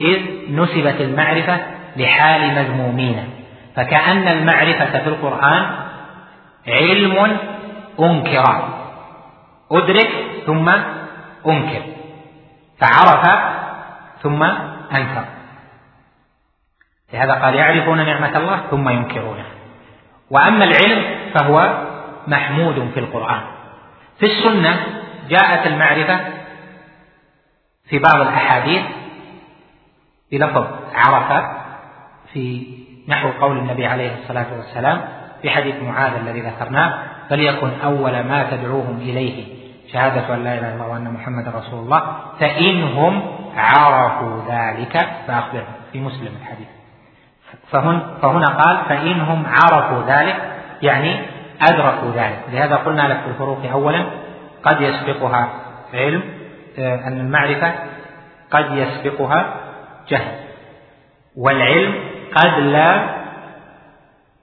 [0.00, 0.20] إذ
[0.50, 1.60] نسبت المعرفة
[1.96, 3.30] لحال مذمومين.
[3.76, 5.66] فكأن المعرفة في القرآن
[6.68, 7.38] علم
[8.00, 8.68] أنكر.
[9.72, 10.10] أدرك
[10.46, 10.68] ثم
[11.46, 11.82] أنكر.
[12.80, 13.24] فعرف
[14.22, 14.42] ثم
[14.92, 15.35] أنكر.
[17.12, 19.46] لهذا قال يعرفون نعمة الله ثم ينكرونها
[20.30, 21.04] وأما العلم
[21.34, 21.86] فهو
[22.26, 23.42] محمود في القرآن.
[24.18, 24.76] في السنة
[25.28, 26.20] جاءت المعرفة
[27.88, 28.82] في بعض الأحاديث
[30.32, 31.44] بلفظ عرف
[32.32, 32.66] في
[33.08, 35.00] نحو قول النبي عليه الصلاة والسلام
[35.42, 36.98] في حديث معاذ الذي ذكرناه
[37.30, 39.44] فليكن أول ما تدعوهم إليه
[39.92, 43.22] شهادة أن لا إله إلا الله وأن محمد رسول الله فإنهم
[43.56, 45.74] عرفوا ذلك فأخبرهم.
[45.92, 46.75] في مسلم الحديث.
[47.70, 50.36] فهن فهنا قال فإنهم عرفوا ذلك
[50.82, 51.20] يعني
[51.62, 52.38] أدركوا ذلك.
[52.52, 54.06] لهذا قلنا لك في الفروق أولا
[54.62, 55.48] قد يسبقها
[55.94, 56.22] علم
[56.78, 57.74] آه، أن المعرفة
[58.50, 59.56] قد يسبقها
[60.08, 60.34] جهل
[61.36, 61.94] والعلم
[62.34, 63.16] قد لا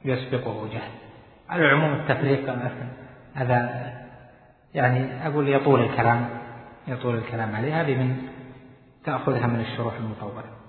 [0.06, 0.92] يسبقه جهل.
[1.50, 2.56] على العموم التفريق
[3.36, 3.90] هذا
[4.74, 6.30] يعني أقول يطول الكلام
[6.88, 7.82] يطول الكلام عليه.
[7.82, 8.18] هذه من
[9.06, 10.63] تأخذها من الشروح المطولة.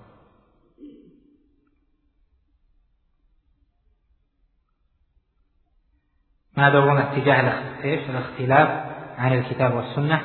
[6.57, 7.53] ما دورون اتجاه
[7.83, 8.69] الاختلاف
[9.17, 10.21] عن الكتاب والسنة.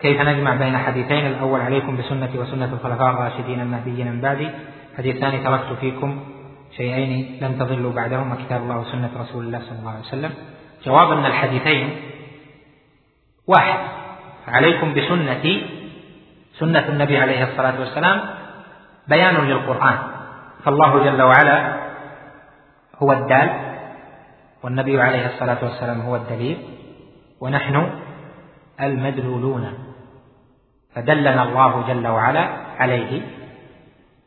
[0.00, 4.50] كيف نجمع بين حديثين؟ الأول عليكم بسنتي وسنة الخلفاء الراشدين المهديين من بعدي.
[4.92, 6.24] الحديث الثاني تركت فيكم
[6.76, 10.32] شيئين لم تضلوا بعدهما كتاب الله وسنة رسول الله صلى الله عليه وسلم.
[10.84, 11.96] جواب أن الحديثين
[13.48, 13.78] واحد.
[14.48, 15.66] عليكم بسنتي
[16.58, 18.20] سنة النبي عليه الصلاة والسلام
[19.08, 19.98] بيان للقرآن.
[20.64, 21.76] فالله جل وعلا
[23.02, 23.73] هو الدال.
[24.64, 26.58] والنبي عليه الصلاة والسلام هو الدليل
[27.40, 27.90] ونحن
[28.80, 29.72] المدلولون.
[30.94, 33.22] فدلنا الله جل وعلا عليه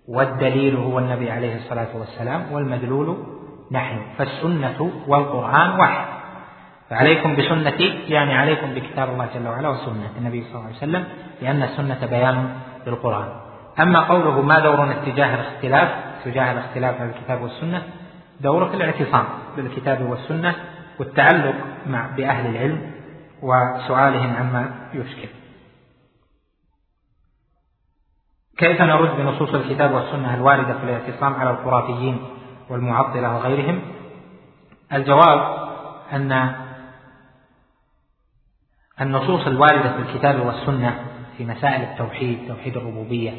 [0.07, 3.17] والدليل هو النبي عليه الصلاة والسلام والمدلول
[3.71, 6.05] نحن فالسنة والقرآن واحد.
[6.89, 11.03] فعليكم بسنتي يعني عليكم بكتاب الله جل وعلا وسنة النبي صلى الله عليه وسلم
[11.41, 12.49] لأن السنة بيان
[12.87, 13.29] للقرآن.
[13.79, 15.89] أما قوله ما دورنا اتجاه الاختلاف
[16.25, 17.81] تجاه الاختلاف على الكتاب والسنة
[18.41, 20.55] دورة الاعتصام بالكتاب والسنة
[20.99, 21.55] والتعلق
[21.87, 22.91] مع بأهل العلم
[23.41, 25.29] وسؤالهم عما يشكل.
[28.57, 32.19] كيف نرد بنصوص الكتاب والسنة الواردة في الاعتصام على الخرافيين
[32.69, 33.81] والمعطلة وغيرهم؟
[34.93, 35.69] الجواب
[36.13, 36.55] أن
[39.01, 41.05] النصوص الواردة في الكتاب والسنة
[41.37, 43.31] في مسائل التوحيد توحيد الربوبية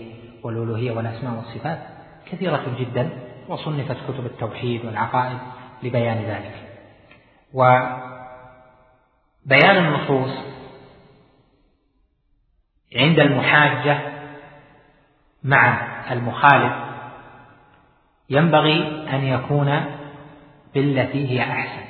[0.42, 1.78] والألوهية والأسماء والصفات
[2.26, 3.27] كثيرة جدا.
[3.48, 5.38] وصنفت كتب التوحيد والعقائد
[5.82, 6.54] لبيان ذلك.
[7.54, 8.06] وبيان
[9.76, 10.30] النصوص
[12.96, 13.98] عند المحاجة
[15.44, 16.72] مع المخالف
[18.30, 19.84] ينبغي أن يكون
[20.74, 21.88] بالتي هي أحسن.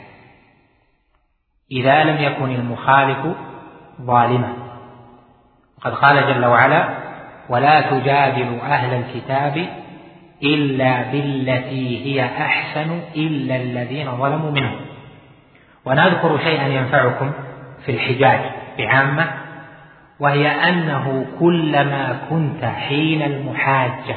[1.70, 3.36] إذا لم يكن المخالف
[4.00, 4.68] ظالما.
[5.78, 6.98] وقد قال جل وعلا
[7.48, 9.68] ولا تجادل أهل الكتاب
[10.42, 14.80] إلا بالتي هي أحسن إلا الذين ظلموا منهم.
[15.84, 17.32] وأنا أذكر شيئا ينفعكم
[17.86, 18.40] في الحجاج
[18.78, 19.30] بعامة
[20.20, 24.16] وهي أنه كلما كنت حين المحاجة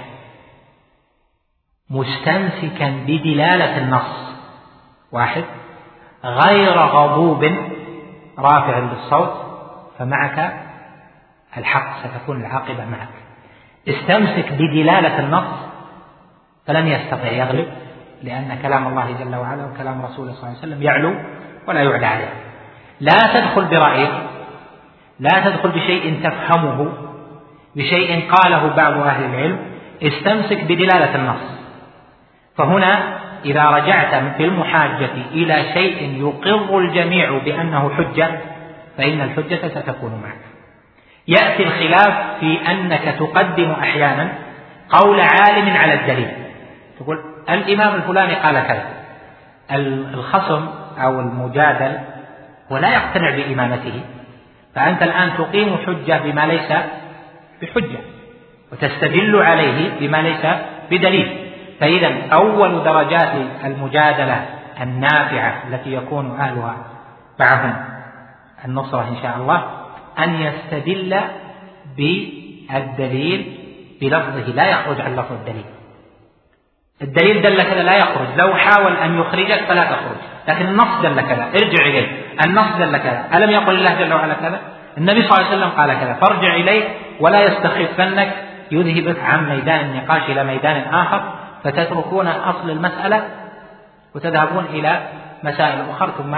[1.90, 4.32] مستمسكا بدلالة النص.
[5.12, 5.44] واحد
[6.24, 7.44] غير غضوب
[8.40, 9.34] رافع بالصوت
[10.00, 10.54] فمعك
[11.58, 13.10] الحق ستكون العاقبة معك.
[13.88, 15.71] استمسك بدلالة النص
[16.68, 17.68] فلن يستطيع يغلب
[18.24, 21.16] لأن كلام الله جل وعلا وكلام رسوله صلى الله عليه وسلم يعلو
[21.68, 22.34] ولا يعلى عليه.
[23.00, 24.12] لا تدخل برأيك
[25.20, 26.94] لا تدخل بشيء تفهمه
[27.76, 29.60] بشيء قاله بعض أهل العلم
[30.04, 31.62] استمسك بدلالة النص.
[32.58, 38.40] فهنا إذا رجعت في المحاجة إلى شيء يقر الجميع بأنه حجة
[38.98, 40.42] فإن الحجة ستكون معك.
[41.28, 44.34] يأتي الخلاف في أنك تقدم أحيانا
[44.90, 46.41] قول عالم على الدليل.
[47.00, 47.20] تقول
[47.50, 48.84] الإمام الفلاني قال كذا.
[50.14, 51.98] الخصم أو المجادل
[52.70, 54.02] ولا يقتنع بإمامته
[54.76, 56.74] فأنت الآن تقيم حجة بما ليس
[57.62, 58.00] بحجة
[58.72, 60.46] وتستدل عليه بما ليس
[60.92, 61.48] بدليل.
[61.80, 63.32] فإذا أول درجات
[63.66, 64.46] المجادلة
[64.82, 66.78] النافعة التي يكون أهلها
[67.40, 67.86] معهم
[68.66, 69.64] النصرة إن شاء الله
[70.20, 71.20] أن يستدل
[71.98, 73.58] بالدليل
[74.02, 75.66] بلفظه لا يخرج عن لفظ الدليل.
[77.02, 78.28] الدليل دل كذا لا يخرج.
[78.38, 80.18] لو حاول أن يخرجك فلا تخرج.
[80.48, 81.44] لكن النص دل كذا.
[81.44, 82.08] ارجع إليه.
[82.46, 83.26] النص دل كذا.
[83.34, 84.60] ألم يقل الله جل وعلا كذا؟
[84.98, 86.14] النبي صلى الله عليه وسلم قال كذا.
[86.14, 86.84] فارجع إليه
[87.20, 88.34] ولا يستخفنك.
[88.72, 91.34] يذهبك عن ميدان النقاش إلى ميدان آخر.
[91.64, 93.24] فتتركون أصل المسألة
[94.16, 95.00] وتذهبون إلى
[95.44, 96.12] مسائل أخرى.
[96.18, 96.36] ثم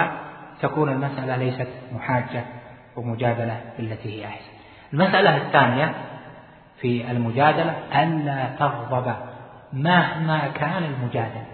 [0.62, 2.44] تكون المسألة ليست محاجة
[2.96, 4.52] ومجادلة بالتي هي أحسن.
[4.94, 5.94] المسألة الثانية
[6.82, 9.14] في المجادلة ألا تغضب
[9.74, 11.46] مهما كان المجادلة.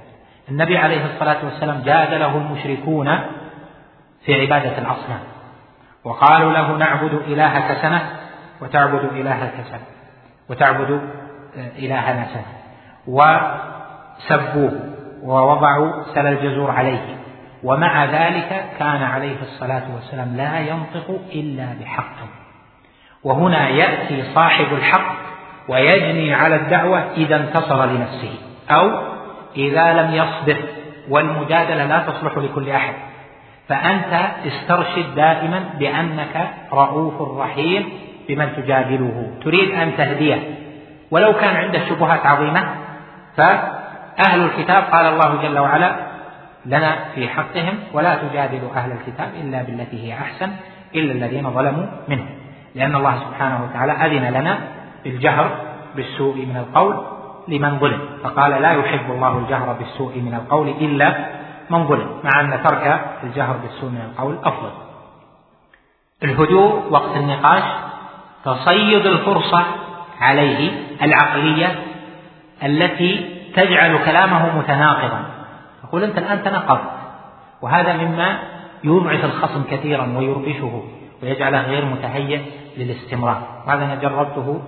[0.50, 3.20] النبي عليه الصلاة والسلام جادله المشركون
[4.26, 5.20] في عبادة الأصنام
[6.04, 8.10] وقالوا له نعبد إلهك سنة
[8.62, 9.86] وتعبد إلهك سنة.
[10.50, 11.02] وتعبد
[11.56, 12.54] إلهنا سنة.
[13.08, 14.72] وسبوه
[15.24, 17.16] ووضعوا سل الجزور عليه.
[17.64, 22.16] ومع ذلك كان عليه الصلاة والسلام لا ينطق إلا بحق.
[23.24, 25.19] وهنا يأتي صاحب الحق
[25.70, 28.34] ويجني على الدعوة إذا انتصر لنفسه.
[28.72, 28.92] أو
[29.58, 30.58] إذا لم يصبر
[31.10, 32.94] والمجادلة لا تصلح لكل أحد.
[33.68, 34.14] فأنت
[34.46, 36.36] استرشد دائما بأنك
[36.74, 37.90] رؤوف رحيم
[38.28, 39.32] بمن تجادله.
[39.44, 40.42] تريد أن تهديه.
[41.12, 42.64] ولو كان عنده شبهات عظيمة
[43.38, 45.92] فأهل الكتاب قال الله جل وعلا
[46.66, 50.50] لنا في حقهم ولا تجادلوا أهل الكتاب إلا بالتي هي أحسن
[50.96, 52.30] إلا الذين ظلموا منهم.
[52.76, 54.58] لأن الله سبحانه وتعالى أذن لنا
[55.04, 55.52] بالجهر
[55.96, 56.96] بالسوء من القول
[57.48, 58.00] لمن ظلم.
[58.24, 61.26] فقال لا يحب الله الجهر بالسوء من القول إلا
[61.70, 64.72] من ظلم مع أن ترك الجهر بالسوء من القول أفضل.
[66.24, 67.64] الهدوء وقت النقاش
[68.46, 69.66] تصيد الفرصة
[70.22, 70.72] عليه
[71.02, 71.76] العقلية
[72.64, 75.26] التي تجعل كلامه متناقضا.
[75.84, 76.92] يقول أنت الآن تناقضت
[77.62, 78.40] وهذا مما
[78.84, 80.84] يضعف الخصم كثيرا ويربشه
[81.24, 82.42] ويجعله غير متهيئ
[82.78, 83.42] للاستمرار.
[83.68, 84.62] وهذا أنا جربته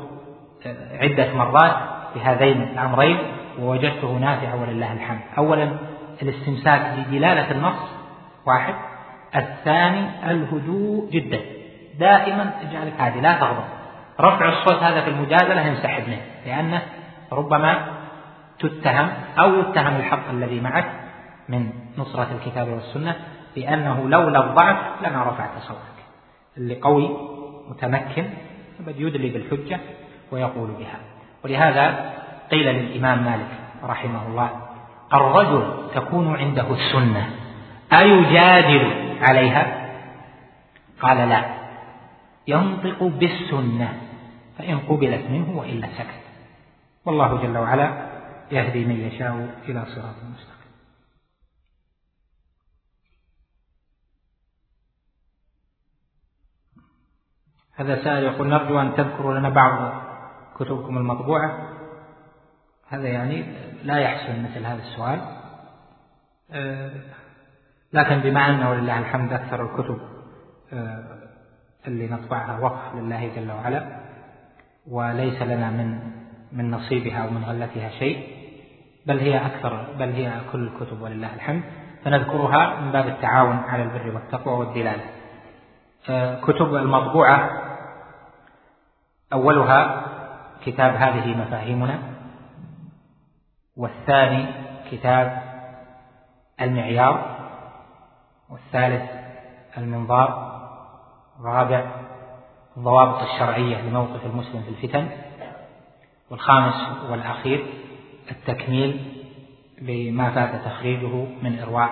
[0.92, 1.76] عدة مرات
[2.16, 3.18] بهذين الأمرين
[3.60, 5.22] ووجدته نافعا ولله الحمد.
[5.38, 5.72] أولا
[6.22, 7.80] الاستمساك بدلالة النص
[8.46, 8.74] واحد.
[9.36, 11.40] الثاني الهدوء جدا.
[12.00, 13.64] دائما اجعلك هادي لا تغضب.
[14.20, 16.82] رفع الصوت هذا في المجادلة ينسحب منه لأنه
[17.32, 17.88] ربما
[18.60, 19.10] تتهم
[19.40, 20.86] أو يتهم الحق الذي معك
[21.50, 23.16] من نصرة الكتاب والسنة
[23.56, 26.02] بأنه لولا الضعف لما رفعت صوتك.
[26.58, 27.10] اللي قوي
[27.70, 28.30] متمكن
[28.98, 29.80] يدلي بالحجة.
[30.32, 31.00] ويقول بها.
[31.44, 32.14] ولهذا
[32.52, 33.48] قيل للإمام مالك
[33.84, 34.62] رحمه الله
[35.14, 37.30] الرجل تكون عنده السنة
[37.94, 39.92] أيجادل عليها؟
[41.02, 41.62] قال لا.
[42.48, 44.02] ينطق بالسنة
[44.58, 46.22] فإن قبلت منه وإلا سكت.
[47.06, 48.10] والله جل وعلا
[48.52, 50.62] يهدي من يشاء إلى صراط مستقيم.
[57.76, 60.11] هذا سائل يقول نرجو أن تذكروا لنا بعض
[60.64, 61.70] كتبكم المطبوعة.
[62.90, 63.46] هذا يعني
[63.84, 65.20] لا يحسن مثل هذا السؤال.
[66.52, 66.92] آه،
[67.94, 70.00] لكن بما أنه ولله الحمد أكثر الكتب
[70.74, 71.04] آه،
[71.88, 74.00] اللي نطبعها وقف لله جل وعلا
[74.88, 76.00] وليس لنا من
[76.52, 78.28] من نصيبها أو من غلتها شيء
[79.06, 81.64] بل هي أكثر بل هي كل الكتب ولله الحمد.
[82.06, 85.04] فنذكرها من باب التعاون على البر والتقوى والدلالة
[86.10, 87.62] آه، كتب المطبوعة
[89.34, 90.11] أولها
[90.66, 92.00] كتاب هذه مفاهيمنا
[93.78, 94.46] والثاني
[94.92, 95.42] كتاب
[96.62, 97.38] المعيار
[98.50, 99.10] والثالث
[99.78, 100.52] المنظار
[101.40, 101.92] الرابع
[102.78, 105.08] الضوابط الشرعية لموقف المسلم في الفتن
[106.30, 107.66] والخامس والأخير
[108.32, 109.22] التكميل
[109.82, 111.90] لما فات تخريجه من إرواع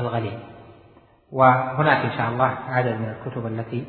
[0.00, 0.38] الغليل.
[1.32, 3.84] وهناك إن شاء الله عدد من الكتب التي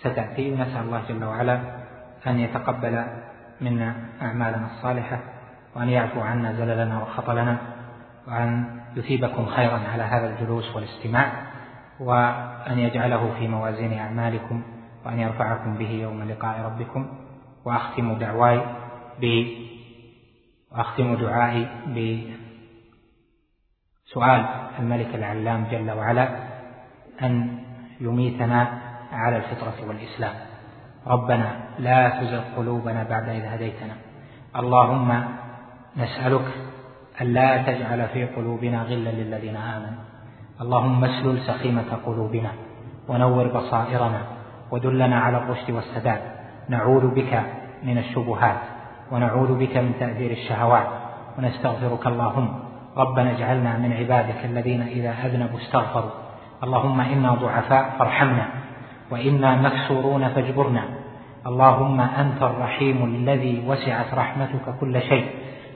[0.00, 1.77] ستأتي ونسأل الله جل وعلا
[2.26, 3.04] أن يتقبل
[3.60, 5.20] منا أعمالنا الصالحة
[5.76, 7.58] وأن يعفو عنا زللنا وخطلنا
[8.28, 11.32] وأن يثيبكم خيرا على هذا الجلوس والاستماع
[12.00, 14.62] وأن يجعله في موازين أعمالكم
[15.06, 17.08] وأن يرفعكم به يوم لقاء ربكم.
[17.64, 18.60] وأختم دعواي
[19.20, 19.46] ب
[20.72, 21.68] وأختم دعائي
[24.06, 24.46] بسؤال
[24.78, 26.28] الملك العلام جل وعلا
[27.22, 27.58] أن
[28.00, 28.80] يميتنا
[29.12, 30.47] على الفطرة والإسلام.
[31.08, 31.48] ربنا
[31.78, 33.94] لا تزغ قلوبنا بعد إذ هديتنا.
[34.56, 35.24] اللهم
[35.96, 36.46] نسألك
[37.20, 40.02] ألا تجعل في قلوبنا غلا للذين آمنوا.
[40.60, 42.50] اللهم اسلل سخيمة قلوبنا
[43.08, 44.20] ونور بصائرنا
[44.70, 46.20] ودلنا على الرشد والسداد.
[46.68, 47.42] نعوذ بك
[47.82, 48.60] من الشبهات
[49.12, 50.88] ونعوذ بك من تأثير الشهوات.
[51.38, 52.48] ونستغفرك اللهم.
[52.96, 56.10] ربنا اجعلنا من عبادك الذين إذا أذنبوا استغفروا.
[56.64, 58.46] اللهم إنا ضعفاء فارحمنا.
[59.10, 60.84] وإنا مكسورون فاجبرنا.
[61.46, 65.26] اللهم أنت الرحيم الذي وسعت رحمتك كل شيء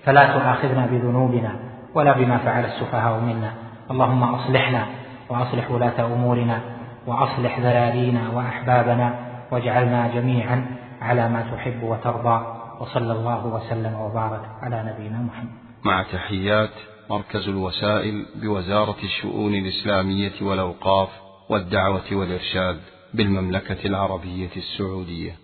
[0.05, 1.57] فلا تؤاخذنا بذنوبنا
[1.95, 3.53] ولا بما فعل السفهاء منا.
[3.91, 4.87] اللهم أصلحنا
[5.29, 6.61] وأصلح ولاة أمورنا
[7.07, 9.15] وأصلح ذرارينا وأحبابنا
[9.51, 10.67] واجعلنا جميعا
[11.01, 12.47] على ما تحب وترضى.
[12.81, 15.51] وصلى الله وسلم وبارك على نبينا محمد.
[15.85, 16.71] مع تحيات
[17.11, 21.09] مركز الوسائل بوزارة الشؤون الإسلامية والأوقاف
[21.49, 22.81] والدعوة والإرشاد.
[23.15, 25.37] بالمملكة العربية السعودية.